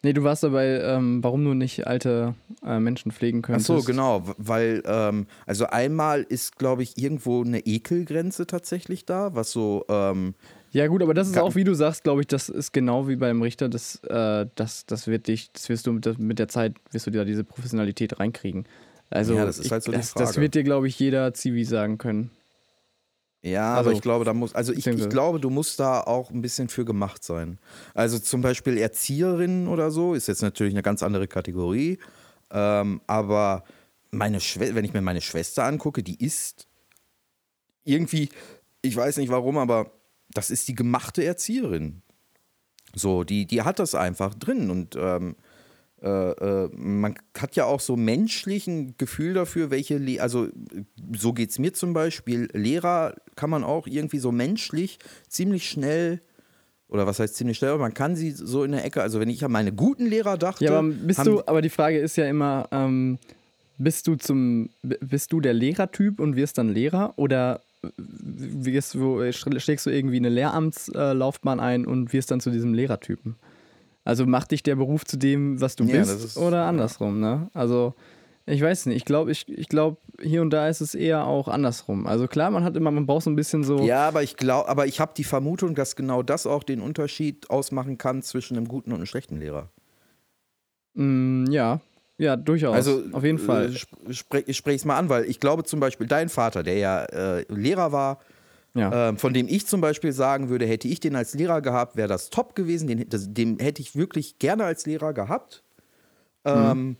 Nee, 0.02 0.12
du 0.12 0.22
warst 0.22 0.44
dabei, 0.44 0.80
ähm, 0.80 1.24
warum 1.24 1.44
du 1.44 1.54
nicht 1.54 1.86
alte 1.88 2.34
äh, 2.64 2.78
Menschen 2.78 3.10
pflegen 3.10 3.40
Ach 3.42 3.46
könntest. 3.46 3.66
so, 3.66 3.82
genau, 3.82 4.22
weil, 4.38 4.82
ähm, 4.86 5.26
also 5.44 5.66
einmal 5.66 6.22
ist, 6.22 6.56
glaube 6.56 6.84
ich, 6.84 6.96
irgendwo 6.96 7.42
eine 7.42 7.58
Ekelgrenze 7.60 8.46
tatsächlich 8.46 9.06
da, 9.06 9.34
was 9.34 9.50
so, 9.50 9.84
ähm, 9.88 10.34
Ja, 10.70 10.86
gut, 10.86 11.02
aber 11.02 11.14
das 11.14 11.28
ist 11.28 11.36
auch, 11.38 11.56
wie 11.56 11.64
du 11.64 11.74
sagst, 11.74 12.04
glaube 12.04 12.20
ich, 12.20 12.28
das 12.28 12.48
ist 12.48 12.72
genau 12.72 13.08
wie 13.08 13.16
beim 13.16 13.42
Richter, 13.42 13.68
das, 13.68 13.96
äh, 14.04 14.46
das, 14.54 14.86
das 14.86 15.08
wird 15.08 15.26
dich, 15.26 15.50
das 15.52 15.68
wirst 15.68 15.86
du 15.88 15.92
mit 15.92 16.06
der, 16.06 16.14
mit 16.18 16.38
der 16.38 16.46
Zeit, 16.48 16.74
wirst 16.92 17.06
du 17.08 17.10
da 17.10 17.24
diese 17.24 17.42
Professionalität 17.42 18.20
reinkriegen. 18.20 18.66
Also, 19.10 19.34
Ja, 19.34 19.46
das 19.46 19.58
ist 19.58 19.72
halt 19.72 19.82
so 19.82 19.90
die 19.90 19.98
das, 19.98 20.14
das 20.14 20.30
Frage. 20.30 20.42
wird 20.42 20.54
dir, 20.54 20.62
glaube 20.62 20.86
ich, 20.86 20.96
jeder 21.00 21.34
Zivi 21.34 21.64
sagen 21.64 21.98
können. 21.98 22.30
Ja, 23.42 23.74
Also, 23.76 23.90
aber 23.90 23.96
ich 23.96 24.02
glaube, 24.02 24.24
da 24.24 24.34
muss, 24.34 24.54
also 24.54 24.72
ich, 24.72 24.86
ich 24.86 25.08
glaube, 25.08 25.38
du 25.38 25.48
musst 25.50 25.78
da 25.78 26.00
auch 26.00 26.30
ein 26.30 26.42
bisschen 26.42 26.68
für 26.68 26.84
gemacht 26.84 27.22
sein. 27.22 27.58
Also 27.94 28.18
zum 28.18 28.40
Beispiel 28.40 28.78
Erzieherinnen 28.78 29.68
oder 29.68 29.90
so, 29.90 30.14
ist 30.14 30.26
jetzt 30.26 30.42
natürlich 30.42 30.74
eine 30.74 30.82
ganz 30.82 31.02
andere 31.02 31.28
Kategorie, 31.28 31.98
ähm, 32.50 33.00
aber 33.06 33.64
meine 34.10 34.40
Schwe 34.40 34.74
wenn 34.74 34.84
ich 34.84 34.92
mir 34.92 35.02
meine 35.02 35.20
Schwester 35.20 35.64
angucke, 35.64 36.02
die 36.02 36.22
ist 36.24 36.66
irgendwie, 37.84 38.28
ich 38.82 38.96
weiß 38.96 39.18
nicht 39.18 39.30
warum, 39.30 39.56
aber 39.58 39.92
das 40.30 40.50
ist 40.50 40.66
die 40.68 40.74
gemachte 40.74 41.24
Erzieherin. 41.24 42.02
So, 42.94 43.22
die, 43.22 43.46
die 43.46 43.62
hat 43.62 43.78
das 43.78 43.94
einfach 43.94 44.34
drin 44.34 44.70
und 44.70 44.96
ähm, 44.96 45.36
äh, 46.02 46.08
äh, 46.08 46.70
man 46.74 47.16
hat 47.36 47.56
ja 47.56 47.64
auch 47.64 47.80
so 47.80 47.96
menschlichen 47.96 48.96
Gefühl 48.98 49.34
dafür, 49.34 49.70
welche, 49.70 49.98
Le 49.98 50.20
also 50.20 50.48
so 51.16 51.32
geht 51.32 51.50
es 51.50 51.58
mir 51.58 51.72
zum 51.72 51.92
Beispiel, 51.92 52.48
Lehrer 52.52 53.14
kann 53.34 53.50
man 53.50 53.64
auch 53.64 53.86
irgendwie 53.86 54.18
so 54.18 54.30
menschlich 54.30 54.98
ziemlich 55.28 55.68
schnell, 55.68 56.20
oder 56.88 57.06
was 57.06 57.18
heißt 57.18 57.34
ziemlich 57.34 57.58
schnell, 57.58 57.70
aber 57.70 57.80
man 57.80 57.94
kann 57.94 58.14
sie 58.14 58.30
so 58.30 58.62
in 58.62 58.72
der 58.72 58.84
Ecke, 58.84 59.02
also 59.02 59.18
wenn 59.18 59.28
ich 59.28 59.44
an 59.44 59.50
meine 59.50 59.72
guten 59.72 60.06
Lehrer 60.06 60.38
dachte, 60.38 60.64
Ja, 60.64 60.78
aber 60.78 60.88
bist 60.88 61.26
du, 61.26 61.42
aber 61.46 61.62
die 61.62 61.68
Frage 61.68 61.98
ist 61.98 62.16
ja 62.16 62.26
immer, 62.26 62.68
ähm, 62.70 63.18
bist 63.76 64.06
du 64.06 64.14
zum, 64.14 64.70
bist 64.82 65.32
du 65.32 65.40
der 65.40 65.52
Lehrertyp 65.52 66.20
und 66.20 66.36
wirst 66.36 66.58
dann 66.58 66.68
Lehrer 66.68 67.14
oder 67.16 67.62
wirst 67.96 68.94
du, 68.94 69.32
schlägst 69.32 69.86
du 69.86 69.90
irgendwie 69.90 70.16
eine 70.16 70.28
Lehramtslaufbahn 70.28 71.60
ein 71.60 71.86
und 71.86 72.12
wirst 72.12 72.30
dann 72.30 72.40
zu 72.40 72.50
diesem 72.50 72.74
Lehrertypen? 72.74 73.36
Also 74.08 74.24
macht 74.24 74.52
dich 74.52 74.62
der 74.62 74.74
Beruf 74.74 75.04
zu 75.04 75.18
dem, 75.18 75.60
was 75.60 75.76
du 75.76 75.84
Ja, 75.84 75.98
bist 76.02 76.38
oder 76.38 76.64
andersrum, 76.64 77.20
ne? 77.20 77.50
Also 77.52 77.92
ich 78.46 78.62
weiß 78.62 78.86
nicht, 78.86 78.96
ich 78.96 79.04
glaube, 79.04 79.30
ich, 79.30 79.46
ich 79.50 79.68
glaube, 79.68 79.98
hier 80.22 80.40
und 80.40 80.48
da 80.48 80.66
ist 80.66 80.80
es 80.80 80.94
eher 80.94 81.26
auch 81.26 81.46
andersrum. 81.46 82.06
Also 82.06 82.26
klar, 82.26 82.50
man 82.50 82.64
hat 82.64 82.74
immer, 82.74 82.90
man 82.90 83.04
braucht 83.04 83.24
so 83.24 83.30
ein 83.30 83.36
bisschen 83.36 83.64
so, 83.64 83.84
Ja, 83.84 84.08
aber 84.08 84.22
ich 84.22 84.38
glaube, 84.38 84.66
aber 84.66 84.86
ich 84.86 84.98
habe 84.98 85.12
die 85.14 85.24
Vermutung, 85.24 85.74
dass 85.74 85.94
genau 85.94 86.22
das 86.22 86.46
auch 86.46 86.62
den 86.62 86.80
Unterschied 86.80 87.50
ausmachen 87.50 87.98
kann 87.98 88.22
zwischen 88.22 88.56
einem 88.56 88.66
guten 88.66 88.92
und 88.92 88.96
einem 88.96 89.04
schlechten 89.04 89.40
Lehrer. 89.40 89.68
mm, 90.94 91.50
ja, 91.50 91.80
ja, 92.16 92.36
durchaus, 92.36 92.74
Also 92.74 93.02
auf 93.12 93.24
jeden 93.24 93.38
Fall. 93.38 93.66
Äh, 93.66 94.12
sp 94.16 94.40
ich 94.46 94.56
spreche 94.56 94.76
es 94.76 94.84
mal 94.86 94.96
an, 94.96 95.10
weil 95.10 95.24
ich 95.26 95.38
glaube 95.38 95.64
zum 95.64 95.80
Beispiel 95.80 96.06
dein 96.06 96.30
Vater, 96.30 96.62
der 96.62 96.78
ja 96.78 97.04
äh, 97.04 97.44
Lehrer 97.52 97.92
war, 97.92 98.20
Ja. 98.74 99.08
ähm, 99.08 99.18
von 99.18 99.32
dem 99.32 99.48
ich 99.48 99.66
zum 99.66 99.80
Beispiel 99.80 100.12
sagen 100.12 100.48
würde, 100.48 100.66
hätte 100.66 100.88
ich 100.88 101.00
den 101.00 101.16
als 101.16 101.34
Lehrer 101.34 101.60
gehabt, 101.62 101.96
wäre 101.96 102.08
das 102.08 102.30
top 102.30 102.54
gewesen. 102.54 102.86
Den, 102.86 103.08
das, 103.08 103.32
den 103.32 103.58
hätte 103.58 103.82
ich 103.82 103.96
wirklich 103.96 104.38
gerne 104.38 104.64
als 104.64 104.86
Lehrer 104.86 105.12
gehabt. 105.12 105.62
Ähm, 106.44 106.96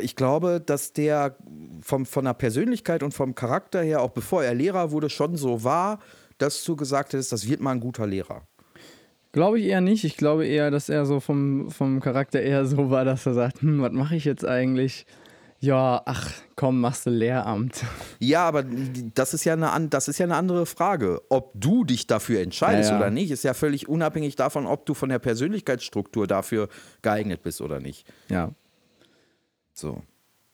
ich 0.00 0.16
glaube, 0.16 0.60
dass 0.64 0.92
der 0.92 1.36
vom, 1.80 2.06
von 2.06 2.24
der 2.24 2.34
Persönlichkeit 2.34 3.02
und 3.02 3.14
vom 3.14 3.34
Charakter 3.34 3.82
her, 3.82 4.02
auch 4.02 4.10
bevor 4.10 4.44
er 4.44 4.54
Lehrer 4.54 4.90
wurde, 4.90 5.08
schon 5.08 5.36
so 5.36 5.64
war, 5.64 6.00
dass 6.38 6.62
du 6.64 6.76
gesagt 6.76 7.12
hättest, 7.12 7.32
das 7.32 7.48
wird 7.48 7.60
mal 7.60 7.72
ein 7.72 7.80
guter 7.80 8.06
Lehrer. 8.06 8.42
Glaube 9.32 9.60
ich 9.60 9.66
eher 9.66 9.80
nicht. 9.80 10.04
Ich 10.04 10.16
glaube 10.16 10.46
eher, 10.46 10.70
dass 10.70 10.88
er 10.88 11.06
so 11.06 11.20
vom, 11.20 11.70
vom 11.70 12.00
Charakter 12.00 12.40
eher 12.40 12.64
so 12.66 12.90
war, 12.90 13.04
dass 13.04 13.26
er 13.26 13.34
sagt, 13.34 13.62
hm, 13.62 13.80
was 13.80 13.92
mache 13.92 14.16
ich 14.16 14.24
jetzt 14.24 14.44
eigentlich? 14.44 15.06
Ja, 15.60 16.02
ach, 16.04 16.30
komm, 16.54 16.80
machst 16.80 17.06
du 17.06 17.10
Lehramt. 17.10 17.82
Ja, 18.18 18.46
aber 18.46 18.64
das 19.14 19.34
ist 19.34 19.44
ja 19.44 19.54
eine, 19.54 19.88
das 19.88 20.08
ist 20.08 20.18
ja 20.18 20.24
eine 20.24 20.36
andere 20.36 20.66
Frage. 20.66 21.22
Ob 21.28 21.52
du 21.54 21.84
dich 21.84 22.06
dafür 22.06 22.40
entscheidest 22.40 22.90
Ja, 22.90 22.96
ja. 22.96 23.00
oder 23.02 23.10
nicht, 23.10 23.30
ist 23.30 23.42
ja 23.42 23.54
völlig 23.54 23.88
unabhängig 23.88 24.36
davon, 24.36 24.66
ob 24.66 24.86
du 24.86 24.94
von 24.94 25.08
der 25.08 25.18
Persönlichkeitsstruktur 25.18 26.26
dafür 26.26 26.68
geeignet 27.02 27.42
bist 27.42 27.60
oder 27.60 27.80
nicht. 27.80 28.06
Ja. 28.28 28.52
So. 29.72 30.02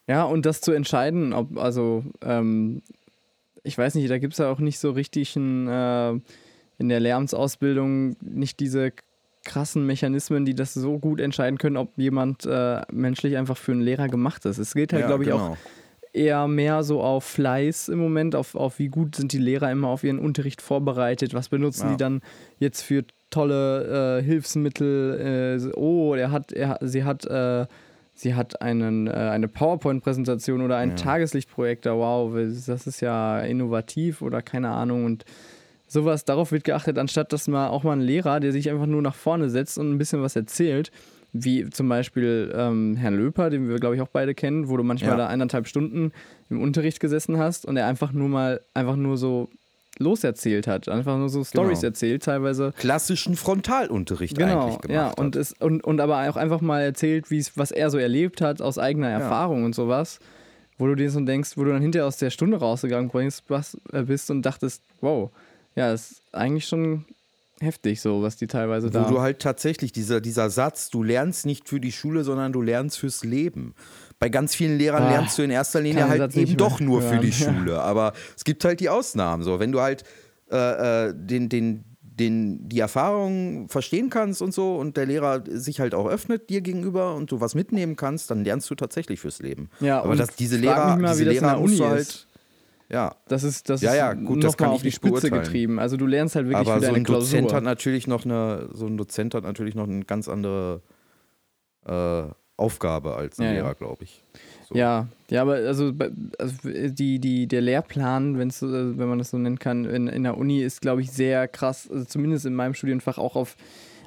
Ja, 0.08 0.24
und 0.24 0.46
das 0.46 0.60
zu 0.60 0.72
entscheiden, 0.72 1.32
ob, 1.32 1.56
also, 1.58 2.04
ähm, 2.22 2.82
ich 3.64 3.76
weiß 3.78 3.94
nicht, 3.94 4.10
da 4.10 4.18
gibt 4.18 4.34
es 4.34 4.38
ja 4.38 4.50
auch 4.50 4.58
nicht 4.58 4.78
so 4.78 4.90
richtig 4.90 5.36
ein, 5.36 5.68
äh, 5.68 6.10
in 6.78 6.88
der 6.88 7.00
Lehramtsausbildung 7.00 8.16
nicht 8.20 8.58
diese 8.60 8.92
krassen 9.44 9.86
Mechanismen, 9.86 10.44
die 10.44 10.54
das 10.54 10.74
so 10.74 10.98
gut 10.98 11.20
entscheiden 11.20 11.58
können, 11.58 11.76
ob 11.76 11.96
jemand 11.96 12.46
äh, 12.46 12.80
menschlich 12.92 13.36
einfach 13.36 13.56
für 13.56 13.72
einen 13.72 13.80
Lehrer 13.82 14.08
gemacht 14.08 14.44
ist. 14.46 14.58
Es 14.58 14.74
geht 14.74 14.92
halt, 14.92 15.02
Ja, 15.02 15.06
glaube 15.08 15.24
ich, 15.24 15.32
auch 15.32 15.42
genau. 15.48 15.56
eher 16.12 16.46
mehr 16.48 16.82
so 16.84 17.00
auf 17.02 17.24
Fleiß 17.24 17.88
im 17.88 17.98
Moment, 17.98 18.34
auf, 18.36 18.54
auf 18.54 18.78
wie 18.78 18.88
gut 18.88 19.16
sind 19.16 19.32
die 19.32 19.38
Lehrer 19.38 19.70
immer 19.70 19.88
auf 19.88 20.04
ihren 20.04 20.18
Unterricht 20.18 20.62
vorbereitet, 20.62 21.34
was 21.34 21.48
benutzen 21.48 21.86
Ja. 21.86 21.90
die 21.92 21.96
dann 21.96 22.20
jetzt 22.58 22.82
für 22.82 23.04
tolle 23.30 24.18
äh, 24.18 24.22
Hilfsmittel. 24.22 25.58
Äh, 25.58 25.72
oh, 25.76 26.14
er 26.14 26.30
hat, 26.30 26.52
er, 26.52 26.78
sie 26.82 27.02
hat, 27.04 27.24
äh, 27.24 27.66
sie 28.14 28.34
hat 28.34 28.60
einen, 28.60 29.06
äh, 29.06 29.10
eine 29.12 29.48
PowerPoint-Präsentation 29.48 30.60
oder 30.60 30.76
ein 30.76 30.90
Ja. 30.90 30.96
Tageslichtprojektor. 30.96 31.96
Wow, 31.96 32.32
das 32.66 32.86
ist 32.86 33.00
ja 33.00 33.40
innovativ 33.40 34.20
oder 34.22 34.42
keine 34.42 34.68
Ahnung 34.70 35.04
und 35.06 35.24
sowas, 35.92 36.24
darauf 36.24 36.52
wird 36.52 36.64
geachtet, 36.64 36.98
anstatt 36.98 37.32
dass 37.32 37.48
mal 37.48 37.68
auch 37.68 37.82
mal 37.84 37.92
ein 37.92 38.00
Lehrer, 38.00 38.40
der 38.40 38.52
sich 38.52 38.70
einfach 38.70 38.86
nur 38.86 39.02
nach 39.02 39.14
vorne 39.14 39.50
setzt 39.50 39.78
und 39.78 39.90
ein 39.92 39.98
bisschen 39.98 40.22
was 40.22 40.34
erzählt, 40.36 40.90
wie 41.34 41.68
zum 41.70 41.88
Beispiel 41.88 42.52
ähm, 42.54 42.96
Herrn 42.96 43.14
Löper, 43.16 43.48
den 43.50 43.68
wir, 43.68 43.76
glaube 43.78 43.94
ich, 43.96 44.00
auch 44.02 44.08
beide 44.08 44.34
kennen, 44.34 44.68
wo 44.68 44.76
du 44.76 44.82
manchmal 44.82 45.12
Ja. 45.12 45.16
da 45.18 45.26
eineinhalb 45.28 45.66
Stunden 45.66 46.12
im 46.50 46.60
Unterricht 46.62 47.00
gesessen 47.00 47.38
hast 47.38 47.64
und 47.66 47.76
er 47.76 47.86
einfach 47.86 48.12
nur 48.12 48.28
mal, 48.28 48.60
einfach 48.74 48.96
nur 48.96 49.16
so 49.16 49.48
loserzählt 49.98 50.66
hat, 50.66 50.88
einfach 50.88 51.16
nur 51.18 51.28
so 51.28 51.44
Stories 51.44 51.80
Genau. 51.80 51.88
erzählt, 51.90 52.22
teilweise. 52.24 52.72
Klassischen 52.78 53.36
Frontalunterricht 53.36 54.36
Genau, 54.36 54.62
eigentlich 54.64 54.80
gemacht 54.80 55.14
ja, 55.16 55.22
und, 55.22 55.36
hat. 55.36 55.40
es, 55.40 55.52
und, 55.60 55.84
und 55.84 56.00
aber 56.00 56.28
auch 56.28 56.36
einfach 56.36 56.60
mal 56.60 56.80
erzählt, 56.80 57.30
wie's, 57.30 57.56
was 57.56 57.70
er 57.70 57.90
so 57.90 57.98
erlebt 57.98 58.40
hat 58.40 58.60
aus 58.62 58.78
eigener 58.78 59.08
Erfahrung 59.08 59.64
und 59.64 59.74
sowas, 59.74 60.18
wo 60.78 60.86
du 60.86 60.94
dir 60.94 61.10
so 61.10 61.20
denkst, 61.20 61.56
wo 61.56 61.64
du 61.64 61.70
dann 61.70 61.82
hinterher 61.82 62.06
aus 62.06 62.16
der 62.16 62.30
Stunde 62.30 62.56
rausgegangen 62.58 63.10
äh, 63.10 64.02
bist 64.02 64.30
und 64.30 64.42
dachtest, 64.42 64.82
wow, 65.00 65.30
ja, 65.74 65.92
ist 65.92 66.22
eigentlich 66.32 66.66
schon 66.66 67.04
heftig 67.60 68.00
so, 68.00 68.22
was 68.22 68.36
die 68.36 68.46
teilweise 68.46 68.88
Wo 68.88 68.98
da... 68.98 69.08
du 69.08 69.20
halt 69.20 69.38
tatsächlich, 69.40 69.92
dieser, 69.92 70.20
dieser 70.20 70.50
Satz, 70.50 70.90
du 70.90 71.02
lernst 71.02 71.46
nicht 71.46 71.68
für 71.68 71.80
die 71.80 71.92
Schule, 71.92 72.24
sondern 72.24 72.52
du 72.52 72.60
lernst 72.60 72.98
fürs 72.98 73.24
Leben. 73.24 73.74
Bei 74.18 74.28
ganz 74.28 74.54
vielen 74.54 74.78
Lehrern 74.78 75.04
Ah, 75.04 75.10
lernst 75.10 75.38
du 75.38 75.42
in 75.42 75.50
erster 75.50 75.80
Linie 75.80 76.08
halt 76.08 76.18
Satz 76.18 76.36
eben 76.36 76.56
doch 76.56 76.80
nur 76.80 77.02
für 77.02 77.18
die 77.18 77.32
hören. 77.32 77.58
Schule. 77.58 77.80
Aber 77.80 78.12
es 78.36 78.44
gibt 78.44 78.64
halt 78.64 78.80
die 78.80 78.88
Ausnahmen. 78.88 79.42
So, 79.42 79.58
wenn 79.58 79.72
du 79.72 79.80
halt 79.80 80.04
äh, 80.50 81.08
äh, 81.08 81.14
den, 81.14 81.48
den, 81.48 81.84
den, 82.00 82.68
die 82.68 82.78
Erfahrung 82.80 83.68
verstehen 83.68 84.10
kannst 84.10 84.42
und 84.42 84.52
so 84.52 84.76
und 84.76 84.96
der 84.96 85.06
Lehrer 85.06 85.42
sich 85.48 85.80
halt 85.80 85.94
auch 85.94 86.06
öffnet 86.06 86.50
dir 86.50 86.60
gegenüber 86.60 87.14
und 87.14 87.32
du 87.32 87.40
was 87.40 87.54
mitnehmen 87.54 87.96
kannst, 87.96 88.30
dann 88.30 88.44
lernst 88.44 88.70
du 88.70 88.74
tatsächlich 88.74 89.18
fürs 89.20 89.40
Leben. 89.40 89.70
Ja, 89.80 90.02
Aber 90.02 90.14
das, 90.14 90.36
diese 90.36 90.56
Lehrer, 90.56 90.96
mal, 90.96 91.12
diese 91.12 91.24
Lehrer 91.24 91.58
musst 91.58 91.78
du 91.78 91.86
halt. 91.86 92.26
Ja, 92.92 93.16
Das 93.26 93.42
ist, 93.42 93.68
das 93.70 93.80
Ja, 93.80 93.90
ist 93.92 93.96
ja, 93.96 94.12
gut, 94.12 94.44
das 94.44 94.56
kann 94.56 94.70
ich 94.70 94.74
auf 94.76 94.82
die 94.82 94.92
Spitze 94.92 95.30
getrieben. 95.30 95.78
Also 95.78 95.96
du 95.96 96.06
lernst 96.06 96.36
halt 96.36 96.46
wirklich 96.46 96.58
aber 96.68 96.74
für 96.74 96.80
so 96.80 96.86
deine 96.86 96.96
ein 96.98 97.04
Dozent 97.04 97.40
Klausur. 97.48 97.56
hat 97.56 97.64
natürlich 97.64 98.06
noch 98.06 98.24
eine, 98.26 98.68
so 98.72 98.86
ein 98.86 98.96
Dozent 98.98 99.34
hat 99.34 99.44
natürlich 99.44 99.74
noch 99.74 99.88
eine 99.88 100.04
ganz 100.04 100.28
andere 100.28 100.82
äh, 101.86 102.24
Aufgabe 102.56 103.14
als 103.16 103.38
Ja, 103.38 103.46
ja. 103.46 103.52
Lehrer, 103.52 103.74
glaube 103.74 104.04
ich. 104.04 104.22
So. 104.68 104.74
Ja, 104.76 105.08
ja, 105.30 105.42
aber 105.42 105.54
also, 105.54 105.92
also 106.38 106.54
die, 106.64 107.18
die, 107.18 107.46
der 107.48 107.60
Lehrplan, 107.62 108.38
wenn's, 108.38 108.58
so- 108.60 108.68
äh, 108.68 108.98
wenn 108.98 109.08
man 109.08 109.18
das 109.18 109.30
so 109.30 109.38
nennen 109.38 109.58
kann, 109.58 109.84
in, 109.86 110.06
in 110.06 110.22
der 110.22 110.36
Uni 110.36 110.60
ist, 110.62 110.80
glaube 110.82 111.00
ich, 111.00 111.10
sehr 111.10 111.48
krass, 111.48 111.88
also 111.90 112.04
zumindest 112.04 112.46
in 112.46 112.54
meinem 112.54 112.74
Studienfach 112.74 113.18
auch 113.18 113.36
auf 113.36 113.56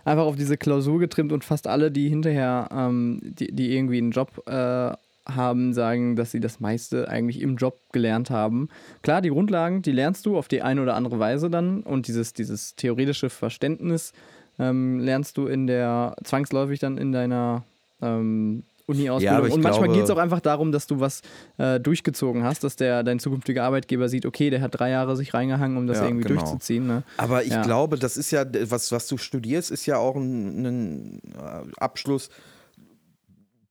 einfach 0.05 0.25
auf 0.25 0.35
diese 0.35 0.55
Klausur 0.57 0.99
getrimmt 0.99 1.31
und 1.31 1.43
fast 1.43 1.65
alle, 1.65 1.89
die 1.91 2.07
hinterher, 2.09 2.69
ähm, 2.71 3.19
die, 3.23 3.51
die 3.51 3.75
irgendwie 3.75 3.97
einen 3.97 4.11
Job 4.11 4.43
äh, 4.47 4.93
haben, 5.27 5.73
sagen, 5.73 6.15
dass 6.15 6.31
sie 6.31 6.39
das 6.39 6.59
meiste 6.59 7.07
eigentlich 7.09 7.41
im 7.41 7.55
Job 7.57 7.79
gelernt 7.91 8.29
haben. 8.29 8.69
Klar, 9.01 9.21
die 9.21 9.29
Grundlagen, 9.29 9.81
die 9.81 9.91
lernst 9.91 10.25
du 10.25 10.37
auf 10.37 10.47
die 10.47 10.61
eine 10.61 10.81
oder 10.81 10.95
andere 10.95 11.19
Weise 11.19 11.49
dann 11.49 11.81
und 11.81 12.07
dieses, 12.07 12.33
dieses 12.33 12.75
theoretische 12.75 13.29
Verständnis 13.29 14.13
ähm, 14.59 14.99
lernst 14.99 15.37
du 15.37 15.47
in 15.47 15.67
der, 15.67 16.15
zwangsläufig 16.23 16.79
dann 16.79 16.97
in 16.97 17.11
deiner 17.11 17.63
ähm, 18.01 18.63
Uni-Ausbildung. 18.87 19.47
ich 19.47 19.53
und 19.53 19.61
manchmal 19.61 19.89
geht 19.89 20.03
es 20.03 20.09
auch 20.11 20.17
einfach 20.17 20.41
darum, 20.41 20.71
dass 20.71 20.85
du 20.85 20.99
was 20.99 21.21
äh, 21.57 21.79
durchgezogen 21.79 22.43
hast, 22.43 22.63
dass 22.63 22.75
der 22.75 23.03
dein 23.03 23.19
zukünftiger 23.19 23.63
Arbeitgeber 23.63 24.09
sieht, 24.09 24.25
okay, 24.27 24.51
der 24.51 24.61
hat 24.61 24.79
drei 24.79 24.91
Jahre 24.91 25.15
sich 25.15 25.33
reingehangen, 25.33 25.75
um 25.77 25.87
das 25.87 25.97
Ja, 25.97 26.05
irgendwie 26.05 26.27
genau. 26.27 26.39
durchzuziehen. 26.39 26.85
Ne? 26.85 27.03
Aber 27.17 27.43
ich 27.43 27.49
Ja. 27.51 27.63
glaube, 27.63 27.97
das 27.97 28.15
ist 28.15 28.29
ja, 28.29 28.45
was, 28.69 28.91
was 28.91 29.07
du 29.07 29.17
studierst, 29.17 29.71
ist 29.71 29.87
ja 29.87 29.97
auch 29.97 30.15
ein, 30.15 30.65
ein 30.65 31.21
äh, 31.35 31.71
Abschluss. 31.79 32.29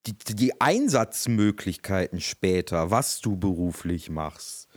Die, 0.06 0.12
die 0.34 0.60
Einsatzmöglichkeiten 0.60 2.20
später, 2.20 2.90
was 2.90 3.20
du 3.20 3.36
beruflich 3.36 4.10
machst, 4.10 4.68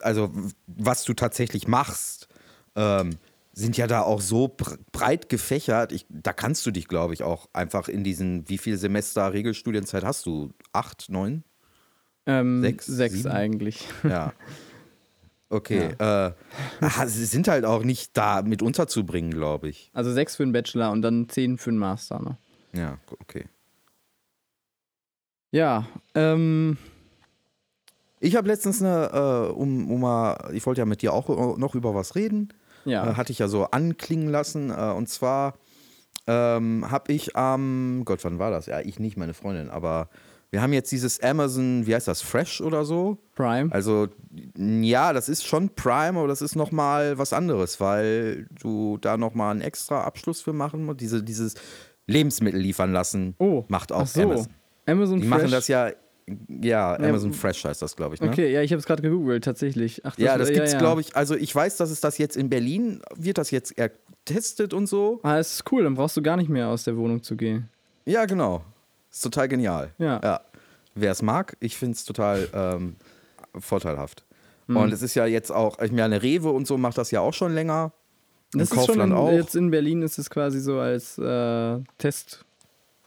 also 0.00 0.30
was 0.66 1.04
du 1.04 1.12
tatsächlich 1.12 1.68
machst, 1.68 2.28
ähm, 2.74 3.16
sind 3.52 3.76
ja 3.76 3.86
da 3.86 4.00
auch 4.00 4.20
so 4.20 4.48
br- 4.48 4.78
breit 4.90 5.28
gefächert. 5.28 5.92
Ich, 5.92 6.06
da 6.08 6.32
kannst 6.32 6.64
du 6.66 6.70
dich, 6.70 6.88
glaube 6.88 7.14
ich, 7.14 7.22
auch 7.22 7.48
einfach 7.52 7.88
in 7.88 8.02
diesen, 8.02 8.48
wie 8.48 8.58
viele 8.58 8.78
Semester 8.78 9.32
Regelstudienzeit 9.32 10.02
hast 10.02 10.26
du? 10.26 10.52
Acht, 10.72 11.06
neun? 11.08 11.44
Ähm, 12.26 12.62
Sechs, 12.62 12.86
sechs 12.86 13.14
sieben? 13.16 13.30
eigentlich. 13.30 13.86
Ja. 14.02 14.32
Okay. 15.50 15.94
Äh, 15.98 16.32
ah, 16.80 17.06
sie 17.06 17.26
sind 17.26 17.46
halt 17.46 17.64
auch 17.64 17.84
nicht 17.84 18.16
da 18.16 18.42
mit 18.42 18.60
unterzubringen, 18.60 19.30
glaube 19.30 19.68
ich. 19.68 19.90
Also 19.92 20.10
sechs 20.12 20.34
für 20.34 20.42
einen 20.42 20.52
Bachelor 20.52 20.90
und 20.90 21.02
dann 21.02 21.28
zehn 21.28 21.58
für 21.58 21.70
einen 21.70 21.78
Master. 21.78 22.18
Ne? 22.20 22.38
Ja, 22.72 22.98
okay. 23.20 23.44
Ja, 25.54 25.86
ähm, 26.16 26.76
Ich 28.18 28.34
habe 28.34 28.48
letztens 28.48 28.82
eine, 28.82 29.10
äh, 29.12 29.52
um, 29.52 29.88
um 29.88 30.00
mal, 30.00 30.50
ich 30.52 30.66
wollte 30.66 30.80
ja 30.80 30.84
mit 30.84 31.00
dir 31.00 31.12
auch 31.12 31.28
äh, 31.28 31.60
noch 31.60 31.76
über 31.76 31.94
was 31.94 32.16
reden. 32.16 32.48
ja. 32.84 33.08
Äh, 33.08 33.14
hatte 33.14 33.30
ich 33.30 33.38
ja 33.38 33.46
so 33.46 33.66
anklingen 33.66 34.28
lassen. 34.28 34.70
Äh, 34.70 34.90
und 34.96 35.08
zwar 35.08 35.54
ähm, 36.26 36.90
habe 36.90 37.12
ich 37.12 37.36
am, 37.36 38.02
Gott, 38.04 38.24
wann 38.24 38.40
war 38.40 38.50
das? 38.50 38.66
Ja, 38.66 38.80
ich 38.80 38.98
nicht, 38.98 39.16
meine 39.16 39.32
Freundin, 39.32 39.70
aber 39.70 40.08
wir 40.50 40.60
haben 40.60 40.72
jetzt 40.72 40.90
dieses 40.90 41.22
Amazon, 41.22 41.86
wie 41.86 41.94
heißt 41.94 42.08
das, 42.08 42.20
Fresh 42.20 42.60
oder 42.60 42.84
so? 42.84 43.18
Prime. 43.36 43.70
Also, 43.72 44.08
ja, 44.56 45.12
das 45.12 45.28
ist 45.28 45.46
schon 45.46 45.68
Prime, 45.76 46.18
aber 46.18 46.26
das 46.26 46.42
ist 46.42 46.56
nochmal 46.56 47.16
was 47.16 47.32
anderes, 47.32 47.78
weil 47.78 48.48
du 48.60 48.98
da 49.00 49.16
nochmal 49.16 49.52
einen 49.52 49.60
extra 49.60 50.02
Abschluss 50.02 50.40
für 50.42 50.52
machen 50.52 50.84
musst. 50.84 51.00
Diese, 51.00 51.22
dieses 51.22 51.54
Lebensmittel 52.08 52.60
liefern 52.60 52.92
lassen 52.92 53.36
oh, 53.38 53.64
macht 53.68 53.92
auch 53.92 54.08
so. 54.08 54.22
Amazon. 54.22 54.48
Amazon 54.86 55.20
Die 55.20 55.28
Fresh. 55.28 55.38
machen 55.42 55.50
das 55.50 55.68
ja, 55.68 55.88
ja, 55.88 55.94
Ja, 56.62 56.94
Amazon 56.96 57.32
Fresh 57.32 57.64
heißt 57.64 57.82
das, 57.82 57.96
glaube 57.96 58.14
ich. 58.14 58.20
Ne? 58.20 58.28
Okay, 58.28 58.52
ja, 58.52 58.62
ich 58.62 58.72
habe 58.72 58.80
es 58.80 58.86
gerade 58.86 59.02
gegoogelt, 59.02 59.44
tatsächlich. 59.44 60.00
Ach, 60.04 60.16
Ja, 60.18 60.38
das 60.38 60.50
gibt's, 60.50 60.72
ja. 60.72 60.78
glaube 60.78 61.00
ich. 61.00 61.14
Also 61.16 61.34
ich 61.34 61.54
weiß, 61.54 61.76
dass 61.76 61.90
es 61.90 62.00
das 62.00 62.18
jetzt 62.18 62.36
in 62.36 62.48
Berlin 62.48 63.02
wird 63.14 63.38
das 63.38 63.50
jetzt 63.50 63.74
getestet 63.76 64.72
und 64.72 64.86
so. 64.86 65.20
Ah, 65.22 65.38
es 65.38 65.54
ist 65.54 65.72
cool, 65.72 65.84
dann 65.84 65.94
brauchst 65.94 66.16
du 66.16 66.22
gar 66.22 66.36
nicht 66.36 66.48
mehr 66.48 66.68
aus 66.68 66.84
der 66.84 66.96
Wohnung 66.96 67.22
zu 67.22 67.36
gehen. 67.36 67.68
Ja, 68.06 68.24
genau. 68.24 68.64
Ist 69.10 69.22
total 69.22 69.48
genial. 69.48 69.92
Ja. 69.98 70.20
ja. 70.22 70.40
Wer 70.94 71.12
es 71.12 71.22
mag, 71.22 71.56
ich 71.60 71.76
finde 71.76 71.94
es 71.94 72.04
total 72.04 72.48
ähm, 72.54 72.96
vorteilhaft. 73.58 74.24
Mhm. 74.66 74.76
Und 74.76 74.92
es 74.92 75.02
ist 75.02 75.14
ja 75.14 75.26
jetzt 75.26 75.50
auch, 75.50 75.78
ich 75.80 75.92
meine, 75.92 76.22
Rewe 76.22 76.50
und 76.50 76.66
so 76.66 76.78
macht 76.78 76.98
das 76.98 77.10
ja 77.10 77.20
auch 77.20 77.34
schon 77.34 77.52
länger. 77.54 77.92
Das 78.52 78.62
ist 78.62 78.74
schon 78.74 78.86
Kaufland 78.86 79.12
in, 79.12 79.18
auch. 79.18 79.32
jetzt 79.32 79.56
in 79.56 79.70
Berlin 79.70 80.02
ist 80.02 80.18
es 80.18 80.30
quasi 80.30 80.60
so 80.60 80.78
als 80.78 81.18
äh, 81.18 81.80
Test 81.98 82.44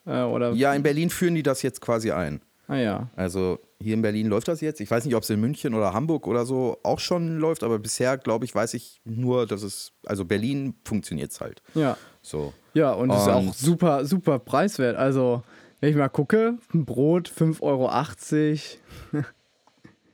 äh, 0.08 0.24
oder 0.24 0.52
Ja, 0.54 0.74
in 0.74 0.82
Berlin 0.84 1.10
führen 1.10 1.36
die 1.36 1.44
das 1.44 1.62
jetzt 1.62 1.82
quasi 1.82 2.12
ein. 2.12 2.42
ah 2.68 2.76
ja. 2.78 3.10
Also 3.16 3.60
hier 3.80 3.94
in 3.94 4.02
Berlin 4.02 4.28
läuft 4.28 4.48
das 4.48 4.62
jetzt. 4.62 4.82
Ich 4.82 4.90
weiß 4.90 5.06
nicht, 5.06 5.16
ob 5.16 5.22
es 5.24 5.30
in 5.30 5.40
München 5.40 5.74
oder 5.76 5.94
Hamburg 5.94 6.26
oder 6.26 6.46
so 6.46 6.78
auch 6.84 7.00
schon 7.00 7.38
läuft, 7.38 7.64
aber 7.64 7.78
bisher, 7.78 8.18
glaube 8.18 8.46
ich, 8.46 8.56
weiß 8.56 8.74
ich 8.74 9.02
nur, 9.06 9.46
dass 9.46 9.62
es, 9.62 9.92
also 10.06 10.26
Berlin 10.26 10.74
funktioniert 10.84 11.32
es 11.32 11.40
halt. 11.42 11.62
Ja. 11.76 11.96
So. 12.22 12.54
Ja, 12.74 12.94
und 12.94 13.12
es 13.12 13.22
ist 13.22 13.28
auch 13.28 13.54
super, 13.54 14.06
super 14.06 14.40
preiswert. 14.40 14.96
Also, 14.98 15.44
wenn 15.80 15.92
ich 15.92 15.96
mal 15.96 16.10
gucke, 16.10 16.58
ein 16.74 16.86
Brot 16.86 17.30
5,80 17.30 17.62
Euro. 17.62 19.24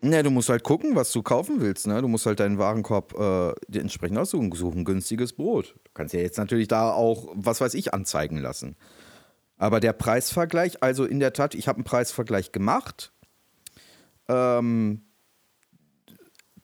Ne, 0.05 0.21
du 0.21 0.31
musst 0.31 0.49
halt 0.49 0.63
gucken, 0.63 0.97
was 0.97 1.13
du 1.13 1.23
kaufen 1.23 1.61
willst. 1.61 1.87
Ne? 1.87 2.01
Du 2.01 2.09
musst 2.09 2.25
halt 2.25 2.41
deinen 2.41 2.57
Warenkorb 2.57 3.17
äh, 3.17 3.77
entsprechend 3.79 4.17
aussuchen. 4.17 4.51
Suchen 4.51 4.83
günstiges 4.83 5.31
Brot. 5.31 5.75
Du 5.85 5.91
kannst 5.93 6.13
ja 6.13 6.19
jetzt 6.19 6.37
natürlich 6.37 6.67
da 6.67 6.91
auch, 6.91 7.29
was 7.33 7.61
weiß 7.61 7.73
ich, 7.75 7.93
anzeigen 7.93 8.37
lassen. 8.37 8.75
Aber 9.63 9.79
der 9.79 9.93
Preisvergleich, 9.93 10.83
also 10.83 11.05
in 11.05 11.21
der 11.21 11.31
Tat, 11.31 11.55
ich 11.55 11.69
habe 11.69 11.77
einen 11.77 11.85
Preisvergleich 11.85 12.51
gemacht. 12.51 13.13
Ähm, 14.27 15.03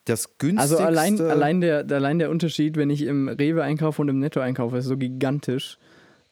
das 0.04 0.38
günstigste. 0.38 0.60
Also 0.60 0.78
allein, 0.80 1.22
allein, 1.22 1.62
der, 1.62 1.86
allein 1.89 2.20
der 2.20 2.30
Unterschied, 2.30 2.76
wenn 2.76 2.89
ich 2.89 3.04
im 3.04 3.30
Rewe 3.30 3.64
einkaufe 3.64 4.02
und 4.02 4.10
im 4.10 4.20
Netto 4.20 4.41
einkaufe, 4.41 4.80
ist 4.80 4.86
so 4.86 4.97
gigantisch, 4.97 5.78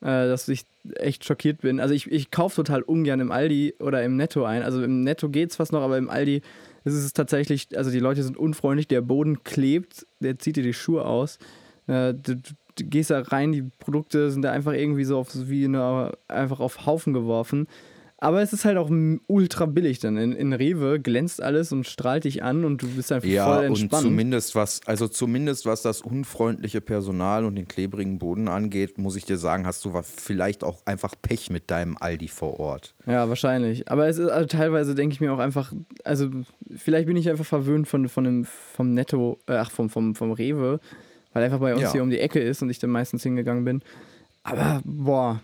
äh, 0.01 0.27
dass 0.27 0.49
ich 0.49 0.65
echt 0.95 1.23
schockiert 1.23 1.61
bin. 1.61 1.79
Also 1.79 1.93
ich, 1.93 2.11
ich 2.11 2.31
kaufe 2.31 2.57
total 2.57 2.81
ungern 2.81 3.21
im 3.21 3.31
Aldi 3.31 3.75
oder 3.79 4.03
im 4.03 4.17
Netto 4.17 4.43
ein. 4.43 4.61
Also 4.61 4.83
im 4.83 5.03
Netto 5.03 5.29
geht's 5.29 5.55
fast 5.55 5.71
noch, 5.71 5.83
aber 5.83 5.97
im 5.97 6.09
Aldi 6.09 6.41
ist 6.83 6.95
es 6.95 7.13
tatsächlich, 7.13 7.77
also 7.77 7.91
die 7.91 7.99
Leute 7.99 8.23
sind 8.23 8.35
unfreundlich, 8.35 8.89
der 8.89 8.99
Boden 8.99 9.41
klebt, 9.45 10.05
der 10.19 10.37
zieht 10.37 10.57
dir 10.57 10.63
die 10.63 10.73
Schuhe 10.73 11.05
aus. 11.05 11.39
Äh, 11.87 12.13
du, 12.13 12.35
du, 12.77 12.85
gehst 12.85 13.09
da 13.09 13.19
rein, 13.21 13.51
die 13.51 13.63
Produkte 13.79 14.31
sind 14.31 14.41
da 14.41 14.51
einfach 14.51 14.73
irgendwie 14.73 15.03
so 15.03 15.17
auf, 15.17 15.29
wie 15.33 15.65
eine, 15.65 16.11
einfach 16.27 16.59
auf 16.59 16.85
Haufen 16.85 17.13
geworfen. 17.13 17.67
Aber 18.19 18.41
es 18.41 18.51
ist 18.51 18.65
halt 18.65 18.77
auch 18.77 18.89
ultra 19.27 19.67
billig 19.67 19.99
dann. 19.99 20.17
In, 20.17 20.31
in 20.31 20.51
Rewe 20.51 20.99
glänzt 20.99 21.41
alles 21.41 21.71
und 21.71 21.85
strahlt 21.85 22.23
dich 22.23 22.41
an 22.41 22.65
und 22.65 22.81
du 22.81 22.87
bist 22.87 23.11
einfach 23.11 23.27
ja, 23.27 23.45
voll 23.45 23.67
und 23.67 23.79
entspannt. 23.79 24.03
zumindest 24.03 24.55
was, 24.55 24.81
also 24.87 25.07
zumindest 25.07 25.67
was 25.67 25.83
das 25.83 26.01
unfreundliche 26.01 26.81
Personal 26.81 27.45
und 27.45 27.55
den 27.55 27.67
klebrigen 27.67 28.17
Boden 28.17 28.47
angeht, 28.47 28.97
muss 28.97 29.15
ich 29.15 29.25
dir 29.25 29.37
sagen, 29.37 29.67
hast 29.67 29.85
du 29.85 29.93
vielleicht 30.01 30.63
auch 30.63 30.83
einfach 30.85 31.13
Pech 31.21 31.51
mit 31.51 31.69
deinem 31.69 31.95
Aldi 31.95 32.27
vor 32.27 32.59
Ort. 32.59 32.95
Ja, 33.05 33.29
wahrscheinlich. 33.29 33.89
Aber 33.91 34.07
es 34.07 34.17
ist 34.17 34.29
also 34.29 34.47
teilweise 34.47 34.95
denke 34.95 35.13
ich 35.13 35.21
mir 35.21 35.31
auch 35.31 35.39
einfach, 35.39 35.71
also 36.03 36.29
vielleicht 36.75 37.05
bin 37.05 37.17
ich 37.17 37.29
einfach 37.29 37.45
verwöhnt 37.45 37.87
von, 37.87 38.09
von 38.09 38.23
dem, 38.23 38.45
vom 38.45 38.95
Netto, 38.95 39.37
äh, 39.45 39.57
ach, 39.57 39.69
vom, 39.69 39.91
vom, 39.91 40.15
vom 40.15 40.31
Rewe, 40.31 40.79
weil 41.33 41.43
einfach 41.43 41.59
bei 41.59 41.73
uns 41.73 41.83
Ja. 41.83 41.91
hier 41.93 42.03
um 42.03 42.09
die 42.09 42.19
Ecke 42.19 42.39
ist 42.39 42.61
und 42.61 42.69
ich 42.69 42.79
dann 42.79 42.89
meistens 42.89 43.23
hingegangen 43.23 43.63
bin. 43.65 43.81
Aber 44.43 44.81
boah, 44.85 45.41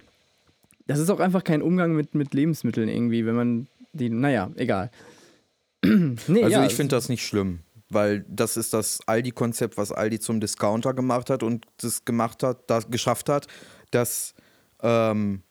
das 0.87 0.99
ist 0.99 1.09
auch 1.09 1.19
einfach 1.19 1.43
kein 1.43 1.61
Umgang 1.61 1.93
mit, 1.93 2.15
mit 2.15 2.33
Lebensmitteln 2.33 2.89
irgendwie, 2.89 3.25
wenn 3.25 3.35
man 3.35 3.67
die, 3.93 4.09
naja, 4.09 4.49
egal. 4.55 4.91
nee, 5.83 6.43
Also 6.43 6.49
ja, 6.49 6.65
ich 6.65 6.73
finde 6.75 6.95
das 6.95 7.09
nicht 7.09 7.25
schlimm, 7.25 7.59
weil 7.89 8.25
das 8.29 8.57
ist 8.57 8.73
das 8.73 8.99
Aldi-Konzept, 9.07 9.77
was 9.77 9.91
Aldi 9.91 10.19
zum 10.19 10.39
Discounter 10.39 10.93
gemacht 10.93 11.29
hat 11.29 11.43
und 11.43 11.65
das 11.77 12.05
gemacht 12.05 12.43
hat, 12.43 12.69
das 12.69 12.89
geschafft 12.89 13.29
hat, 13.29 13.47
dass, 13.91 14.33
ähm, 14.81 15.41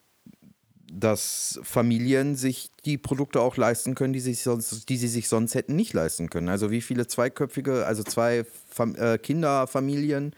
dass 0.95 1.59
Familien 1.63 2.37
sich 2.37 2.71
die 2.85 2.99
Produkte 2.99 3.41
auch 3.41 3.57
leisten 3.57 3.95
können, 3.95 4.13
die, 4.13 4.21
sich 4.21 4.43
sonst, 4.43 4.89
die 4.89 4.97
sie 4.97 5.09
sich 5.09 5.29
sonst 5.29 5.55
hätten 5.55 5.75
nicht 5.75 5.95
leisten 5.95 6.29
können. 6.29 6.49
Also 6.49 6.71
wie 6.71 6.83
viele 6.83 7.07
zweiköpfige, 7.07 7.87
also 7.87 8.03
zwei 8.03 8.45
Fam 8.69 8.95
äh, 8.97 9.19
Kinderfamilien 9.19 10.35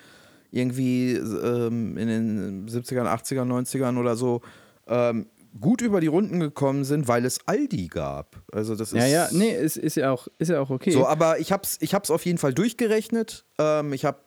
irgendwie 0.51 1.13
ähm, 1.13 1.97
in 1.97 2.09
den 2.09 2.69
70ern, 2.69 3.07
80ern, 3.07 3.49
90ern 3.49 3.99
oder 3.99 4.15
so 4.17 4.43
ähm, 4.87 5.27
gut 5.61 5.83
über 5.83 6.01
die 6.01 6.07
Runden 6.07 6.41
gekommen 6.41 6.85
sind, 6.85 7.09
weil 7.09 7.25
es 7.25 7.39
Aldi 7.47 7.89
gab. 7.89 8.37
Also 8.53 8.77
das 8.77 8.93
ist 8.93 8.99
ja, 8.99 9.07
ja, 9.07 9.29
nee, 9.33 9.51
ist, 9.51 9.77
ist, 9.77 9.97
ja 9.97 10.13
auch, 10.13 10.29
ist 10.39 10.49
ja 10.49 10.61
auch 10.61 10.71
okay. 10.71 10.91
so, 10.91 11.07
aber 11.07 11.39
ich 11.39 11.53
hab's, 11.53 11.79
ich 11.81 11.95
hab's 11.95 12.11
auf 12.11 12.25
jeden 12.25 12.39
Fall 12.39 12.55
durchgerechnet. 12.55 13.45
Ähm, 13.59 13.93
ich 13.93 14.05
habe 14.05 14.19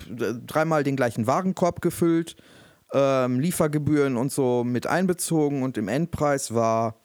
dreimal 0.46 0.84
den 0.84 0.96
gleichen 0.96 1.28
Warenkorb 1.28 1.82
gefüllt, 1.82 2.36
ähm, 2.94 3.40
Liefergebühren 3.40 4.18
und 4.18 4.32
so 4.32 4.64
mit 4.64 4.88
einbezogen 4.88 5.64
und 5.64 5.78
im 5.78 5.88
Endpreis 5.88 6.54
war 6.54 6.96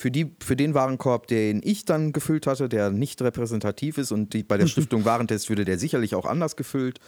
für, 0.00 0.10
die, 0.10 0.34
für 0.40 0.56
den 0.56 0.72
Warenkorb, 0.72 1.26
den 1.26 1.60
ich 1.62 1.84
dann 1.84 2.14
gefüllt 2.14 2.46
hatte, 2.46 2.70
der 2.70 2.90
nicht 2.90 3.20
repräsentativ 3.20 3.98
ist 3.98 4.12
und 4.12 4.32
die, 4.32 4.42
bei 4.42 4.56
der 4.56 4.66
Stiftung 4.68 5.04
Warentest 5.04 5.50
würde 5.50 5.66
der 5.66 5.78
sicherlich 5.78 6.14
auch 6.14 6.24
anders 6.24 6.56
gefüllt. 6.56 7.00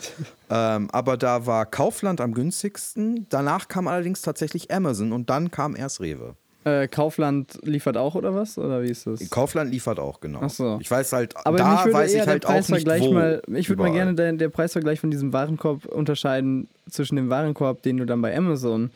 Ähm, 0.51 0.91
aber 0.93 1.17
da 1.17 1.47
war 1.47 1.65
Kaufland 1.65 2.21
am 2.21 2.35
günstigsten. 2.35 3.27
Danach 3.31 3.69
kam 3.69 3.89
allerdings 3.89 4.21
tatsächlich 4.21 4.71
Amazon 4.71 5.13
und 5.13 5.31
dann 5.31 5.51
kam 5.51 5.75
erst 5.75 6.01
Rewe. 6.01 6.37
Äh, 6.65 6.87
Kaufland 6.87 7.59
liefert 7.63 7.97
auch 7.97 8.15
oder 8.15 8.35
was? 8.35 8.57
Oder 8.57 8.83
wie 8.83 8.89
ist 8.89 9.07
das? 9.07 9.29
Kaufland 9.31 9.71
liefert 9.71 9.99
auch, 9.99 10.21
genau. 10.21 10.41
Ach 10.43 10.51
so. 10.51 10.79
Ich 10.81 10.91
weiß 10.91 11.13
halt, 11.13 11.35
Aber 11.45 11.59
da 11.59 11.85
weiß 11.91 12.15
ich 12.15 12.27
halt 12.27 12.47
auch 12.47 12.69
nicht, 12.69 12.87
wo 12.87 13.13
mal, 13.13 13.43
ich 13.49 13.69
würde 13.69 13.83
mal 13.83 13.93
gerne 13.93 14.15
den, 14.15 14.39
der 14.39 14.49
Preisvergleich 14.49 15.01
von 15.01 15.11
diesem 15.11 15.33
Warenkorb 15.33 15.87
unterscheiden 15.87 16.69
zwischen 16.89 17.17
dem 17.17 17.31
Warenkorb, 17.31 17.83
den 17.83 17.97
du 17.97 18.07
dann 18.07 18.23
bei 18.23 18.37
Amazon 18.37 18.91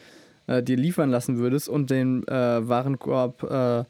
äh, 0.46 0.62
dir 0.62 0.76
liefern 0.76 1.10
lassen 1.10 1.38
würdest 1.38 1.68
und 1.68 1.90
den 1.90 2.26
äh, 2.28 2.68
Warenkorb, 2.68 3.42
äh, 3.42 3.84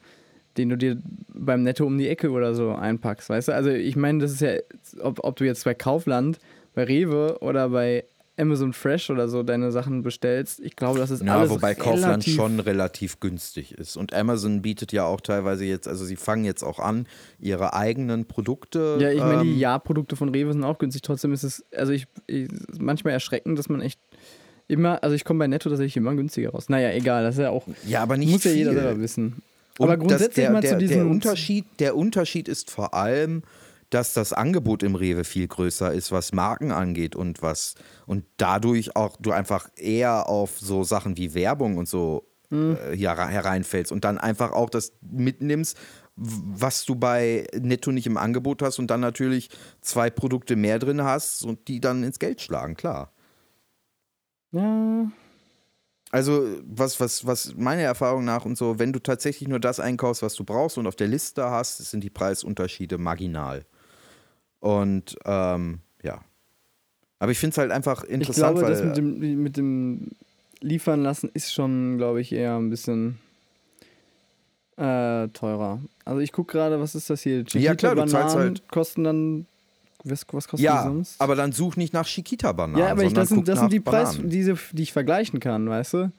den 0.57 0.69
du 0.69 0.77
dir 0.77 0.97
beim 1.33 1.61
Netto 1.61 1.85
um 1.85 1.97
die 1.97 2.07
Ecke 2.07 2.31
oder 2.31 2.55
so 2.55 2.71
einpackst, 2.71 3.29
weißt 3.29 3.49
du? 3.49 3.53
Also 3.53 3.69
ich 3.69 3.95
meine, 3.95 4.19
das 4.19 4.31
ist 4.31 4.41
ja, 4.41 4.53
ob, 5.01 5.23
ob 5.23 5.35
du 5.35 5.45
jetzt 5.45 5.63
bei 5.65 5.75
Kaufland, 5.75 6.39
bei 6.73 6.83
Rewe 6.83 7.37
oder 7.41 7.69
bei 7.69 8.05
Amazon 8.39 8.71
Fresh 8.73 9.09
oder 9.09 9.27
so 9.27 9.41
deine 9.43 9.71
Sachen 9.71 10.03
bestellst, 10.03 10.59
ich 10.59 10.75
glaube, 10.75 10.99
das 10.99 11.09
ist 11.11 11.23
Ja, 11.23 11.37
alles 11.39 11.49
wobei 11.49 11.73
Kaufland 11.75 12.23
schon 12.23 12.59
relativ 12.59 13.19
günstig 13.19 13.71
ist. 13.73 13.97
Und 13.97 14.13
Amazon 14.13 14.61
bietet 14.61 14.91
ja 14.91 15.05
auch 15.05 15.21
teilweise 15.21 15.65
jetzt, 15.65 15.87
also 15.87 16.05
sie 16.05 16.15
fangen 16.15 16.45
jetzt 16.45 16.63
auch 16.63 16.79
an, 16.79 17.07
ihre 17.39 17.73
eigenen 17.73 18.25
Produkte. 18.25 18.97
Ja, 18.99 19.11
ich 19.11 19.19
meine, 19.19 19.43
die 19.43 19.53
ähm, 19.53 19.57
Ja-Produkte 19.59 20.15
von 20.15 20.29
Rewe 20.29 20.53
sind 20.53 20.63
auch 20.63 20.77
günstig. 20.77 21.01
Trotzdem 21.01 21.33
ist 21.33 21.43
es, 21.43 21.65
also 21.75 21.91
ich, 21.91 22.05
ich 22.27 22.47
manchmal 22.79 23.13
erschreckend, 23.13 23.57
dass 23.57 23.69
man 23.69 23.81
echt 23.81 23.99
immer, 24.67 25.01
also 25.03 25.15
ich 25.15 25.25
komme 25.25 25.39
bei 25.39 25.47
Netto 25.47 25.69
tatsächlich 25.69 25.97
immer 25.97 26.13
günstiger 26.15 26.51
raus. 26.51 26.69
Naja, 26.69 26.91
egal, 26.91 27.23
das 27.23 27.35
ist 27.35 27.41
ja 27.41 27.49
auch, 27.49 27.65
ja, 27.87 28.01
aber 28.03 28.17
nicht 28.17 28.31
muss 28.31 28.43
ja 28.43 28.51
viel. 28.51 28.59
jeder 28.59 28.73
selber 28.73 28.99
wissen. 28.99 29.41
Und 29.79 29.85
Aber 29.89 29.97
das- 29.97 30.07
grundsätzlich 30.07 30.45
der, 30.45 30.51
mal 30.51 30.61
der, 30.61 30.71
zu 30.73 30.77
diesem 30.77 30.97
der 30.97 31.07
Unterschied, 31.07 31.65
der 31.79 31.95
Unterschied 31.95 32.47
ist 32.47 32.69
vor 32.71 32.93
allem, 32.93 33.43
dass 33.89 34.13
das 34.13 34.33
Angebot 34.33 34.83
im 34.83 34.95
Rewe 34.95 35.23
viel 35.23 35.47
größer 35.47 35.93
ist, 35.93 36.11
was 36.11 36.33
Marken 36.33 36.71
angeht 36.71 37.15
und 37.15 37.41
was 37.41 37.75
und 38.05 38.25
dadurch 38.37 38.95
auch 38.95 39.17
du 39.17 39.31
einfach 39.31 39.69
eher 39.75 40.27
auf 40.27 40.59
so 40.59 40.83
Sachen 40.83 41.17
wie 41.17 41.33
Werbung 41.33 41.77
und 41.77 41.87
so 41.87 42.27
Hm. 42.49 42.77
äh, 42.77 42.95
hier 42.95 43.15
hereinfällst 43.15 43.91
und 43.91 44.05
dann 44.05 44.17
einfach 44.17 44.51
auch 44.53 44.69
das 44.69 44.93
mitnimmst, 45.01 45.77
was 46.15 46.85
du 46.85 46.95
bei 46.95 47.45
Netto 47.53 47.91
nicht 47.91 48.07
im 48.07 48.17
Angebot 48.17 48.61
hast 48.61 48.79
und 48.79 48.87
dann 48.89 49.01
natürlich 49.01 49.49
zwei 49.81 50.09
Produkte 50.09 50.55
mehr 50.55 50.79
drin 50.79 51.03
hast 51.03 51.43
und 51.43 51.67
die 51.67 51.81
dann 51.81 52.03
ins 52.03 52.19
Geld 52.19 52.41
schlagen, 52.41 52.75
klar. 52.75 53.11
Ja, 54.51 55.11
Also, 56.11 56.47
was, 56.63 56.99
was, 57.01 57.25
was 57.27 57.55
meiner 57.55 57.81
Erfahrung 57.81 58.23
nach 58.23 58.45
und 58.45 58.57
so, 58.57 58.79
wenn 58.79 58.93
du 58.93 58.99
tatsächlich 58.99 59.49
nur 59.49 59.59
das 59.59 59.79
einkaufst, 59.79 60.23
was 60.23 60.35
du 60.35 60.45
brauchst 60.45 60.77
und 60.77 60.87
auf 60.87 60.95
der 60.95 61.07
Liste 61.07 61.49
hast, 61.49 61.77
sind 61.79 62.03
die 62.03 62.09
Preisunterschiede 62.09 62.97
marginal. 62.97 63.65
Und 64.59 65.17
ähm, 65.25 65.79
ja. 66.03 66.21
Aber 67.19 67.31
ich 67.31 67.39
finde 67.39 67.51
es 67.51 67.57
halt 67.57 67.71
einfach 67.71 68.03
ich 68.03 68.11
interessant, 68.11 68.57
glaube, 68.57 68.61
weil. 68.61 68.71
das 68.71 68.83
mit 68.83 68.97
dem, 68.97 69.43
mit 69.43 69.57
dem 69.57 70.11
Liefern 70.61 71.03
lassen 71.03 71.29
ist 71.33 71.53
schon, 71.53 71.97
glaube 71.97 72.21
ich, 72.21 72.31
eher 72.31 72.55
ein 72.57 72.69
bisschen 72.69 73.19
äh, 74.77 75.27
teurer. 75.29 75.81
Also 76.05 76.21
ich 76.21 76.31
gucke 76.31 76.53
gerade, 76.53 76.79
was 76.79 76.95
ist 76.95 77.09
das 77.09 77.21
hier? 77.21 77.43
Ja, 77.53 77.75
klar, 77.75 77.95
du 77.95 78.05
zahlst 78.05 78.35
Bananen 78.35 78.55
halt- 78.59 78.67
kosten 78.69 79.03
dann, 79.03 79.45
was, 80.03 80.25
was 80.31 80.47
kosten 80.47 80.57
die 80.57 80.63
ja, 80.63 80.83
sonst? 80.83 81.19
aber 81.19 81.35
dann 81.35 81.51
such 81.51 81.75
nicht 81.77 81.93
nach 81.93 82.05
Chiquita-Bananen. 82.05 82.79
Ja, 82.79 82.91
aber 82.91 83.03
ich, 83.03 83.13
das 83.13 83.29
sind, 83.29 83.47
das 83.47 83.59
sind 83.59 83.73
die 83.73 83.79
Preise, 83.79 84.21
die 84.23 84.83
ich 84.83 84.93
vergleichen 84.93 85.39
kann, 85.39 85.67
weißt 85.69 85.93
du? 85.93 86.11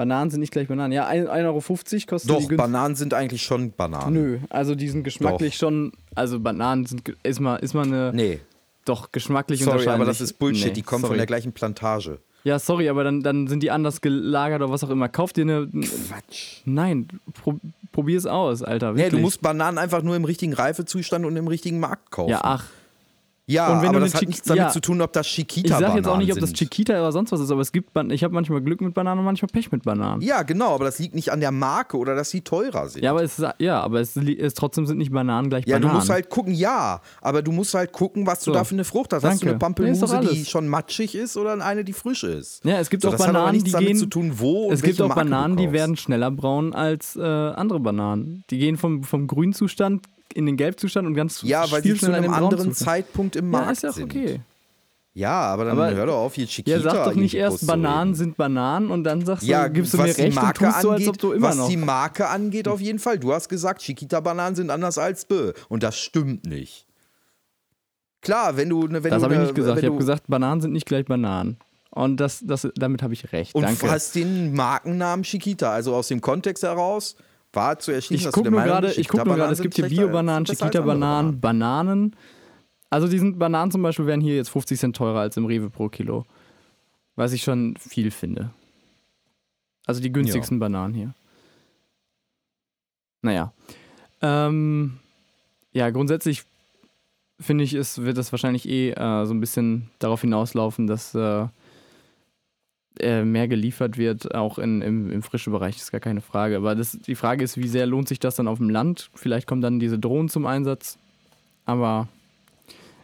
Bananen 0.00 0.30
sind 0.30 0.40
nicht 0.40 0.50
gleich 0.50 0.66
Bananen. 0.66 0.92
Ja, 0.92 1.06
1,50 1.10 1.44
Euro 1.44 1.60
kosten 1.60 1.98
die 1.98 2.26
Doch, 2.26 2.38
günstig. 2.38 2.56
Bananen 2.56 2.96
sind 2.96 3.12
eigentlich 3.12 3.42
schon 3.42 3.72
Bananen. 3.72 4.14
Nö, 4.14 4.38
also 4.48 4.74
die 4.74 4.88
sind 4.88 5.02
geschmacklich 5.04 5.58
schon, 5.58 5.92
also 6.14 6.40
Bananen 6.40 6.86
sind, 6.86 7.06
ist 7.22 7.38
mal, 7.38 7.56
ist 7.56 7.74
mal 7.74 7.84
eine, 7.84 8.10
Nee, 8.14 8.40
doch 8.86 9.12
geschmacklich 9.12 9.62
sorry, 9.62 9.86
aber 9.88 10.06
das 10.06 10.22
ist 10.22 10.38
Bullshit. 10.38 10.68
Nee, 10.68 10.72
die 10.72 10.80
kommen 10.80 11.02
sorry. 11.02 11.10
von 11.10 11.16
der 11.18 11.26
gleichen 11.26 11.52
Plantage. 11.52 12.18
Ja, 12.44 12.58
sorry, 12.58 12.88
aber 12.88 13.04
dann, 13.04 13.22
dann 13.22 13.46
sind 13.46 13.62
die 13.62 13.70
anders 13.70 14.00
gelagert 14.00 14.62
oder 14.62 14.72
was 14.72 14.82
auch 14.82 14.88
immer. 14.88 15.10
Kauf 15.10 15.34
dir 15.34 15.42
eine. 15.42 15.66
Quatsch. 15.68 16.62
Nein, 16.64 17.08
pro, 17.34 17.56
probier 17.92 18.16
es 18.16 18.24
aus, 18.24 18.62
Alter. 18.62 18.94
Nee, 18.94 19.10
du 19.10 19.18
musst 19.18 19.42
Bananen 19.42 19.76
einfach 19.76 20.00
nur 20.00 20.16
im 20.16 20.24
richtigen 20.24 20.54
Reifezustand 20.54 21.26
und 21.26 21.36
im 21.36 21.46
richtigen 21.46 21.78
Markt 21.78 22.10
kaufen. 22.10 22.30
Ja, 22.30 22.40
ach. 22.42 22.64
Ja, 23.50 23.72
Und 23.72 23.82
wenn 23.82 23.88
aber 23.88 23.98
du 24.00 24.04
das 24.06 24.14
hat 24.14 24.22
nichts 24.26 24.42
damit 24.42 24.62
ja. 24.64 24.68
zu 24.70 24.80
tun, 24.80 25.00
ob 25.02 25.12
das 25.12 25.26
Ich 25.26 25.32
Chiquita-Bananen 25.34 25.86
sag 25.88 25.96
jetzt 25.96 26.08
auch 26.08 26.16
nicht, 26.18 26.32
ob 26.32 26.38
das. 26.38 26.52
Chiquita 26.52 26.92
oder 26.94 27.12
sonst 27.12 27.32
was 27.32 27.40
ist, 27.40 27.50
aber 27.50 27.60
es 27.60 27.72
gibt. 27.72 27.90
Ich 28.12 28.22
habe 28.24 28.32
manchmal 28.34 28.60
Glück 28.60 28.80
mit 28.80 28.94
Bananen 28.94 29.18
und 29.20 29.24
manchmal 29.24 29.48
Pech 29.48 29.72
mit 29.72 29.82
Bananen. 29.82 30.22
Ja, 30.22 30.42
genau, 30.42 30.74
aber 30.74 30.84
das 30.84 30.98
liegt 30.98 31.14
nicht 31.14 31.32
an 31.32 31.40
der 31.40 31.50
Marke 31.50 31.96
oder 31.98 32.14
dass 32.14 32.30
sie 32.30 32.42
teurer 32.42 32.88
sind. 32.88 33.02
Ja, 33.02 33.10
aber 33.10 33.22
es, 33.22 33.38
ist- 33.38 33.48
ja, 33.58 33.80
aber 33.80 34.00
es, 34.00 34.16
es 34.16 34.54
trotzdem 34.54 34.86
sind 34.86 34.98
nicht 34.98 35.12
Bananen 35.12 35.50
gleich 35.50 35.66
Ja, 35.66 35.76
Bananen. 35.76 35.92
du 35.92 35.96
musst 35.98 36.10
halt 36.10 36.28
gucken, 36.30 36.54
ja, 36.54 37.00
aber 37.20 37.42
du 37.42 37.52
musst 37.52 37.74
halt 37.74 37.92
gucken, 37.92 38.26
was 38.26 38.40
du 38.40 38.46
So. 38.46 38.52
da 38.52 38.64
für 38.64 38.74
eine 38.74 38.84
Frucht 38.84 39.12
hast. 39.12 39.24
Hast 39.24 39.42
du 39.42 39.46
Danke. 39.46 39.50
eine 39.50 39.58
Pampelmuse, 39.58 40.20
Nee, 40.20 40.26
die 40.30 40.44
schon 40.44 40.68
matschig 40.68 41.14
ist 41.14 41.36
oder 41.36 41.52
eine, 41.64 41.84
die 41.84 41.92
frisch 41.92 42.22
ist? 42.24 42.64
Ja, 42.64 42.78
es 42.78 42.88
gibt 42.90 43.02
So, 43.02 43.08
auch 43.08 43.12
das 43.12 43.22
hat 43.22 43.28
aber 43.30 43.38
Bananen, 43.38 43.52
nichts 43.54 43.66
die 43.66 43.72
damit 43.72 43.88
gehen. 43.88 43.96
zu 43.98 44.06
tun, 44.06 44.32
wo 44.36 44.70
es 44.70 44.82
gibt 44.82 45.00
auch 45.00 45.08
Marke 45.08 45.24
du 45.24 45.30
Bananen, 45.30 45.56
die 45.56 45.72
werden 45.72 45.96
schneller 45.96 46.30
braun 46.30 46.72
als 46.74 47.16
äh, 47.16 47.20
andere 47.22 47.80
Bananen. 47.80 48.44
Die 48.50 48.58
gehen 48.58 48.76
vom, 48.76 49.02
vom 49.02 49.26
Grünzustand 49.26 50.06
in 50.34 50.46
den 50.46 50.56
Gelbzustand 50.56 51.06
und 51.06 51.14
ganz 51.14 51.42
Ja, 51.42 51.70
weil 51.70 51.82
sie 51.82 51.94
zu 51.94 52.12
einem 52.12 52.32
anderen. 52.32 52.72
Zeitpunkt 52.72 53.36
im 53.36 53.46
Ja, 53.46 53.50
Markt 53.60 53.72
ist 53.72 53.82
ja 53.82 53.90
auch 53.90 53.94
sind. 53.94 54.04
okay. 54.14 54.40
Ja, 55.12 55.32
aber 55.40 55.64
dann 55.64 55.72
Aber- 55.78 55.92
hör 55.92 56.06
doch 56.06 56.16
auf, 56.18 56.34
hier 56.34 56.46
Chiquita 56.46 56.76
Ja, 56.78 56.82
sag 56.82 57.04
doch 57.04 57.14
nicht 57.14 57.34
erst 57.34 57.66
Bananen 57.66 58.14
sind 58.14 58.36
Bananen 58.36 58.90
und 58.92 59.02
dann 59.02 59.24
sagst 59.26 59.42
du, 59.42 59.46
Ja, 59.48 59.66
gibst 59.66 59.92
du 59.92 59.98
was 59.98 60.06
mir 60.06 60.14
die 60.14 60.22
recht 60.22 60.36
Marke 60.36 60.64
und 60.64 60.70
tust 60.70 60.82
so, 60.82 60.90
als 60.90 60.96
angeht, 61.00 61.08
ob 61.08 61.18
du 61.18 61.32
immer 61.32 61.48
was 61.48 61.56
noch. 61.56 61.68
die 61.68 61.76
Marke 61.76 62.28
angeht, 62.28 62.68
auf 62.68 62.80
jeden 62.80 63.00
Fall. 63.00 63.18
Du 63.18 63.32
hast 63.32 63.48
gesagt, 63.48 63.82
Chiquita-Bananen 63.82 64.54
sind 64.54 64.70
anders 64.70 64.98
als 64.98 65.24
Bö. 65.24 65.52
Und 65.68 65.82
das 65.82 65.98
stimmt 65.98 66.46
nicht. 66.46 66.86
Klar, 68.22 68.56
wenn 68.56 68.68
du 68.68 68.82
wenn 68.88 69.02
das 69.02 69.22
habe 69.22 69.34
ich 69.34 69.40
nicht 69.40 69.54
gesagt. 69.54 69.78
Ich 69.80 69.86
habe 69.86 69.96
gesagt, 69.96 70.24
Bananen 70.28 70.60
sind 70.60 70.72
nicht 70.72 70.86
gleich 70.86 71.06
Bananen. 71.06 71.56
Und 71.90 72.18
das, 72.18 72.40
das, 72.44 72.68
damit 72.76 73.02
habe 73.02 73.12
ich 73.14 73.32
recht. 73.32 73.54
Und 73.56 73.62
Danke. 73.64 73.90
hast 73.90 74.14
den 74.14 74.54
Markennamen 74.54 75.24
Chiquita, 75.24 75.72
also 75.72 75.94
aus 75.94 76.06
dem 76.08 76.20
Kontext 76.20 76.62
heraus, 76.62 77.16
war 77.52 77.78
zu 77.78 77.92
erschließen, 77.92 78.28
Ich 78.28 78.32
gucke 78.32 78.50
nur 78.50 78.60
Meinung 78.60 78.80
gerade, 78.80 78.92
ich 78.92 79.08
guck 79.08 79.24
nur 79.24 79.36
gerade, 79.36 79.52
es 79.52 79.60
gibt 79.60 79.74
hier 79.74 79.88
Bio-Bananen, 79.88 80.44
Chiquita-Bananen, 80.44 81.40
Bananen. 81.40 82.16
Also 82.90 83.08
die 83.08 83.18
sind 83.18 83.38
Bananen 83.38 83.70
zum 83.70 83.82
Beispiel 83.82 84.06
wären 84.06 84.20
hier 84.20 84.36
jetzt 84.36 84.50
50 84.50 84.78
Cent 84.78 84.96
teurer 84.96 85.20
als 85.20 85.36
im 85.36 85.46
Rewe 85.46 85.70
pro 85.70 85.88
Kilo. 85.88 86.24
Was 87.16 87.32
ich 87.32 87.42
schon 87.42 87.76
viel 87.76 88.10
finde. 88.10 88.50
Also 89.86 90.00
die 90.00 90.12
günstigsten 90.12 90.58
Bananen 90.58 90.94
hier. 90.94 91.14
Naja. 93.22 93.52
Ähm, 94.22 94.98
ja, 95.72 95.90
grundsätzlich 95.90 96.44
finde 97.38 97.64
ich, 97.64 97.74
es 97.74 98.02
wird 98.02 98.18
das 98.18 98.32
wahrscheinlich 98.32 98.68
eh 98.68 98.90
äh, 98.90 99.26
so 99.26 99.34
ein 99.34 99.40
bisschen 99.40 99.90
darauf 99.98 100.20
hinauslaufen, 100.20 100.86
dass 100.86 101.14
äh, 101.14 101.46
äh, 103.02 103.24
mehr 103.24 103.48
geliefert 103.48 103.98
wird, 103.98 104.34
auch 104.34 104.58
in, 104.58 104.82
im, 104.82 105.10
im 105.10 105.22
frischen 105.22 105.52
Bereich, 105.52 105.76
ist 105.76 105.92
gar 105.92 106.00
keine 106.00 106.20
Frage. 106.20 106.56
Aber 106.56 106.74
das, 106.74 106.92
die 106.92 107.14
Frage 107.14 107.44
ist, 107.44 107.56
wie 107.56 107.68
sehr 107.68 107.86
lohnt 107.86 108.08
sich 108.08 108.20
das 108.20 108.36
dann 108.36 108.48
auf 108.48 108.58
dem 108.58 108.70
Land? 108.70 109.10
Vielleicht 109.14 109.46
kommen 109.46 109.62
dann 109.62 109.80
diese 109.80 109.98
Drohnen 109.98 110.28
zum 110.28 110.46
Einsatz. 110.46 110.98
Aber 111.64 112.08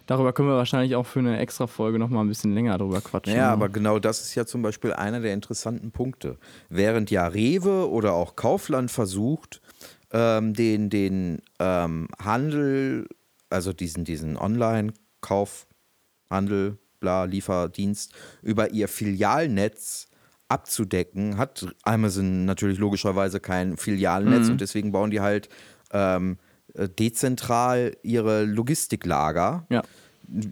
darüber 0.06 0.32
können 0.32 0.48
wir 0.48 0.56
wahrscheinlich 0.56 0.96
auch 0.96 1.06
für 1.06 1.20
eine 1.20 1.38
extra 1.38 1.66
Folge 1.66 1.98
nochmal 1.98 2.24
ein 2.24 2.28
bisschen 2.28 2.54
länger 2.54 2.78
drüber 2.78 3.00
quatschen. 3.00 3.36
Ja, 3.36 3.52
aber 3.52 3.68
genau 3.68 3.98
das 3.98 4.22
ist 4.22 4.34
ja 4.34 4.46
zum 4.46 4.62
Beispiel 4.62 4.92
einer 4.92 5.20
der 5.20 5.34
interessanten 5.34 5.90
Punkte. 5.90 6.38
Während 6.68 7.10
ja 7.10 7.26
Rewe 7.26 7.90
oder 7.90 8.14
auch 8.14 8.36
Kaufland 8.36 8.90
versucht, 8.90 9.60
ähm, 10.12 10.54
den, 10.54 10.90
den 10.90 11.42
ähm, 11.58 12.08
Handel, 12.22 13.08
also 13.50 13.72
diesen, 13.72 14.04
diesen 14.04 14.36
Online-Kaufhandel, 14.36 16.78
bla, 17.00 17.24
Lieferdienst, 17.24 18.12
über 18.42 18.70
ihr 18.70 18.88
Filialnetz 18.88 20.08
abzudecken, 20.48 21.38
hat 21.38 21.66
Amazon 21.82 22.44
natürlich 22.44 22.78
logischerweise 22.78 23.40
kein 23.40 23.76
Filialnetz 23.76 24.48
und 24.48 24.60
deswegen 24.60 24.92
bauen 24.92 25.10
die 25.10 25.20
halt 25.20 25.48
ähm, 25.90 26.38
äh, 26.74 26.88
dezentral 26.88 27.96
ihre 28.02 28.44
Logistiklager. 28.44 29.66
Ja. 29.70 29.82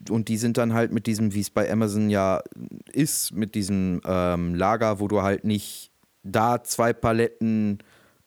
Und 0.08 0.28
die 0.28 0.36
sind 0.36 0.56
dann 0.56 0.72
halt 0.72 0.92
mit 0.92 1.06
diesem, 1.06 1.34
wie 1.34 1.40
es 1.40 1.50
bei 1.50 1.70
Amazon 1.70 2.08
ja 2.08 2.42
ist, 2.92 3.32
mit 3.32 3.54
diesem 3.54 4.00
ähm, 4.04 4.54
Lager, 4.54 5.00
wo 5.00 5.08
du 5.08 5.22
halt 5.22 5.44
nicht 5.44 5.90
da 6.22 6.62
zwei 6.62 6.92
Paletten 6.92 7.78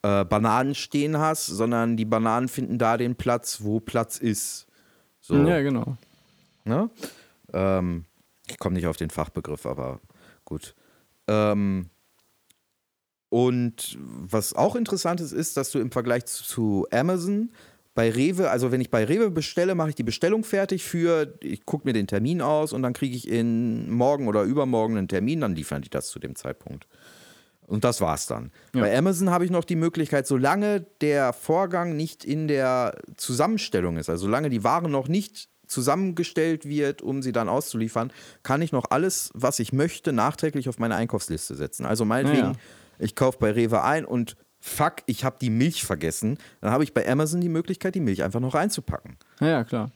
äh, 0.03 0.25
Bananen 0.25 0.75
stehen 0.75 1.17
hast, 1.17 1.47
sondern 1.47 1.97
die 1.97 2.05
Bananen 2.05 2.49
finden 2.49 2.77
da 2.77 2.97
den 2.97 3.15
Platz, 3.15 3.59
wo 3.61 3.79
Platz 3.79 4.17
ist. 4.17 4.67
So, 5.21 5.35
Ja, 5.35 5.61
genau. 5.61 5.97
ne? 6.65 6.89
Ähm, 7.53 8.05
ich 8.49 8.59
komme 8.59 8.75
nicht 8.75 8.87
auf 8.87 8.97
den 8.97 9.09
Fachbegriff, 9.09 9.65
aber 9.65 9.99
gut. 10.45 10.75
Ähm, 11.27 11.89
und 13.29 13.97
was 13.99 14.53
auch 14.53 14.75
interessant 14.75 15.19
ist, 15.19 15.33
ist, 15.33 15.57
dass 15.57 15.71
du 15.71 15.79
im 15.79 15.91
Vergleich 15.91 16.25
zu, 16.25 16.87
Amazon 16.91 17.51
bei 17.93 18.11
Rewe, 18.11 18.51
also 18.51 18.71
wenn 18.71 18.79
ich 18.79 18.91
bei 18.91 19.03
Rewe 19.03 19.31
bestelle, 19.31 19.73
mache 19.73 19.89
ich 19.89 19.95
die 19.95 20.03
Bestellung 20.03 20.43
fertig 20.43 20.83
für, 20.83 21.33
ich 21.41 21.65
gucke 21.65 21.87
mir 21.87 21.93
den 21.93 22.05
Termin 22.05 22.41
aus 22.41 22.71
und 22.71 22.83
dann 22.83 22.93
kriege 22.93 23.15
ich 23.15 23.27
in 23.27 23.89
morgen 23.89 24.27
oder 24.27 24.43
übermorgen 24.43 24.97
einen 24.97 25.07
Termin, 25.07 25.41
dann 25.41 25.55
liefern 25.55 25.81
die 25.81 25.89
das 25.89 26.07
zu 26.07 26.19
dem 26.19 26.35
Zeitpunkt. 26.35 26.87
Und 27.65 27.83
das 27.83 27.99
war's 27.99 28.27
dann. 28.27 28.51
Ja. 28.73 28.81
Bei 28.81 28.97
Amazon 28.97 29.31
habe 29.31 29.45
ich 29.45 29.51
noch 29.51 29.65
die 29.65 29.75
Möglichkeit, 29.75 30.27
solange 30.27 30.85
der 31.01 31.33
Vorgang 31.33 31.97
nicht 31.97 32.23
in 32.23 32.47
der 32.47 32.97
Zusammenstellung 33.17 33.97
ist, 33.97 34.09
also 34.09 34.25
solange 34.25 34.49
die 34.49 34.63
Ware 34.63 34.89
noch 34.89 35.07
nicht 35.07 35.49
zusammengestellt 35.67 36.67
wird, 36.67 37.01
um 37.01 37.21
sie 37.21 37.31
dann 37.31 37.49
auszuliefern, 37.49 38.11
kann 38.43 38.61
ich 38.61 38.71
noch 38.71 38.85
alles, 38.89 39.31
was 39.33 39.59
ich 39.59 39.73
möchte, 39.73 40.13
nachträglich 40.13 40.69
auf 40.69 40.79
meine 40.79 40.95
Einkaufsliste 40.95 41.55
setzen. 41.55 41.85
Also 41.85 42.05
meinetwegen, 42.05 42.39
Ja, 42.39 42.51
ja. 42.51 42.57
ich 42.99 43.15
kaufe 43.15 43.37
bei 43.39 43.51
Rewe 43.51 43.83
ein 43.83 44.05
und 44.05 44.35
fuck, 44.59 44.95
ich 45.05 45.23
habe 45.23 45.37
die 45.39 45.49
Milch 45.49 45.83
vergessen. 45.83 46.37
Dann 46.61 46.71
habe 46.71 46.83
ich 46.83 46.93
bei 46.93 47.07
Amazon 47.07 47.41
die 47.41 47.49
Möglichkeit, 47.49 47.95
die 47.95 47.99
Milch 47.99 48.23
einfach 48.23 48.39
noch 48.39 48.53
reinzupacken. 48.53 49.17
Ja, 49.39 49.63
klar. 49.63 49.91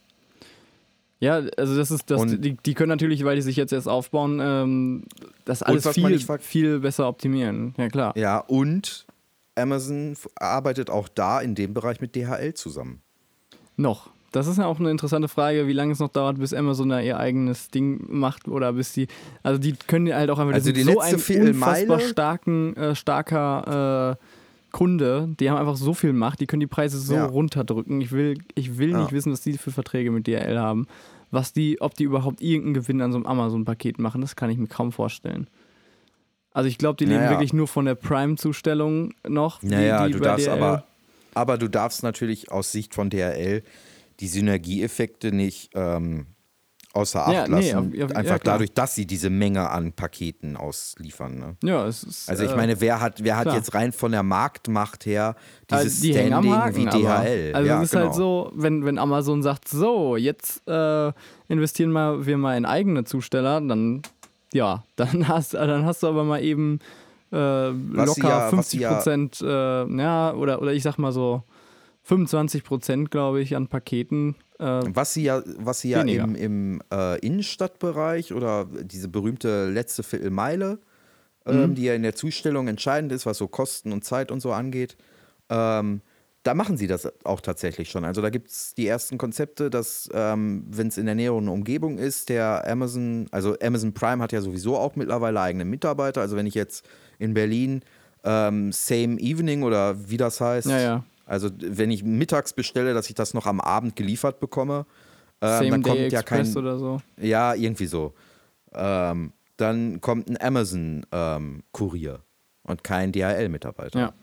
Ja, 1.19 1.35
also 1.55 1.77
das 1.77 1.91
ist 1.91 2.09
das, 2.09 2.21
die, 2.25 2.57
die 2.57 2.73
können 2.73 2.89
natürlich, 2.89 3.23
weil 3.23 3.35
die 3.35 3.43
sich 3.43 3.55
jetzt 3.55 3.71
erst 3.71 3.87
aufbauen, 3.87 4.39
ähm, 4.41 5.03
das 5.45 5.61
alles 5.61 5.87
viel, 5.89 6.19
viel 6.39 6.79
besser 6.79 7.07
optimieren. 7.07 7.75
Ja, 7.77 7.89
klar. 7.89 8.17
Ja, 8.17 8.39
und 8.39 9.05
Amazon 9.53 10.15
arbeitet 10.35 10.89
auch 10.89 11.07
da 11.07 11.39
in 11.39 11.53
dem 11.53 11.75
Bereich 11.75 12.01
mit 12.01 12.15
DHL 12.15 12.55
zusammen. 12.55 13.01
Noch. 13.77 14.09
Das 14.31 14.47
ist 14.47 14.57
ja 14.57 14.65
auch 14.65 14.79
eine 14.79 14.89
interessante 14.89 15.27
Frage, 15.27 15.67
wie 15.67 15.73
lange 15.73 15.91
es 15.91 15.99
noch 15.99 16.07
dauert, 16.09 16.39
bis 16.39 16.53
Amazon 16.53 16.89
da 16.89 17.01
ihr 17.01 17.19
eigenes 17.19 17.69
Ding 17.69 18.05
macht 18.07 18.47
oder 18.47 18.71
bis 18.73 18.93
die. 18.93 19.07
Also 19.43 19.59
die 19.59 19.73
können 19.73 20.13
halt 20.13 20.29
auch 20.29 20.39
einfach 20.39 20.53
Also 20.53 20.65
sind 20.67 20.77
die 20.77 20.83
so 20.83 20.99
ein 20.99 21.15
unfassbar 21.15 21.99
starken, 21.99 22.75
äh, 22.77 22.95
starker 22.95 24.17
äh, 24.17 24.25
Kunde. 24.71 25.35
Die 25.39 25.49
haben 25.49 25.57
einfach 25.57 25.75
so 25.75 25.93
viel 25.93 26.13
Macht, 26.13 26.39
die 26.39 26.47
können 26.47 26.61
die 26.61 26.67
Preise 26.67 26.97
so 26.97 27.15
Ja. 27.15 27.25
runterdrücken. 27.25 27.99
Ich 27.99 28.11
will, 28.11 28.37
ich 28.55 28.77
will 28.77 28.93
nicht 28.93 29.09
Ja. 29.09 29.11
wissen, 29.11 29.33
was 29.33 29.41
die 29.41 29.57
für 29.57 29.71
Verträge 29.71 30.11
mit 30.11 30.27
DHL 30.27 30.57
haben. 30.57 30.87
Was 31.29 31.51
die, 31.53 31.81
ob 31.81 31.93
die 31.95 32.03
überhaupt 32.03 32.41
irgendeinen 32.41 32.73
Gewinn 32.73 33.01
an 33.01 33.11
so 33.11 33.17
einem 33.17 33.25
Amazon-Paket 33.25 33.99
machen, 33.99 34.21
das 34.21 34.35
kann 34.37 34.49
ich 34.49 34.57
mir 34.57 34.67
kaum 34.67 34.91
vorstellen. 34.93 35.47
Also 36.53 36.67
ich 36.67 36.77
glaube, 36.77 36.97
die 36.97 37.05
leben 37.05 37.19
Naja. 37.23 37.31
wirklich 37.31 37.53
nur 37.53 37.67
von 37.67 37.85
der 37.85 37.95
Prime-Zustellung 37.95 39.13
noch. 39.27 39.61
Naja, 39.61 40.07
die 40.07 40.13
du 40.13 40.19
bei 40.19 40.25
darfst 40.25 40.47
DHL. 40.47 40.51
aber, 40.53 40.83
aber 41.33 41.57
du 41.57 41.69
darfst 41.69 42.03
natürlich 42.03 42.51
aus 42.51 42.71
Sicht 42.73 42.93
von 42.95 43.09
DHL 43.09 43.63
die 44.21 44.27
Synergieeffekte 44.27 45.31
nicht 45.33 45.71
ähm, 45.73 46.27
außer 46.93 47.25
Acht 47.25 47.33
Ja, 47.33 47.47
nee, 47.47 47.71
lassen. 47.71 47.77
auf- 47.77 47.85
auf- 47.85 47.93
ja, 47.93 48.05
einfach 48.17 48.39
klar. 48.39 48.55
dadurch, 48.55 48.73
dass 48.73 48.95
sie 48.95 49.05
diese 49.05 49.29
Menge 49.29 49.69
an 49.69 49.93
Paketen 49.93 50.57
ausliefern. 50.57 51.37
Ne? 51.39 51.55
Ja, 51.63 51.87
es 51.87 52.03
ist. 52.03 52.29
Also 52.29 52.43
ich 52.43 52.51
äh, 52.51 52.55
meine, 52.55 52.81
wer 52.81 52.99
hat, 52.99 53.23
wer 53.23 53.37
hat 53.37 53.43
klar. 53.45 53.55
jetzt 53.55 53.73
rein 53.73 53.91
von 53.93 54.11
der 54.11 54.23
Marktmacht 54.23 55.05
her 55.05 55.35
Also 55.69 55.85
dieses 55.85 56.01
die 56.01 56.13
Standing 56.13 56.53
Haken, 56.53 56.75
wie 56.75 56.85
DHL? 56.85 56.99
Aber. 57.49 57.57
Also 57.57 57.67
ja, 57.67 57.77
es 57.77 57.83
ist 57.85 57.91
genau. 57.91 58.03
halt 58.05 58.13
so, 58.15 58.51
wenn, 58.55 58.85
wenn 58.85 58.97
Amazon 58.97 59.41
sagt, 59.41 59.69
so, 59.69 60.17
jetzt 60.17 60.67
äh, 60.67 61.11
investieren 61.47 61.91
mal, 61.91 62.25
wir 62.25 62.37
mal 62.37 62.57
in 62.57 62.65
eigene 62.65 63.05
Zusteller, 63.05 63.61
dann 63.61 64.01
ja, 64.53 64.83
dann 64.97 65.27
hast, 65.29 65.53
dann 65.53 65.85
hast 65.85 66.03
du 66.03 66.07
aber 66.07 66.25
mal 66.25 66.43
eben 66.43 66.79
äh, 67.31 67.69
locker 67.69 68.27
ja- 68.27 68.41
was 68.43 68.49
50 68.49 68.69
sie 68.79 68.83
ja- 68.83 68.93
Prozent, 68.95 69.41
äh, 69.41 69.85
ja, 69.97 70.33
oder, 70.33 70.61
oder 70.61 70.73
ich 70.73 70.83
sag 70.83 70.97
mal 70.97 71.13
so 71.13 71.43
25 72.03 72.63
Prozent, 72.63 73.11
glaube 73.11 73.41
ich, 73.41 73.55
an 73.55 73.67
Paketen. 73.67 74.35
Äh, 74.59 74.63
Was 74.93 75.13
sie 75.13 75.23
ja, 75.23 75.43
was 75.57 75.81
sie 75.81 75.89
ja 75.91 76.01
im, 76.01 76.35
im 76.35 76.81
äh, 76.91 77.19
Innenstadtbereich 77.19 78.33
oder 78.33 78.67
diese 78.83 79.07
berühmte 79.07 79.69
letzte 79.69 80.03
Viertelmeile, 80.03 80.79
ähm, 81.45 81.69
Mhm. 81.71 81.75
die 81.75 81.83
ja 81.83 81.93
in 81.93 82.03
der 82.03 82.15
Zustellung 82.15 82.67
entscheidend 82.67 83.11
ist, 83.11 83.25
was 83.25 83.37
so 83.37 83.47
Kosten 83.47 83.91
und 83.91 84.03
Zeit 84.03 84.31
und 84.31 84.39
so 84.41 84.51
angeht, 84.51 84.97
ähm, 85.49 86.01
da 86.43 86.55
machen 86.55 86.75
sie 86.75 86.87
das 86.87 87.07
auch 87.23 87.39
tatsächlich 87.39 87.91
schon. 87.91 88.03
Also 88.03 88.21
da 88.23 88.31
gibt 88.31 88.49
es 88.49 88.73
die 88.73 88.87
ersten 88.87 89.19
Konzepte, 89.19 89.69
dass, 89.69 90.09
ähm, 90.11 90.65
wenn 90.71 90.87
es 90.87 90.97
in 90.97 91.05
der 91.05 91.13
näheren 91.13 91.47
Umgebung 91.47 91.99
ist, 91.99 92.29
der 92.29 92.67
Amazon, 92.67 93.27
also 93.29 93.55
Amazon 93.61 93.93
Prime 93.93 94.23
hat 94.23 94.31
ja 94.31 94.41
sowieso 94.41 94.75
auch 94.75 94.95
mittlerweile 94.95 95.39
eigene 95.39 95.65
Mitarbeiter. 95.65 96.21
Also 96.21 96.35
wenn 96.35 96.47
ich 96.47 96.55
jetzt 96.55 96.83
in 97.19 97.35
Berlin 97.35 97.81
ähm, 98.23 98.71
Same 98.71 99.19
Evening 99.19 99.61
oder 99.61 100.09
wie 100.09 100.17
das 100.17 100.41
heißt, 100.41 100.67
Ja, 100.67 100.79
ja. 100.79 101.03
Also 101.31 101.49
wenn 101.59 101.91
ich 101.91 102.03
mittags 102.03 102.51
bestelle, 102.51 102.93
dass 102.93 103.07
ich 103.07 103.15
das 103.15 103.33
noch 103.33 103.45
am 103.45 103.61
Abend 103.61 103.95
geliefert 103.95 104.41
bekomme, 104.41 104.85
ähm, 105.39 105.69
dann 105.69 105.81
Day 105.81 105.89
kommt 105.89 106.11
ja 106.11 106.19
Express 106.19 106.53
kein, 106.53 106.57
oder 106.57 106.77
so. 106.77 107.01
ja 107.17 107.53
irgendwie 107.53 107.85
so, 107.85 108.13
ähm, 108.73 109.31
dann 109.55 110.01
kommt 110.01 110.29
ein 110.29 110.41
Amazon 110.41 111.05
ähm, 111.13 111.63
Kurier 111.71 112.19
und 112.63 112.83
kein 112.83 113.13
DHL-Mitarbeiter. 113.13 113.97
Ja. 113.97 114.13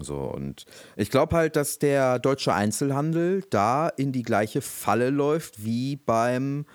So, 0.00 0.16
und 0.22 0.64
ich 0.96 1.08
glaube 1.08 1.36
halt, 1.36 1.54
dass 1.54 1.78
der 1.78 2.18
deutsche 2.18 2.52
Einzelhandel 2.52 3.44
da 3.50 3.88
in 3.88 4.10
die 4.10 4.24
gleiche 4.24 4.60
Falle 4.60 5.10
läuft 5.10 5.64
wie 5.64 5.94
beim 5.94 6.66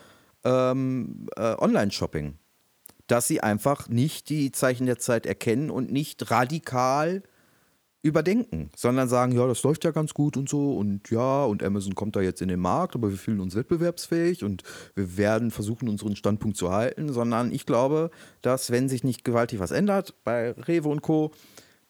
ähm, 0.45 1.27
äh, 1.35 1.53
Online-Shopping. 1.57 2.35
Dass 3.07 3.27
sie 3.27 3.41
einfach 3.41 3.89
nicht 3.89 4.29
die 4.29 4.53
Zeichen 4.53 4.85
der 4.85 4.99
Zeit 4.99 5.25
erkennen 5.25 5.69
und 5.69 5.91
nicht 5.91 6.31
radikal 6.31 7.23
überdenken, 8.01 8.69
sondern 8.75 9.09
sagen, 9.09 9.33
ja, 9.33 9.45
das 9.45 9.63
läuft 9.63 9.83
ja 9.83 9.91
ganz 9.91 10.13
gut 10.13 10.37
und 10.37 10.47
so 10.47 10.77
und 10.77 11.09
ja, 11.09 11.43
und 11.43 11.61
Amazon 11.63 11.95
kommt 11.95 12.15
da 12.15 12.21
jetzt 12.21 12.41
in 12.41 12.47
den 12.47 12.59
Markt, 12.59 12.95
aber 12.95 13.09
wir 13.09 13.17
fühlen 13.17 13.41
uns 13.41 13.55
wettbewerbsfähig 13.55 14.43
und 14.43 14.63
wir 14.95 15.17
werden 15.17 15.51
versuchen, 15.51 15.89
unseren 15.89 16.15
Standpunkt 16.15 16.55
zu 16.55 16.71
halten, 16.71 17.11
sondern 17.11 17.51
ich 17.51 17.65
glaube, 17.65 18.09
dass 18.41 18.71
wenn 18.71 18.87
sich 18.87 19.03
nicht 19.03 19.25
gewaltig 19.25 19.59
was 19.59 19.71
ändert 19.71 20.13
bei 20.23 20.51
Rewe 20.51 20.87
und 20.87 21.01
Co., 21.01 21.31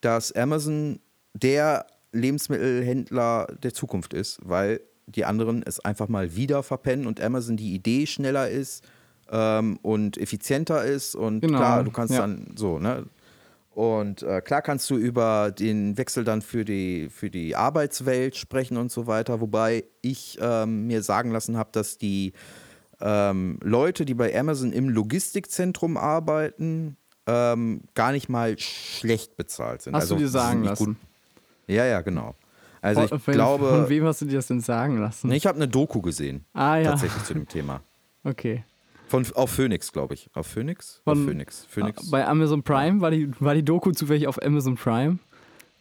dass 0.02 0.32
Amazon 0.32 1.00
der 1.34 1.86
Lebensmittelhändler 2.12 3.48
der 3.62 3.74
Zukunft 3.74 4.14
ist, 4.16 4.40
weil 4.44 4.82
die 5.06 5.26
anderen 5.26 5.62
es 5.64 5.80
einfach 5.80 6.08
mal 6.08 6.36
wieder 6.36 6.64
verpennen 6.64 7.06
und 7.06 7.22
Amazon 7.22 7.58
die 7.58 7.74
Idee 7.74 8.08
schneller 8.08 8.50
ist 8.50 8.84
ähm, 9.30 9.78
und 9.82 10.18
effizienter 10.18 10.84
ist 10.84 11.16
und 11.16 11.42
Genau, 11.42 11.58
klar, 11.58 11.84
du 11.84 11.92
kannst 11.92 12.14
ja. 12.14 12.22
dann 12.22 12.54
so, 12.56 12.80
ne? 12.80 13.06
Und 13.80 14.24
äh, 14.24 14.42
klar 14.42 14.62
kannst 14.62 14.90
du 14.90 14.98
über 14.98 15.52
den 15.52 15.98
Wechsel 15.98 16.26
dann 16.26 16.42
für 16.42 16.66
die, 16.66 17.08
für 17.10 17.30
die 17.30 17.56
Arbeitswelt 17.56 18.36
sprechen 18.36 18.76
und 18.76 18.92
so 18.92 19.08
weiter, 19.08 19.40
wobei 19.40 19.86
ich 20.02 20.38
ähm, 20.42 20.88
mir 20.88 21.02
sagen 21.02 21.32
lassen 21.32 21.56
habe, 21.56 21.70
dass 21.72 21.98
die 21.98 22.34
ähm, 23.00 23.58
Leute, 23.64 24.04
die 24.04 24.16
bei 24.16 24.38
Amazon 24.38 24.74
im 24.74 24.90
Logistikzentrum 24.90 25.96
arbeiten, 25.96 26.98
ähm, 27.26 27.84
gar 27.94 28.12
nicht 28.12 28.28
mal 28.28 28.60
schlecht 28.60 29.38
bezahlt 29.38 29.84
sind. 29.84 29.96
Hast 29.96 30.02
also, 30.02 30.16
du 30.16 30.22
dir 30.24 30.28
sagen 30.28 30.66
lassen? 30.66 30.98
Ja, 31.68 31.86
ja, 31.86 32.02
genau. 32.02 32.36
Also 32.82 33.04
ich 33.04 33.10
von, 33.12 33.20
von 33.22 33.34
glaube, 33.34 33.86
wem 33.88 34.04
hast 34.04 34.20
du 34.20 34.26
dir 34.26 34.36
das 34.36 34.48
denn 34.48 34.60
sagen 34.60 34.98
lassen? 34.98 35.30
Nee, 35.30 35.38
ich 35.38 35.48
habe 35.48 35.56
eine 35.56 35.70
Doku 35.70 36.02
gesehen, 36.02 36.44
ah 36.52 36.76
ja, 36.76 36.92
tatsächlich 36.92 37.24
zu 37.24 37.34
dem 37.34 37.48
Thema. 37.48 37.80
okay. 38.26 38.66
Von, 39.10 39.26
auf 39.34 39.50
Phoenix, 39.52 39.92
glaube 39.92 40.14
ich. 40.14 40.30
Auf 40.34 40.48
Phoenix? 40.48 41.02
Von- 41.04 41.18
auf 41.20 41.26
Phoenix. 41.26 41.66
Phoenix. 41.68 42.10
Bei 42.12 42.26
Amazon 42.28 42.64
Prime, 42.64 43.02
war 43.02 43.12
die, 43.12 43.30
war 43.40 43.56
die 43.56 43.64
Doku 43.64 43.92
zufällig 43.92 44.28
auf 44.28 44.42
Amazon 44.42 44.76
Prime? 44.76 45.18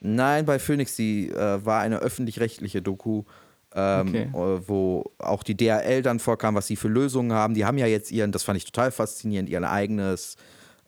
Nein, 0.01 0.47
bei 0.47 0.59
Phoenix, 0.59 0.97
die 0.97 1.29
äh, 1.29 1.65
war 1.65 1.81
eine 1.81 1.99
öffentlich-rechtliche 1.99 2.81
Doku, 2.83 3.25
ähm, 3.75 4.09
Okay. 4.09 4.23
äh, 4.33 4.61
wo 4.69 5.05
auch 5.19 5.43
die 5.43 5.57
DRL 5.57 6.03
dann 6.03 6.21
vorkam, 6.21 6.55
was 6.55 6.67
sie 6.69 6.77
für 6.77 6.89
Lösungen 6.89 7.33
haben. 7.33 7.53
Die 7.55 7.65
haben 7.67 7.77
ja 7.79 7.87
jetzt 7.87 8.11
ihren, 8.11 8.33
das 8.33 8.45
fand 8.45 8.57
ich 8.57 8.65
total 8.65 8.91
faszinierend, 8.93 9.49
ihr 9.51 9.63
eigenes 9.69 10.37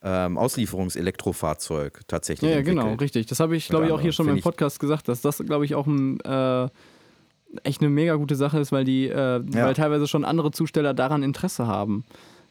ähm, 0.02 0.38
Auslieferungselektrofahrzeug 0.38 2.00
tatsächlich. 2.08 2.50
Ja, 2.50 2.56
ja, 2.56 2.62
genau, 2.62 2.82
entwickelt. 2.82 3.00
richtig. 3.02 3.26
Das 3.26 3.40
habe 3.40 3.56
ich, 3.56 3.68
glaube 3.68 3.86
ich, 3.86 3.92
auch 3.92 4.00
hier 4.00 4.12
schon 4.12 4.28
im 4.28 4.40
Podcast 4.40 4.80
gesagt, 4.80 5.08
dass 5.08 5.20
das, 5.20 5.38
glaube 5.44 5.64
ich, 5.64 5.74
auch 5.74 5.86
ein, 5.86 6.20
äh, 6.20 6.68
echt 7.64 7.80
eine 7.80 7.90
mega 7.90 8.14
gute 8.14 8.36
Sache 8.36 8.58
ist, 8.60 8.70
weil 8.72 8.84
die, 8.84 9.08
äh, 9.08 9.42
weil 9.44 9.74
teilweise 9.74 10.06
schon 10.06 10.24
andere 10.24 10.52
Zusteller 10.52 10.94
daran 10.94 11.22
Interesse 11.22 11.66
haben. 11.66 12.04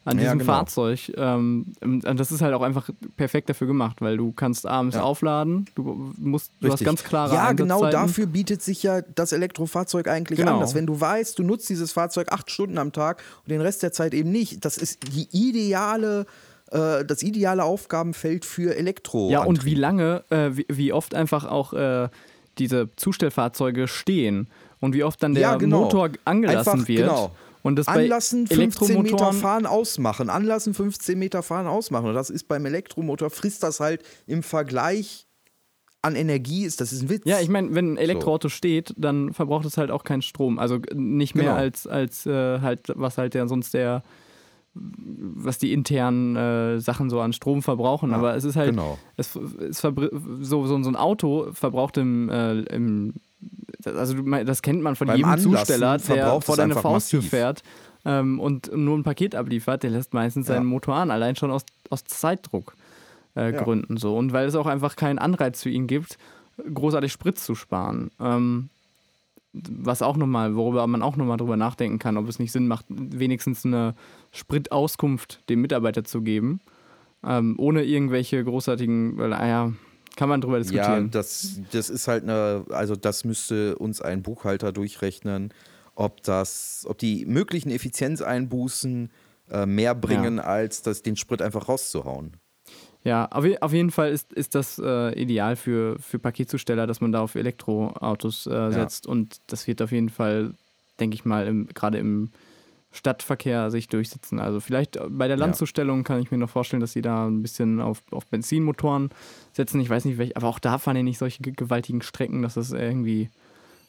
An 0.06 0.18
Ja, 0.18 0.24
diesem 0.24 0.40
genau. 0.40 0.54
Fahrzeug. 0.54 1.12
Ähm, 1.18 1.74
und 1.82 2.04
das 2.20 2.32
ist 2.32 2.42
halt 2.42 2.54
auch 2.54 2.62
einfach 2.62 2.90
perfekt 3.18 3.50
dafür 3.50 3.68
gemacht, 3.68 3.98
weil 4.00 4.16
du 4.18 4.32
kannst 4.32 4.66
abends 4.66 4.96
Ja. 4.96 5.04
aufladen, 5.04 5.66
du 5.76 6.14
musst, 6.18 6.52
du 6.62 6.72
hast 6.72 6.84
ganz 6.86 7.04
klare 7.04 7.36
Ja, 7.36 7.52
genau 7.52 7.86
dafür 7.92 8.26
bietet 8.26 8.62
sich 8.62 8.82
ja 8.82 9.02
das 9.02 9.34
Elektrofahrzeug 9.34 10.08
eigentlich 10.08 10.40
Genau. 10.40 10.54
an. 10.56 10.60
Dass 10.62 10.74
wenn 10.74 10.86
du 10.88 11.00
weißt, 11.00 11.38
du 11.38 11.44
nutzt 11.44 11.70
dieses 11.70 11.92
Fahrzeug 11.92 12.32
acht 12.32 12.50
Stunden 12.50 12.78
am 12.78 12.94
Tag 12.94 13.22
und 13.44 13.52
den 13.52 13.60
Rest 13.62 13.84
der 13.84 13.92
Zeit 13.92 14.14
eben 14.14 14.32
nicht, 14.32 14.64
das 14.64 14.78
ist 14.78 15.00
die 15.14 15.28
ideale, 15.32 16.26
äh, 16.72 17.04
das 17.04 17.22
ideale 17.22 17.66
Aufgabenfeld 17.66 18.46
für 18.46 18.76
Elektro. 18.78 19.30
Ja, 19.30 19.44
und 19.44 19.66
wie 19.66 19.76
lange, 19.76 20.24
äh, 20.30 20.52
wie, 20.54 20.66
wie 20.70 20.94
oft 20.94 21.14
einfach 21.14 21.46
auch 21.46 21.74
äh, 21.74 22.08
diese 22.58 22.90
Zustellfahrzeuge 22.96 23.88
stehen 23.90 24.48
und 24.80 24.94
wie 24.94 25.04
oft 25.04 25.22
dann 25.22 25.34
der 25.34 25.42
Ja, 25.44 25.56
genau. 25.56 25.82
Motor 25.82 26.10
angelassen 26.26 26.72
Einfach, 26.72 26.88
wird. 26.88 27.00
genau. 27.02 27.32
Und 27.62 27.76
das 27.76 27.88
bei 27.88 28.04
Anlassen 28.04 28.48
15 28.48 29.02
Meter 29.02 29.34
fahren, 29.34 29.66
ausmachen. 29.66 30.30
Anlassen 30.30 30.74
15 30.74 31.18
Meter 31.20 31.44
fahren, 31.44 31.68
ausmachen. 31.68 32.08
Und 32.08 32.16
das 32.16 32.30
ist 32.30 32.48
beim 32.48 32.66
Elektromotor, 32.66 33.30
frisst 33.30 33.64
das 33.64 33.80
halt 33.80 34.04
im 34.28 34.44
Vergleich 34.44 35.28
an 36.02 36.16
Energie, 36.16 36.64
ist 36.64 36.80
das 36.80 36.94
ist 36.94 37.02
ein 37.02 37.10
Witz. 37.10 37.24
Ja, 37.26 37.40
ich 37.42 37.50
meine, 37.50 37.76
wenn 37.76 37.94
ein 37.94 37.98
Elektroauto 37.98 38.48
steht, 38.48 38.94
dann 38.98 39.34
verbraucht 39.34 39.66
es 39.66 39.78
halt 39.78 39.92
auch 39.92 40.04
keinen 40.06 40.22
Strom. 40.22 40.58
Also 40.58 40.80
nicht 40.94 41.36
mehr 41.36 41.46
Genau. 41.46 41.58
als, 41.58 41.88
als 41.88 42.26
äh, 42.26 42.62
halt, 42.62 42.94
was 42.96 43.18
halt 43.18 43.34
der 43.34 43.48
sonst 43.50 43.74
der, 43.74 44.04
was 44.74 45.58
die 45.58 45.74
internen 45.74 46.38
äh, 46.38 46.80
Sachen 46.80 47.10
so 47.10 47.20
an 47.20 47.34
Strom 47.34 47.62
verbrauchen. 47.62 48.14
Aber 48.14 48.36
es 48.36 48.46
ist 48.46 48.56
halt, 48.56 48.70
genau. 48.72 48.98
es, 49.18 49.36
es 49.36 49.80
so, 49.80 49.94
so, 50.66 50.84
so 50.84 50.90
ein 50.90 50.96
Auto 50.96 51.50
verbraucht 51.52 51.98
im, 51.98 52.30
äh, 52.30 52.62
im 52.62 53.16
also 53.86 54.14
das 54.22 54.62
kennt 54.62 54.82
man 54.82 54.96
von 54.96 55.08
Beim 55.08 55.18
jedem 55.18 55.30
Anlassen 55.32 55.52
Zusteller, 55.56 55.98
der 55.98 56.42
vor 56.42 56.58
deine 56.58 56.76
massiv. 56.76 57.30
fährt 57.30 57.64
ähm, 58.06 58.40
und 58.40 58.76
nur 58.76 58.98
ein 58.98 59.04
Paket 59.04 59.36
abliefert, 59.36 59.84
der 59.84 59.92
lässt 59.92 60.14
meistens 60.14 60.48
Ja. 60.48 60.56
seinen 60.56 60.66
Motor 60.66 60.96
an, 60.96 61.12
allein 61.12 61.36
schon 61.36 61.52
aus, 61.52 61.64
aus 61.90 62.04
Zeitdruck. 62.06 62.76
Äh, 63.36 63.54
Ja. 63.54 63.62
Gründen 63.64 63.98
so. 63.98 64.18
Und 64.18 64.34
weil 64.34 64.48
es 64.48 64.56
auch 64.56 64.66
einfach 64.68 64.96
keinen 64.96 65.20
Anreiz 65.20 65.62
für 65.64 65.70
ihn 65.70 65.88
gibt, 65.88 66.18
großartig 66.74 67.12
Sprit 67.12 67.38
zu 67.40 67.56
sparen. 67.56 68.10
Ähm, 68.20 68.70
was 69.54 70.02
auch 70.02 70.18
nochmal, 70.18 70.56
worüber 70.56 70.86
man 70.88 71.02
auch 71.02 71.16
nochmal 71.16 71.38
drüber 71.38 71.58
nachdenken 71.58 72.00
kann, 72.00 72.18
ob 72.18 72.28
es 72.28 72.38
nicht 72.40 72.52
Sinn 72.52 72.68
macht, 72.68 72.86
wenigstens 72.90 73.66
eine 73.66 73.96
Spritauskunft 74.32 75.48
dem 75.50 75.62
Mitarbeiter 75.62 76.04
zu 76.04 76.22
geben, 76.22 76.60
ähm, 77.24 77.56
ohne 77.58 77.84
irgendwelche 77.84 78.44
großartigen, 78.44 79.18
weil, 79.18 79.34
ah 79.34 79.48
ja, 79.48 79.72
kann 80.20 80.28
man 80.28 80.42
drüber 80.42 80.58
Ja, 80.58 80.64
diskutieren. 80.64 81.12
das, 81.12 81.62
das 81.72 81.90
ist 81.90 82.10
halt 82.10 82.24
eine, 82.24 82.66
also 82.72 82.98
das 82.98 83.24
müsste 83.24 83.78
uns 83.78 84.02
ein 84.02 84.22
Buchhalter 84.22 84.74
durchrechnen, 84.74 85.54
ob 85.96 86.22
das, 86.24 86.86
ob 86.90 86.98
die 86.98 87.26
möglichen 87.26 87.72
Effizienzeinbußen 87.72 89.12
äh, 89.50 89.66
mehr 89.66 89.96
bringen, 89.96 90.42
als 90.42 90.82
das, 90.82 91.04
den 91.04 91.16
Sprit 91.16 91.42
einfach 91.42 91.70
rauszuhauen. 91.70 92.34
Ja, 93.06 93.28
auf, 93.32 93.46
auf 93.62 93.72
jeden 93.72 93.92
Fall 93.92 94.12
ist, 94.12 94.34
ist 94.34 94.56
das 94.56 94.78
äh, 94.78 95.18
ideal 95.18 95.56
für, 95.56 95.98
für 96.00 96.20
Paketzusteller, 96.20 96.86
dass 96.86 97.00
man 97.00 97.14
da 97.14 97.22
auf 97.22 97.36
Elektroautos 97.36 98.46
äh, 98.46 98.72
setzt. 98.72 99.08
Und 99.08 99.38
das 99.48 99.68
wird 99.68 99.82
auf 99.82 99.94
jeden 99.94 100.10
Fall, 100.10 100.54
denke 101.00 101.16
ich 101.16 101.24
mal, 101.24 101.66
gerade 101.74 101.98
im 101.98 102.30
Stadtverkehr 102.92 103.70
sich 103.70 103.88
durchsetzen. 103.88 104.40
Also 104.40 104.60
vielleicht 104.60 104.96
äh, 104.96 105.02
bei 105.10 105.28
der 105.28 105.38
Ja. 105.38 105.46
Landzustellung 105.46 106.04
kann 106.04 106.22
ich 106.22 106.32
mir 106.32 106.38
noch 106.38 106.50
vorstellen, 106.50 106.80
dass 106.82 106.94
sie 106.94 107.02
da 107.02 107.28
ein 107.28 107.42
bisschen 107.42 107.80
auf, 107.82 108.02
auf 108.12 108.26
Benzinmotoren 108.26 109.10
setzen. 109.54 109.80
Ich 109.80 109.90
weiß 109.90 110.06
nicht, 110.06 110.18
welche, 110.18 110.36
aber 110.36 110.48
auch 110.48 110.60
da 110.60 110.78
fahren 110.80 110.98
ja 110.98 111.04
nicht 111.04 111.20
solche 111.20 111.42
ge- 111.44 111.54
gewaltigen 111.56 112.02
Strecken, 112.02 112.42
dass 112.42 112.56
das 112.56 112.72
irgendwie 112.72 113.30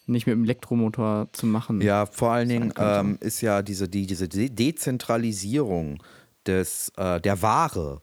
nicht 0.06 0.26
mit 0.26 0.34
dem 0.34 0.44
Elektromotor 0.44 1.28
zu 1.32 1.46
machen. 1.46 1.80
Ja, 1.80 2.04
vor 2.06 2.32
allen 2.32 2.48
Dingen 2.48 2.72
ähm, 2.76 3.16
ist 3.20 3.40
ja 3.40 3.62
diese, 3.62 3.88
die, 3.88 4.06
diese 4.06 4.28
De 4.28 4.48
Dezentralisierung 4.48 6.02
des, 6.46 6.92
äh, 6.96 7.20
der 7.20 7.40
Ware 7.42 8.02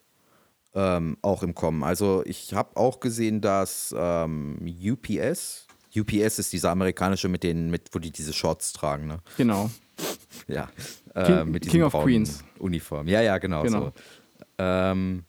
ähm, 0.74 1.18
auch 1.22 1.44
im 1.44 1.54
Kommen. 1.54 1.84
Also 1.84 2.24
ich 2.26 2.54
habe 2.54 2.76
auch 2.78 3.00
gesehen, 3.00 3.42
dass 3.42 3.94
ähm, 3.98 4.58
UPS, 4.64 5.67
UPS 5.96 6.40
ist 6.40 6.54
dieser 6.54 6.72
amerikanische 6.72 7.28
mit 7.28 7.44
den, 7.44 7.70
mit, 7.70 7.90
wo 7.94 8.00
die 8.00 8.12
diese 8.12 8.34
Shorts 8.34 8.74
tragen, 8.74 9.08
ne? 9.08 9.20
Genau. 9.38 9.70
Ja. 10.48 10.70
Äh, 11.16 11.24
King- 11.26 11.52
mit 11.52 11.68
King 11.68 11.84
of 11.84 11.94
Queens. 11.94 12.44
Uniformen. 12.60 13.08
Ja, 13.08 13.22
ja, 13.22 13.38
genau. 13.38 13.64
Genau. 13.64 13.86
So. 13.86 13.94
Ähm, 14.60 15.24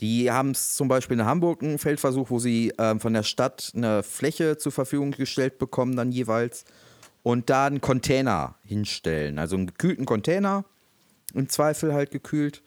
die 0.00 0.30
haben 0.30 0.52
es 0.52 0.76
zum 0.76 0.88
Beispiel 0.88 1.18
in 1.18 1.26
Hamburg 1.26 1.62
einen 1.62 1.78
Feldversuch, 1.78 2.30
wo 2.30 2.38
sie 2.38 2.72
ähm, 2.78 3.00
von 3.00 3.12
der 3.12 3.22
Stadt 3.22 3.72
eine 3.74 4.02
Fläche 4.02 4.56
zur 4.56 4.72
Verfügung 4.72 5.10
gestellt 5.10 5.58
bekommen, 5.58 5.94
dann 5.96 6.10
jeweils, 6.10 6.64
und 7.22 7.50
da 7.50 7.66
einen 7.66 7.80
Container 7.82 8.54
hinstellen. 8.64 9.38
Also 9.38 9.56
einen 9.56 9.66
gekühlten 9.66 10.06
Container, 10.06 10.64
im 11.34 11.48
Zweifel 11.48 11.92
halt 11.92 12.10
gekühlt. 12.10 12.62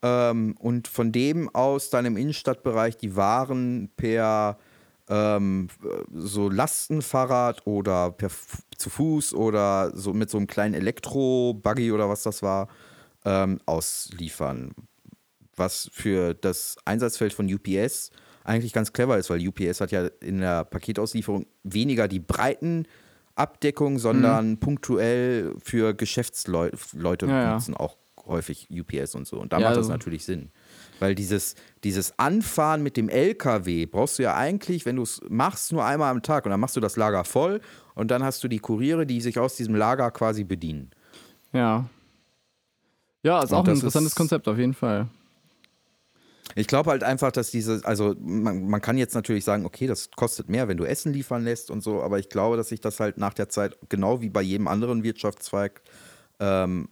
Ähm, 0.00 0.54
und 0.58 0.88
von 0.88 1.12
dem 1.12 1.54
aus 1.54 1.90
dann 1.90 2.06
im 2.06 2.16
Innenstadtbereich 2.16 2.96
die 2.96 3.16
Waren 3.16 3.90
per 3.96 4.58
ähm, 5.08 5.68
so 6.12 6.48
Lastenfahrrad 6.48 7.66
oder 7.66 8.10
per 8.12 8.30
zu 8.76 8.90
Fuß 8.90 9.34
oder 9.34 9.90
so 9.96 10.12
mit 10.12 10.30
so 10.30 10.36
einem 10.38 10.46
kleinen 10.46 10.74
Elektro-Buggy 10.74 11.92
oder 11.92 12.08
was 12.08 12.22
das 12.22 12.42
war, 12.42 12.68
ähm, 13.24 13.58
ausliefern. 13.66 14.72
Was 15.56 15.90
für 15.92 16.34
das 16.34 16.76
Einsatzfeld 16.84 17.32
von 17.32 17.52
UPS 17.52 18.10
eigentlich 18.44 18.72
ganz 18.72 18.92
clever 18.92 19.18
ist, 19.18 19.28
weil 19.30 19.46
UPS 19.46 19.80
hat 19.80 19.90
ja 19.90 20.06
in 20.20 20.40
der 20.40 20.64
Paketauslieferung 20.64 21.46
weniger 21.64 22.06
die 22.08 22.20
breiten 22.20 22.86
Abdeckung, 23.34 23.98
sondern 23.98 24.58
punktuell 24.58 25.54
für 25.62 25.94
Geschäftsleute 25.94 27.26
Ja, 27.26 27.42
ja. 27.42 27.52
nutzen 27.54 27.74
auch 27.76 27.96
häufig 28.26 28.68
UPS 28.70 29.14
und 29.14 29.26
so. 29.26 29.38
Und 29.40 29.52
da 29.52 29.58
Ja, 29.58 29.64
macht 29.66 29.72
das 29.72 29.78
also- 29.86 29.92
natürlich 29.92 30.24
Sinn. 30.24 30.50
Weil 31.00 31.14
dieses, 31.14 31.54
dieses 31.84 32.18
Anfahren 32.18 32.82
mit 32.82 32.96
dem 32.96 33.08
LKW 33.08 33.86
brauchst 33.86 34.18
du 34.18 34.24
ja 34.24 34.34
eigentlich, 34.34 34.84
wenn 34.86 34.96
du 34.96 35.02
es 35.02 35.20
machst, 35.28 35.72
nur 35.72 35.84
einmal 35.84 36.10
am 36.10 36.22
Tag 36.22 36.44
und 36.44 36.50
dann 36.50 36.60
machst 36.60 36.76
du 36.76 36.80
das 36.80 36.96
Lager 36.96 37.24
voll 37.24 37.60
und 37.94 38.10
dann 38.10 38.22
hast 38.22 38.42
du 38.42 38.48
die 38.48 38.58
Kuriere, 38.58 39.06
die 39.06 39.20
sich 39.20 39.38
aus 39.38 39.56
diesem 39.56 39.74
Lager 39.74 40.10
quasi 40.10 40.44
bedienen. 40.44 40.90
Ja. 41.52 41.88
Ja, 43.22 43.42
ist 43.42 43.52
Und 43.52 43.58
auch 43.58 43.64
ein 43.64 43.74
interessantes 43.74 44.14
Konzept, 44.14 44.48
auf 44.48 44.58
jeden 44.58 44.74
Fall. 44.74 45.08
Ich 46.54 46.66
glaube 46.66 46.90
halt 46.90 47.04
einfach, 47.04 47.30
dass 47.30 47.50
diese, 47.50 47.80
also 47.84 48.14
man, 48.18 48.68
man 48.68 48.80
kann 48.80 48.96
jetzt 48.96 49.14
natürlich 49.14 49.44
sagen, 49.44 49.66
okay, 49.66 49.86
das 49.86 50.10
kostet 50.10 50.48
mehr, 50.48 50.66
wenn 50.66 50.76
du 50.76 50.84
Essen 50.84 51.12
liefern 51.12 51.44
lässt 51.44 51.70
und 51.70 51.82
so, 51.82 52.02
aber 52.02 52.18
ich 52.18 52.28
glaube, 52.28 52.56
dass 52.56 52.68
sich 52.68 52.80
das 52.80 53.00
halt 53.00 53.18
nach 53.18 53.34
der 53.34 53.48
Zeit, 53.48 53.78
genau 53.88 54.20
wie 54.20 54.30
bei 54.30 54.42
jedem 54.42 54.66
anderen 54.66 55.02
Wirtschaftszweig, 55.02 55.82
ähm, 56.40 56.88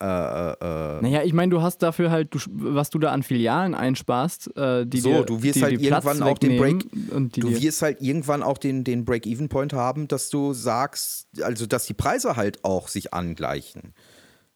äh, 0.00 0.04
äh, 0.06 0.98
äh, 0.98 1.02
Naja, 1.02 1.22
ich 1.22 1.32
meine, 1.32 1.50
du 1.50 1.62
hast 1.62 1.78
dafür 1.78 2.10
halt, 2.10 2.34
du, 2.34 2.38
was 2.48 2.90
du 2.90 2.98
da 2.98 3.12
an 3.12 3.22
Filialen 3.22 3.74
einsparst, 3.74 4.56
äh, 4.56 4.86
die 4.86 5.00
So, 5.00 5.10
dir, 5.10 5.22
du 5.24 5.42
wirst 5.42 5.56
die 5.56 5.62
halt 5.62 5.82
Platz 5.82 6.04
irgendwann 6.04 6.28
auch 6.28 6.38
den 6.38 7.30
die 7.30 7.40
du 7.40 7.50
wirst 7.50 7.82
halt 7.82 8.00
irgendwann 8.00 8.42
auch 8.42 8.58
den, 8.58 8.84
den 8.84 9.04
Break-Even-Point 9.04 9.72
haben, 9.72 10.08
dass 10.08 10.30
du 10.30 10.52
sagst, 10.52 11.28
also 11.42 11.66
dass 11.66 11.86
die 11.86 11.94
Preise 11.94 12.36
halt 12.36 12.64
auch 12.64 12.88
sich 12.88 13.12
angleichen. 13.12 13.94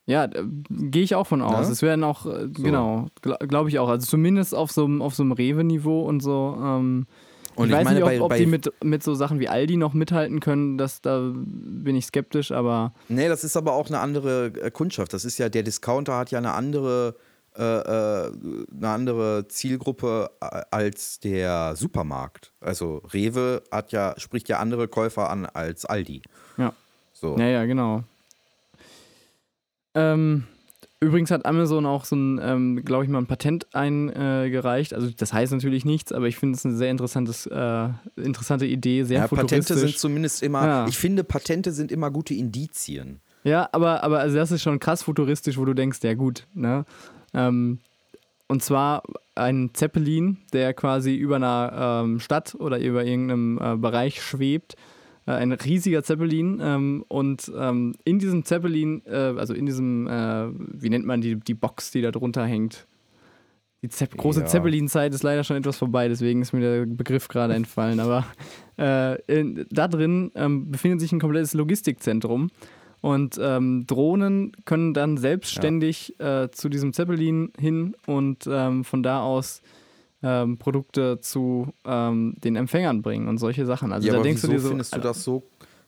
ja, 0.06 0.28
gehe 0.70 1.02
ich 1.02 1.14
auch 1.14 1.26
von 1.26 1.42
aus. 1.42 1.66
Ne? 1.66 1.72
Es 1.72 1.82
werden 1.82 2.04
auch, 2.04 2.26
äh, 2.26 2.48
genau, 2.48 3.08
glaube 3.22 3.46
glaub 3.46 3.68
ich 3.68 3.78
auch. 3.78 3.88
Also 3.88 4.06
zumindest 4.06 4.54
auf 4.54 4.72
so 4.72 4.84
einem 4.84 5.02
auf 5.02 5.14
so 5.14 5.22
einem 5.22 5.32
Rewe-Niveau 5.32 6.02
und 6.02 6.20
so. 6.20 6.56
Ähm, 6.60 7.06
Und 7.56 7.66
ich 7.66 7.70
ich 7.72 7.76
weiß 7.78 7.84
meine, 7.84 7.94
nicht, 7.96 8.04
ob, 8.04 8.08
bei- 8.10 8.20
ob 8.20 8.28
bei- 8.30 8.38
die 8.38 8.46
mit, 8.46 8.72
mit 8.82 9.02
so 9.02 9.14
Sachen 9.14 9.38
wie 9.40 9.48
Aldi 9.48 9.76
noch 9.76 9.94
mithalten 9.94 10.40
können. 10.40 10.76
Das, 10.78 11.00
da 11.02 11.30
bin 11.34 11.94
ich 11.96 12.06
skeptisch, 12.06 12.50
aber 12.52 12.92
Nee, 13.08 13.28
das 13.28 13.44
ist 13.44 13.56
aber 13.56 13.72
auch 13.74 13.86
eine 13.88 14.00
andere 14.00 14.46
äh, 14.60 14.70
Kundschaft. 14.70 15.12
Das 15.12 15.24
ist 15.24 15.38
ja, 15.38 15.48
der 15.48 15.62
Discounter 15.62 16.16
hat 16.16 16.30
ja 16.30 16.38
eine 16.38 16.52
andere, 16.52 17.14
äh, 17.56 17.62
äh, 17.62 18.32
eine 18.76 18.88
andere 18.88 19.46
Zielgruppe 19.48 20.30
als 20.70 21.20
der 21.20 21.76
Supermarkt. 21.76 22.50
Also 22.60 23.02
Rewe 23.12 23.62
hat 23.70 23.92
ja, 23.92 24.14
spricht 24.18 24.48
ja 24.48 24.58
andere 24.58 24.88
Käufer 24.88 25.30
an 25.30 25.46
als 25.46 25.84
Aldi. 25.84 26.22
ja. 26.56 26.72
So. 27.12 27.38
Ja, 27.38 27.46
ja, 27.46 27.64
genau. 27.64 28.02
Ähm, 29.94 30.44
übrigens 31.04 31.30
hat 31.30 31.46
Amazon 31.46 31.86
auch 31.86 32.04
so 32.04 32.16
ein, 32.16 32.40
ähm, 32.42 32.84
glaube 32.84 33.04
ich, 33.04 33.10
mal 33.10 33.18
ein 33.18 33.26
Patent 33.26 33.66
eingereicht. 33.74 34.94
also 34.94 35.08
das 35.16 35.32
heißt 35.32 35.52
natürlich 35.52 35.84
nichts, 35.84 36.12
aber 36.12 36.26
ich 36.26 36.36
finde 36.36 36.56
es 36.56 36.64
eine 36.64 36.74
sehr 36.74 36.90
interessantes, 36.90 37.46
äh, 37.46 37.88
interessante 38.16 38.66
Idee, 38.66 39.04
sehr 39.04 39.20
Ja, 39.20 39.28
Patente 39.28 39.62
futuristisch. 39.62 39.78
sind 39.92 39.98
zumindest 39.98 40.42
immer, 40.42 40.64
Ja. 40.66 40.86
ich 40.88 40.96
finde, 40.98 41.24
Patente 41.24 41.72
sind 41.72 41.92
immer 41.92 42.10
gute 42.10 42.34
Indizien. 42.34 43.20
Ja, 43.44 43.68
aber, 43.72 44.02
aber 44.02 44.20
also 44.20 44.36
das 44.36 44.50
ist 44.50 44.62
schon 44.62 44.78
krass 44.80 45.02
futuristisch, 45.02 45.58
wo 45.58 45.64
du 45.64 45.74
denkst, 45.74 45.98
ja 46.02 46.14
gut, 46.14 46.46
ne? 46.54 46.84
Ähm, 47.34 47.78
und 48.46 48.62
zwar 48.62 49.02
ein 49.34 49.70
Zeppelin, 49.74 50.38
der 50.52 50.74
quasi 50.74 51.14
über 51.14 51.36
einer 51.36 52.02
ähm, 52.04 52.20
Stadt 52.20 52.54
oder 52.58 52.78
über 52.78 53.04
irgendeinem 53.04 53.58
äh, 53.60 53.76
Bereich 53.76 54.22
schwebt. 54.22 54.76
Äh, 55.26 55.32
ein 55.32 55.52
riesiger 55.52 56.02
Zeppelin. 56.02 56.60
Ähm, 56.62 57.04
und 57.08 57.50
ähm, 57.56 57.94
in 58.04 58.18
diesem 58.18 58.44
Zeppelin, 58.44 59.02
äh, 59.06 59.34
also 59.36 59.54
in 59.54 59.66
diesem, 59.66 60.06
äh, 60.06 60.48
wie 60.52 60.90
nennt 60.90 61.06
man 61.06 61.20
die, 61.20 61.36
die 61.36 61.54
Box, 61.54 61.90
die 61.90 62.02
da 62.02 62.10
drunter 62.10 62.44
hängt? 62.44 62.86
Die 63.82 63.88
Zepp 63.90 64.16
große 64.16 64.40
Ja. 64.40 64.46
Zeppelin-Zeit 64.46 65.12
ist 65.12 65.22
leider 65.22 65.44
schon 65.44 65.58
etwas 65.58 65.76
vorbei, 65.76 66.08
deswegen 66.08 66.40
ist 66.40 66.54
mir 66.54 66.60
der 66.60 66.86
Begriff 66.86 67.28
gerade 67.28 67.54
entfallen. 67.54 68.00
Aber 68.00 68.24
äh, 68.78 69.20
in, 69.26 69.66
da 69.70 69.88
drin 69.88 70.30
ähm, 70.34 70.70
befindet 70.70 71.00
sich 71.00 71.12
ein 71.12 71.20
komplettes 71.20 71.54
Logistikzentrum. 71.54 72.50
Und 73.02 73.38
ähm, 73.38 73.84
Drohnen 73.86 74.52
können 74.64 74.94
dann 74.94 75.18
selbstständig 75.18 76.18
äh, 76.18 76.50
zu 76.50 76.70
diesem 76.70 76.94
Zeppelin 76.94 77.52
hin 77.58 77.94
und 78.06 78.48
ähm, 78.50 78.82
von 78.82 79.02
da 79.02 79.20
aus 79.20 79.60
ähm, 80.26 80.56
Produkte 80.56 81.20
zu 81.20 81.68
ähm, 81.84 82.34
den 82.42 82.56
Empfängern 82.56 83.02
bringen 83.02 83.28
und 83.28 83.36
solche 83.36 83.66
Sachen. 83.66 83.92
Also 83.92 84.08
ja, 84.08 84.14
da 84.14 84.22
denkst 84.22 84.42
wieso 84.42 84.52
du 84.52 84.52
dir 84.54 84.60
so, 84.62 84.68
findest 84.70 84.94
du 84.96 85.00
das 85.00 85.22
so, 85.22 85.42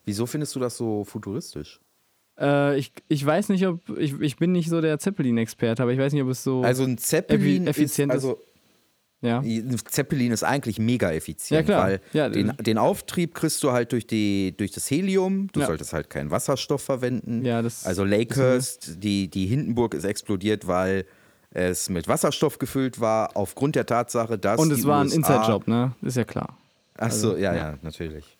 wieso 0.05 0.25
findest 0.27 0.55
du 0.55 0.59
das 0.59 0.77
so 0.77 1.03
futuristisch? 1.03 1.79
Äh, 2.39 2.77
ich, 2.77 2.91
ich 3.07 3.25
weiß 3.25 3.49
nicht, 3.49 3.65
ob 3.65 3.81
ich, 3.97 4.13
ich 4.21 4.37
bin 4.37 4.51
nicht 4.51 4.69
so 4.69 4.79
der 4.79 4.99
Zeppelin-Experte, 4.99 5.81
aber 5.81 5.91
ich 5.91 5.97
weiß 5.99 6.13
nicht, 6.13 6.21
ob 6.21 6.29
es 6.29 6.43
so 6.43 6.61
Also 6.63 6.83
ein 6.83 6.99
Zeppelin 6.99 7.63
Effi- 7.65 7.69
effizient 7.69 8.13
ist, 8.13 8.23
also 8.23 8.39
ja. 9.21 9.39
ein 9.39 9.75
Zeppelin 9.85 10.31
ist 10.31 10.43
eigentlich 10.43 10.77
mega 10.77 11.11
effizient, 11.11 11.67
Ja, 11.67 11.79
weil 11.79 12.01
Ja, 12.13 12.29
den, 12.29 12.53
den 12.57 12.77
Auftrieb 12.77 13.33
kriegst 13.33 13.63
du 13.63 13.71
halt 13.71 13.91
durch, 13.91 14.05
die, 14.05 14.53
durch 14.55 14.69
das 14.69 14.91
Helium. 14.91 15.47
Du 15.51 15.61
solltest 15.61 15.93
halt 15.93 16.11
keinen 16.11 16.29
Wasserstoff 16.29 16.83
verwenden. 16.83 17.43
Also 17.83 18.03
Lakehurst, 18.03 19.03
die, 19.03 19.27
die 19.29 19.47
Hindenburg 19.47 19.95
ist 19.95 20.03
explodiert, 20.03 20.67
weil 20.67 21.05
es 21.51 21.89
mit 21.89 22.07
Wasserstoff 22.07 22.59
gefüllt 22.59 22.99
war, 22.99 23.35
aufgrund 23.35 23.75
der 23.75 23.85
Tatsache, 23.85 24.37
dass 24.37 24.59
und 24.59 24.71
es 24.71 24.85
war 24.85 25.01
ein 25.01 25.11
Inside-Job, 25.11 25.67
ne? 25.67 25.93
Ist 26.01 26.17
ja 26.17 26.23
klar. 26.23 26.57
Ach 26.97 27.11
so, 27.11 27.29
Also, 27.31 27.41
ja, 27.41 27.53
ja. 27.53 27.71
ja, 27.71 27.77
natürlich. 27.81 28.37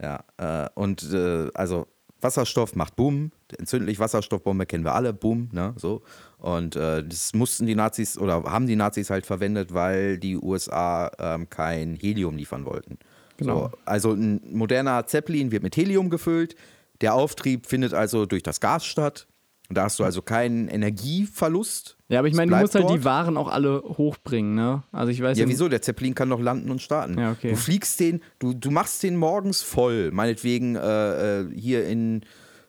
Ja, 0.00 0.24
äh, 0.38 0.68
und 0.74 1.02
äh, 1.12 1.48
also 1.54 1.86
Wasserstoff 2.20 2.74
macht 2.74 2.96
Boom, 2.96 3.30
entzündlich 3.58 3.98
Wasserstoffbombe 3.98 4.66
kennen 4.66 4.84
wir 4.84 4.94
alle, 4.94 5.12
Boom, 5.12 5.48
ne, 5.52 5.74
so. 5.76 6.02
Und 6.38 6.76
äh, 6.76 7.04
das 7.04 7.34
mussten 7.34 7.66
die 7.66 7.74
Nazis 7.74 8.18
oder 8.18 8.42
haben 8.44 8.66
die 8.66 8.76
Nazis 8.76 9.10
halt 9.10 9.26
verwendet, 9.26 9.74
weil 9.74 10.18
die 10.18 10.36
USA 10.36 11.10
ähm, 11.18 11.48
kein 11.50 11.94
Helium 11.94 12.36
liefern 12.36 12.64
wollten. 12.64 12.98
Genau. 13.36 13.68
So, 13.68 13.78
also 13.84 14.12
ein 14.12 14.40
moderner 14.50 15.06
Zeppelin 15.06 15.50
wird 15.50 15.62
mit 15.62 15.76
Helium 15.76 16.10
gefüllt. 16.10 16.56
Der 17.02 17.14
Auftrieb 17.14 17.66
findet 17.66 17.92
also 17.92 18.24
durch 18.24 18.42
das 18.42 18.60
Gas 18.60 18.86
statt. 18.86 19.26
Und 19.68 19.76
da 19.76 19.84
hast 19.84 19.98
du 19.98 20.04
also 20.04 20.22
keinen 20.22 20.68
Energieverlust. 20.68 21.96
Ja, 22.08 22.20
aber 22.20 22.28
ich 22.28 22.34
meine, 22.34 22.52
du 22.52 22.56
musst 22.58 22.74
halt 22.74 22.84
dort. 22.84 22.94
die 22.94 23.04
Waren 23.04 23.36
auch 23.36 23.48
alle 23.48 23.82
hochbringen, 23.82 24.54
ne? 24.54 24.84
Also 24.92 25.10
ich 25.10 25.20
weiß 25.20 25.36
Ja, 25.38 25.48
wieso? 25.48 25.68
Der 25.68 25.82
Zeppelin 25.82 26.14
kann 26.14 26.30
doch 26.30 26.40
landen 26.40 26.70
und 26.70 26.80
starten. 26.80 27.18
Ja, 27.18 27.32
okay. 27.32 27.50
Du 27.50 27.56
fliegst 27.56 27.98
den, 27.98 28.22
du, 28.38 28.54
du 28.54 28.70
machst 28.70 29.02
den 29.02 29.16
morgens 29.16 29.62
voll, 29.62 30.10
meinetwegen 30.12 30.76
äh, 30.76 31.40
äh, 31.40 31.50
hier 31.54 31.86
in 31.86 32.22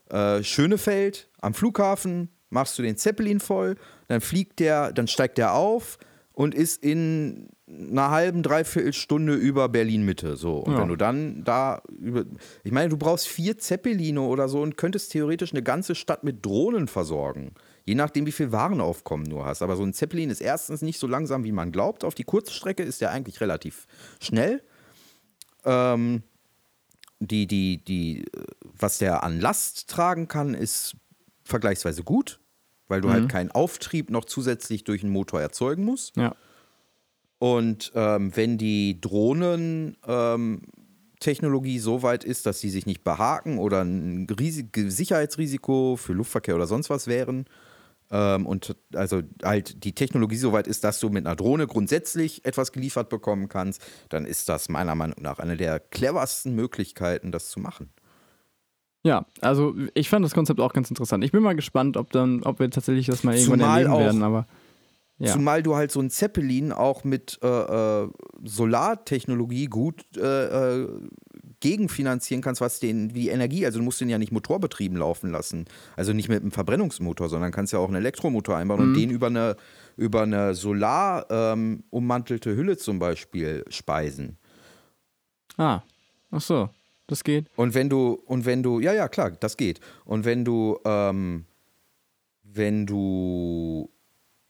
äh, 0.10 0.42
Schönefeld 0.44 1.30
am 1.40 1.54
Flughafen, 1.54 2.30
machst 2.50 2.80
du 2.80 2.84
den 2.84 2.98
Zeppelin 2.98 3.40
voll, 3.40 3.76
dann 4.08 4.22
fliegt 4.22 4.60
der, 4.60 4.92
dann 4.92 5.08
steigt 5.08 5.38
der 5.38 5.54
auf 5.54 5.98
und 6.34 6.56
ist 6.56 6.84
in 6.84 7.50
einer 7.70 8.12
halben, 8.12 8.44
dreiviertel 8.44 8.94
Stunde 8.94 9.34
über 9.36 9.68
Berlin 9.68 10.04
Mitte. 10.06 10.38
So. 10.38 10.58
Und 10.60 10.74
Ja. 10.74 10.80
wenn 10.80 10.88
du 10.88 10.96
dann 10.96 11.44
da 11.44 11.82
über. 12.00 12.24
Ich 12.64 12.72
meine, 12.72 12.90
du 12.90 12.98
brauchst 12.98 13.28
vier 13.28 13.58
Zeppeline 13.58 14.22
oder 14.22 14.48
so 14.48 14.62
und 14.62 14.78
könntest 14.78 15.12
theoretisch 15.12 15.52
eine 15.52 15.64
ganze 15.64 15.94
Stadt 15.94 16.24
mit 16.24 16.46
Drohnen 16.46 16.88
versorgen. 16.88 17.52
Je 17.84 17.96
nachdem, 17.96 18.26
wie 18.26 18.32
viel 18.32 18.52
Warenaufkommen 18.54 19.30
du 19.30 19.44
hast. 19.44 19.62
Aber 19.62 19.76
so 19.76 19.84
ein 19.84 19.94
Zeppelin 19.94 20.30
ist 20.30 20.40
erstens 20.42 20.82
nicht 20.82 21.00
so 21.00 21.08
langsam, 21.08 21.44
wie 21.44 21.52
man 21.52 21.72
glaubt. 21.74 22.04
Auf 22.06 22.16
die 22.16 22.24
Kurzstrecke 22.24 22.84
ist 22.84 23.02
der 23.02 23.12
eigentlich 23.12 23.42
relativ 23.42 23.86
schnell. 24.22 24.64
Ähm, 25.66 26.24
die, 27.20 27.48
die, 27.48 27.84
die, 27.84 28.22
äh, 28.22 28.28
was 28.80 28.98
der 29.00 29.24
an 29.24 29.40
Last 29.42 29.90
tragen 29.90 30.28
kann, 30.28 30.54
ist 30.54 30.96
vergleichsweise 31.44 32.04
gut, 32.04 32.40
weil 32.88 33.02
du 33.02 33.10
halt 33.10 33.28
keinen 33.30 33.52
Auftrieb 33.52 34.10
noch 34.10 34.26
zusätzlich 34.26 34.84
durch 34.84 35.04
einen 35.04 35.12
Motor 35.12 35.42
erzeugen 35.42 35.84
musst. 35.84 36.16
Ja. 36.18 36.36
Und 37.40 37.92
ähm, 37.94 38.36
wenn 38.36 38.58
die 38.58 39.00
Drohnentechnologie 39.00 41.80
so 41.80 42.02
weit 42.02 42.24
ist, 42.24 42.46
dass 42.46 42.60
sie 42.60 42.70
sich 42.70 42.86
nicht 42.86 43.04
behaken 43.04 43.60
oder 43.60 43.84
ein 43.84 44.28
Risik 44.40 44.78
Sicherheitsrisiko 44.88 45.98
für 45.98 46.14
Luftverkehr 46.14 46.56
oder 46.56 46.68
sonst 46.68 46.90
was 46.90 47.08
wären, 47.08 47.46
ähm, 48.10 48.46
und 48.46 48.76
also 48.94 49.22
halt 49.44 49.84
die 49.84 49.94
Technologie 49.94 50.38
so 50.38 50.54
weit 50.54 50.68
ist, 50.68 50.84
dass 50.84 51.00
du 51.00 51.10
mit 51.10 51.26
einer 51.26 51.36
Drohne 51.36 51.68
grundsätzlich 51.68 52.46
etwas 52.46 52.72
geliefert 52.72 53.10
bekommen 53.10 53.50
kannst, 53.50 53.82
dann 54.10 54.26
ist 54.26 54.50
das 54.50 54.70
meiner 54.70 54.96
Meinung 54.96 55.22
nach 55.22 55.40
eine 55.40 55.58
der 55.58 55.80
cleversten 55.80 56.56
Möglichkeiten, 56.56 57.32
das 57.32 57.50
zu 57.50 57.60
machen. 57.60 57.90
Ja, 59.04 59.26
also 59.42 59.76
ich 59.94 60.10
fand 60.10 60.26
das 60.26 60.34
Konzept 60.34 60.60
auch 60.60 60.74
ganz 60.74 60.90
interessant. 60.90 61.24
Ich 61.24 61.32
bin 61.32 61.44
mal 61.44 61.56
gespannt, 61.56 61.98
ob 61.98 62.12
dann, 62.12 62.44
ob 62.44 62.60
wir 62.60 62.70
tatsächlich 62.70 63.08
das 63.08 63.24
mal 63.24 63.36
irgendwann 63.36 63.60
Zumal 63.60 63.82
erleben 63.82 64.00
werden, 64.00 64.24
aber 64.24 64.48
ja. 65.20 65.34
Zumal 65.34 65.64
du 65.64 65.76
halt 65.76 65.92
so 65.92 66.00
ein 66.00 66.12
Zeppelin 66.12 66.72
auch 66.72 67.04
mit 67.04 67.40
äh, 67.42 67.48
äh, 67.48 68.08
Solartechnologie 68.44 69.66
gut 69.66 70.06
äh, 70.16 70.84
äh, 70.84 70.88
gegenfinanzieren 71.60 72.44
kannst, 72.44 72.62
was 72.62 72.80
den, 72.80 73.16
wie 73.16 73.30
Energie, 73.30 73.66
also 73.66 73.80
du 73.80 73.84
musst 73.86 74.00
den 74.00 74.10
ja 74.10 74.20
nicht 74.20 74.32
motorbetrieben 74.32 74.96
laufen 74.98 75.32
lassen. 75.32 75.66
Also 75.96 76.14
nicht 76.14 76.30
mit 76.30 76.42
einem 76.42 76.52
Verbrennungsmotor, 76.52 77.30
sondern 77.30 77.52
kannst 77.52 77.74
ja 77.74 77.80
auch 77.80 77.88
einen 77.88 77.96
Elektromotor 77.96 78.56
einbauen 78.56 78.80
Mhm. 78.80 78.88
und 78.90 78.94
den 78.94 79.10
über 79.10 79.28
eine, 79.28 79.56
über 79.96 80.22
eine 80.22 80.54
Solar 80.54 81.26
ähm, 81.32 81.84
ummantelte 81.90 82.56
Hülle 82.56 82.78
zum 82.78 83.00
Beispiel 83.00 83.66
speisen. 83.70 84.38
Ah, 85.58 85.82
ach 86.30 86.42
so, 86.42 86.70
das 87.08 87.24
geht. 87.24 87.48
Und 87.56 87.74
wenn 87.74 87.90
du, 87.90 88.22
und 88.26 88.46
wenn 88.46 88.62
du, 88.62 88.80
ja, 88.80 88.94
ja, 88.94 89.08
klar, 89.08 89.32
das 89.32 89.58
geht. 89.58 89.80
Und 90.06 90.26
wenn 90.26 90.46
du, 90.46 90.78
ähm, 90.86 91.46
wenn 92.44 92.86
du 92.86 93.90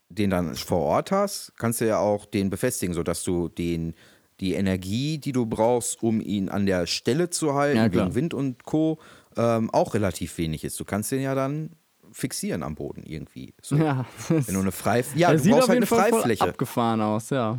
den 0.08 0.30
dann 0.30 0.54
vor 0.54 0.80
Ort 0.80 1.10
hast, 1.10 1.52
kannst 1.58 1.80
du 1.80 1.86
ja 1.86 1.98
auch 1.98 2.24
den 2.24 2.50
befestigen, 2.50 2.94
sodass 2.94 3.24
du 3.24 3.48
den, 3.48 3.94
die 4.40 4.54
Energie, 4.54 5.18
die 5.18 5.32
du 5.32 5.46
brauchst, 5.46 6.02
um 6.02 6.20
ihn 6.20 6.48
an 6.48 6.66
der 6.66 6.86
Stelle 6.86 7.30
zu 7.30 7.54
halten, 7.54 7.76
Ja, 7.76 7.92
wegen 7.92 8.14
Wind 8.14 8.34
und 8.34 8.64
Co., 8.64 8.98
ähm, 9.36 9.70
auch 9.70 9.94
relativ 9.94 10.36
wenig 10.38 10.64
ist. 10.64 10.80
Du 10.80 10.84
kannst 10.84 11.12
den 11.12 11.20
ja 11.20 11.34
dann 11.34 11.70
fixieren 12.10 12.62
am 12.62 12.74
Boden 12.74 13.02
irgendwie. 13.04 13.54
So. 13.62 13.76
Ja, 13.76 14.06
Wenn 14.28 14.54
du 14.54 14.60
eine 14.60 14.72
Freif 14.72 15.14
ja, 15.14 15.30
du 15.32 15.38
sieht 15.38 15.52
brauchst 15.52 15.68
halt 15.68 15.76
eine 15.76 15.86
Fall 15.86 16.10
Freifläche. 16.10 16.44
abgefahren 16.44 17.00
aus, 17.00 17.30
ja. 17.30 17.58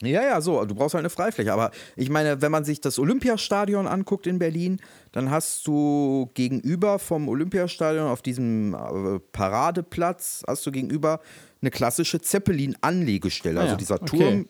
Ja, 0.00 0.22
ja, 0.22 0.40
so. 0.40 0.64
Du 0.64 0.76
brauchst 0.76 0.94
halt 0.94 1.02
eine 1.02 1.10
Freifläche. 1.10 1.52
Aber 1.52 1.72
ich 1.96 2.08
meine, 2.08 2.40
wenn 2.40 2.52
man 2.52 2.64
sich 2.64 2.80
das 2.80 2.98
Olympiastadion 3.00 3.88
anguckt 3.88 4.28
in 4.28 4.38
Berlin, 4.38 4.80
dann 5.10 5.30
hast 5.30 5.66
du 5.66 6.30
gegenüber 6.34 7.00
vom 7.00 7.28
Olympiastadion 7.28 8.06
auf 8.06 8.22
diesem 8.22 8.74
äh, 8.74 9.18
Paradeplatz, 9.32 10.44
hast 10.46 10.64
du 10.66 10.70
gegenüber 10.70 11.20
eine 11.60 11.70
klassische 11.70 12.20
Zeppelin-Anlegestelle. 12.20 13.58
Ah 13.58 13.62
also 13.62 13.72
ja, 13.74 13.78
dieser 13.78 14.02
okay. 14.02 14.18
Turm, 14.18 14.48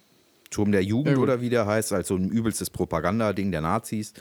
Turm 0.51 0.73
der 0.73 0.83
Jugend 0.85 1.15
gut. 1.17 1.23
oder 1.25 1.41
wie 1.41 1.51
der 1.51 1.67
heißt, 1.67 1.93
also 1.93 2.17
ein 2.17 2.29
übelstes 2.31 2.71
Propagandading 2.71 3.51
der 3.51 3.61
Nazis. 3.61 4.13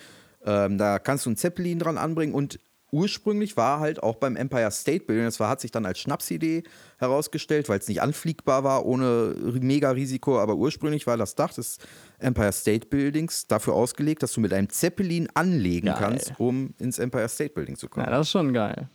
Ähm, 0.46 0.78
da 0.78 1.00
kannst 1.00 1.26
du 1.26 1.30
einen 1.30 1.38
Zeppelin 1.38 1.80
dran 1.80 1.98
anbringen 1.98 2.34
und 2.34 2.60
ursprünglich 2.92 3.58
war 3.58 3.82
halt 3.82 4.02
auch 4.02 4.16
beim 4.16 4.38
Empire 4.38 4.72
State 4.72 5.06
Building, 5.06 5.26
das 5.26 5.42
war, 5.42 5.50
hat 5.50 5.60
sich 5.60 5.72
dann 5.72 5.86
als 5.86 6.00
Schnapsidee 6.00 6.64
herausgestellt, 7.00 7.68
weil 7.68 7.80
es 7.80 7.88
nicht 7.90 8.02
anfliegbar 8.02 8.64
war 8.64 8.86
ohne 8.86 9.36
mega 9.60 9.92
Risiko, 9.92 10.40
aber 10.40 10.56
ursprünglich 10.56 11.06
war 11.06 11.18
das 11.18 11.36
Dach 11.36 11.54
des 11.54 11.80
Empire 12.20 12.54
State 12.54 12.88
Buildings 12.88 13.46
dafür 13.48 13.74
ausgelegt, 13.74 14.24
dass 14.24 14.32
du 14.32 14.40
mit 14.40 14.54
einem 14.54 14.70
Zeppelin 14.70 15.28
anlegen 15.34 15.88
Geil. 15.88 15.98
kannst, 16.00 16.34
um 16.40 16.74
ins 16.80 16.98
Empire 16.98 17.28
State 17.28 17.54
Building 17.54 17.76
zu 17.76 17.88
Ja, 17.88 17.90
kommen. 17.90 18.06
das 18.10 18.28
ist 18.28 18.32
schon 18.32 18.54
geil. 18.54 18.88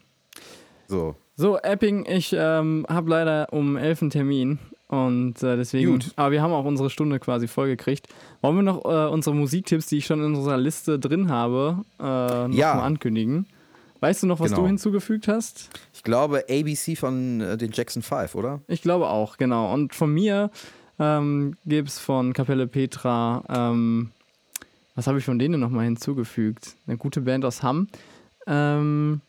So. 0.88 1.14
So, 1.42 1.58
Epping, 1.58 2.06
ich 2.06 2.32
ähm, 2.38 2.86
habe 2.88 3.10
leider 3.10 3.52
um 3.52 3.76
11 3.76 4.02
einen 4.02 4.10
Termin 4.12 4.58
und 4.86 5.42
äh, 5.42 5.56
deswegen, 5.56 5.90
Gut. 5.90 6.12
aber 6.14 6.30
wir 6.30 6.40
haben 6.40 6.52
auch 6.52 6.64
unsere 6.64 6.88
Stunde 6.88 7.18
quasi 7.18 7.48
vollgekriegt. 7.48 8.06
Wollen 8.42 8.54
wir 8.54 8.62
noch 8.62 8.84
äh, 8.84 9.08
unsere 9.10 9.34
Musiktipps, 9.34 9.86
die 9.88 9.96
ich 9.96 10.06
schon 10.06 10.20
in 10.24 10.36
unserer 10.36 10.56
Liste 10.56 11.00
drin 11.00 11.28
habe, 11.30 11.78
äh, 11.98 12.04
noch 12.46 12.54
Ja. 12.54 12.76
mal 12.76 12.84
ankündigen? 12.84 13.46
Weißt 13.98 14.22
du 14.22 14.28
noch, 14.28 14.38
was 14.38 14.50
Genau. 14.50 14.60
du 14.62 14.66
hinzugefügt 14.68 15.26
hast? 15.26 15.70
Ich 15.92 16.04
glaube 16.04 16.44
ABC 16.48 16.94
von 16.94 17.40
äh, 17.40 17.56
den 17.56 17.72
Jackson 17.72 18.02
5, 18.02 18.36
oder? 18.36 18.60
Ich 18.68 18.82
glaube 18.82 19.08
auch, 19.08 19.36
genau. 19.36 19.74
Und 19.74 19.96
von 19.96 20.14
mir 20.14 20.48
ähm, 21.00 21.56
gibt 21.66 21.88
es 21.88 21.98
von 21.98 22.34
Kapelle 22.34 22.68
Petra, 22.68 23.42
ähm, 23.48 24.12
was 24.94 25.08
habe 25.08 25.18
ich 25.18 25.24
von 25.24 25.40
denen 25.40 25.58
nochmal 25.58 25.86
hinzugefügt? 25.86 26.76
Eine 26.86 26.98
gute 26.98 27.20
Band 27.20 27.44
aus 27.44 27.64
Hamm. 27.64 27.88
Ähm, 28.46 29.22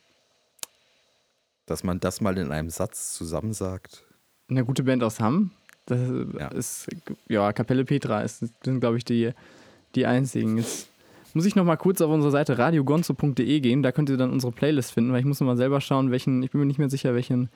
Dass 1.65 1.83
man 1.83 1.99
das 1.99 2.19
mal 2.21 2.37
in 2.37 2.51
einem 2.51 2.69
Satz 2.69 3.13
zusammensagt. 3.13 4.03
eine 4.49 4.65
gute 4.65 4.83
Band 4.83 5.03
aus 5.03 5.19
Hamm. 5.19 5.51
Das 5.85 5.99
Ja. 6.39 6.47
ist, 6.49 6.87
ja, 7.27 7.51
Kapelle 7.53 7.85
Petra 7.85 8.21
ist, 8.21 8.39
sind, 8.63 8.79
glaube 8.79 8.97
ich, 8.97 9.05
die, 9.05 9.31
die 9.95 10.05
einzigen. 10.05 10.57
Jetzt 10.57 10.89
muss 11.33 11.45
ich 11.45 11.55
noch 11.55 11.65
mal 11.65 11.77
kurz 11.77 11.99
auf 12.01 12.11
unsere 12.11 12.31
Seite 12.31 12.57
radiogonzo.de 12.57 13.59
gehen. 13.61 13.81
Da 13.83 13.91
könnt 13.91 14.09
ihr 14.09 14.17
dann 14.17 14.31
unsere 14.31 14.51
Playlist 14.51 14.91
finden, 14.91 15.11
weil 15.11 15.19
ich 15.21 15.25
muss 15.25 15.39
noch 15.39 15.47
mal 15.47 15.57
selber 15.57 15.81
schauen, 15.81 16.11
welchen, 16.11 16.43
ich 16.43 16.51
bin 16.51 16.59
mir 16.59 16.67
nicht 16.67 16.77
mehr 16.79 16.89
sicher, 16.89 17.15
welchen 17.15 17.49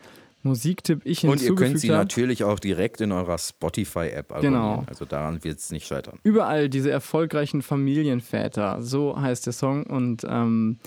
Musiktipp 0.44 1.02
ich 1.04 1.24
Und 1.24 1.42
ihr 1.42 1.48
könnt 1.50 1.60
hinzugefügt 1.60 1.80
sie 1.82 1.90
habe. 1.92 2.00
natürlich 2.00 2.44
auch 2.44 2.60
direkt 2.60 3.02
in 3.02 3.12
eurer 3.12 3.38
Spotify-App 3.38 4.32
abonnieren. 4.32 4.54
Genau. 4.54 4.84
Also 4.88 5.06
daran 5.06 5.44
wird 5.44 5.60
es 5.60 5.72
nicht 5.72 5.86
scheitern. 5.88 6.20
Überall 6.24 6.70
diese 6.70 6.90
erfolgreichen 6.90 7.62
Familienväter, 7.62 8.82
so 8.82 9.20
heißt 9.20 9.46
der 9.46 9.54
Song 9.54 9.84
und 9.86 10.26
ähm, 10.30 10.80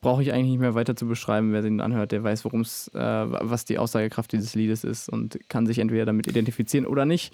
brauche 0.00 0.22
ich 0.22 0.32
eigentlich 0.32 0.50
nicht 0.50 0.60
mehr 0.60 0.74
weiter 0.74 0.96
zu 0.96 1.06
beschreiben. 1.06 1.52
Wer 1.52 1.62
den 1.62 1.80
anhört, 1.80 2.12
der 2.12 2.22
weiß, 2.22 2.44
worum 2.44 2.60
es, 2.60 2.88
äh, 2.94 2.98
was 2.98 3.64
die 3.64 3.78
Aussagekraft 3.78 4.32
dieses 4.32 4.54
Liedes 4.54 4.84
ist 4.84 5.08
und 5.08 5.38
kann 5.48 5.66
sich 5.66 5.78
entweder 5.78 6.06
damit 6.06 6.26
identifizieren 6.26 6.86
oder 6.86 7.04
nicht. 7.04 7.32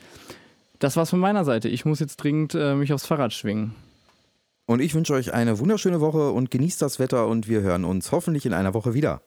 Das 0.79 0.97
war's 0.97 1.11
von 1.11 1.21
meiner 1.21 1.45
Seite. 1.45 1.69
Ich 1.69 1.85
muss 1.85 2.01
jetzt 2.01 2.17
dringend 2.17 2.55
äh, 2.55 2.75
mich 2.75 2.93
aufs 2.93 3.07
Fahrrad 3.07 3.33
schwingen. 3.33 3.75
Und 4.67 4.81
ich 4.81 4.95
wünsche 4.95 5.13
euch 5.13 5.35
eine 5.35 5.59
wunderschöne 5.59 6.01
Woche 6.01 6.31
und 6.31 6.51
genießt 6.51 6.81
das 6.81 6.99
Wetter 6.99 7.27
und 7.27 7.49
wir 7.49 7.61
hören 7.61 7.85
uns 7.85 8.13
hoffentlich 8.13 8.47
in 8.47 8.55
einer 8.55 8.73
Woche 8.73 8.95
wieder. 8.95 9.21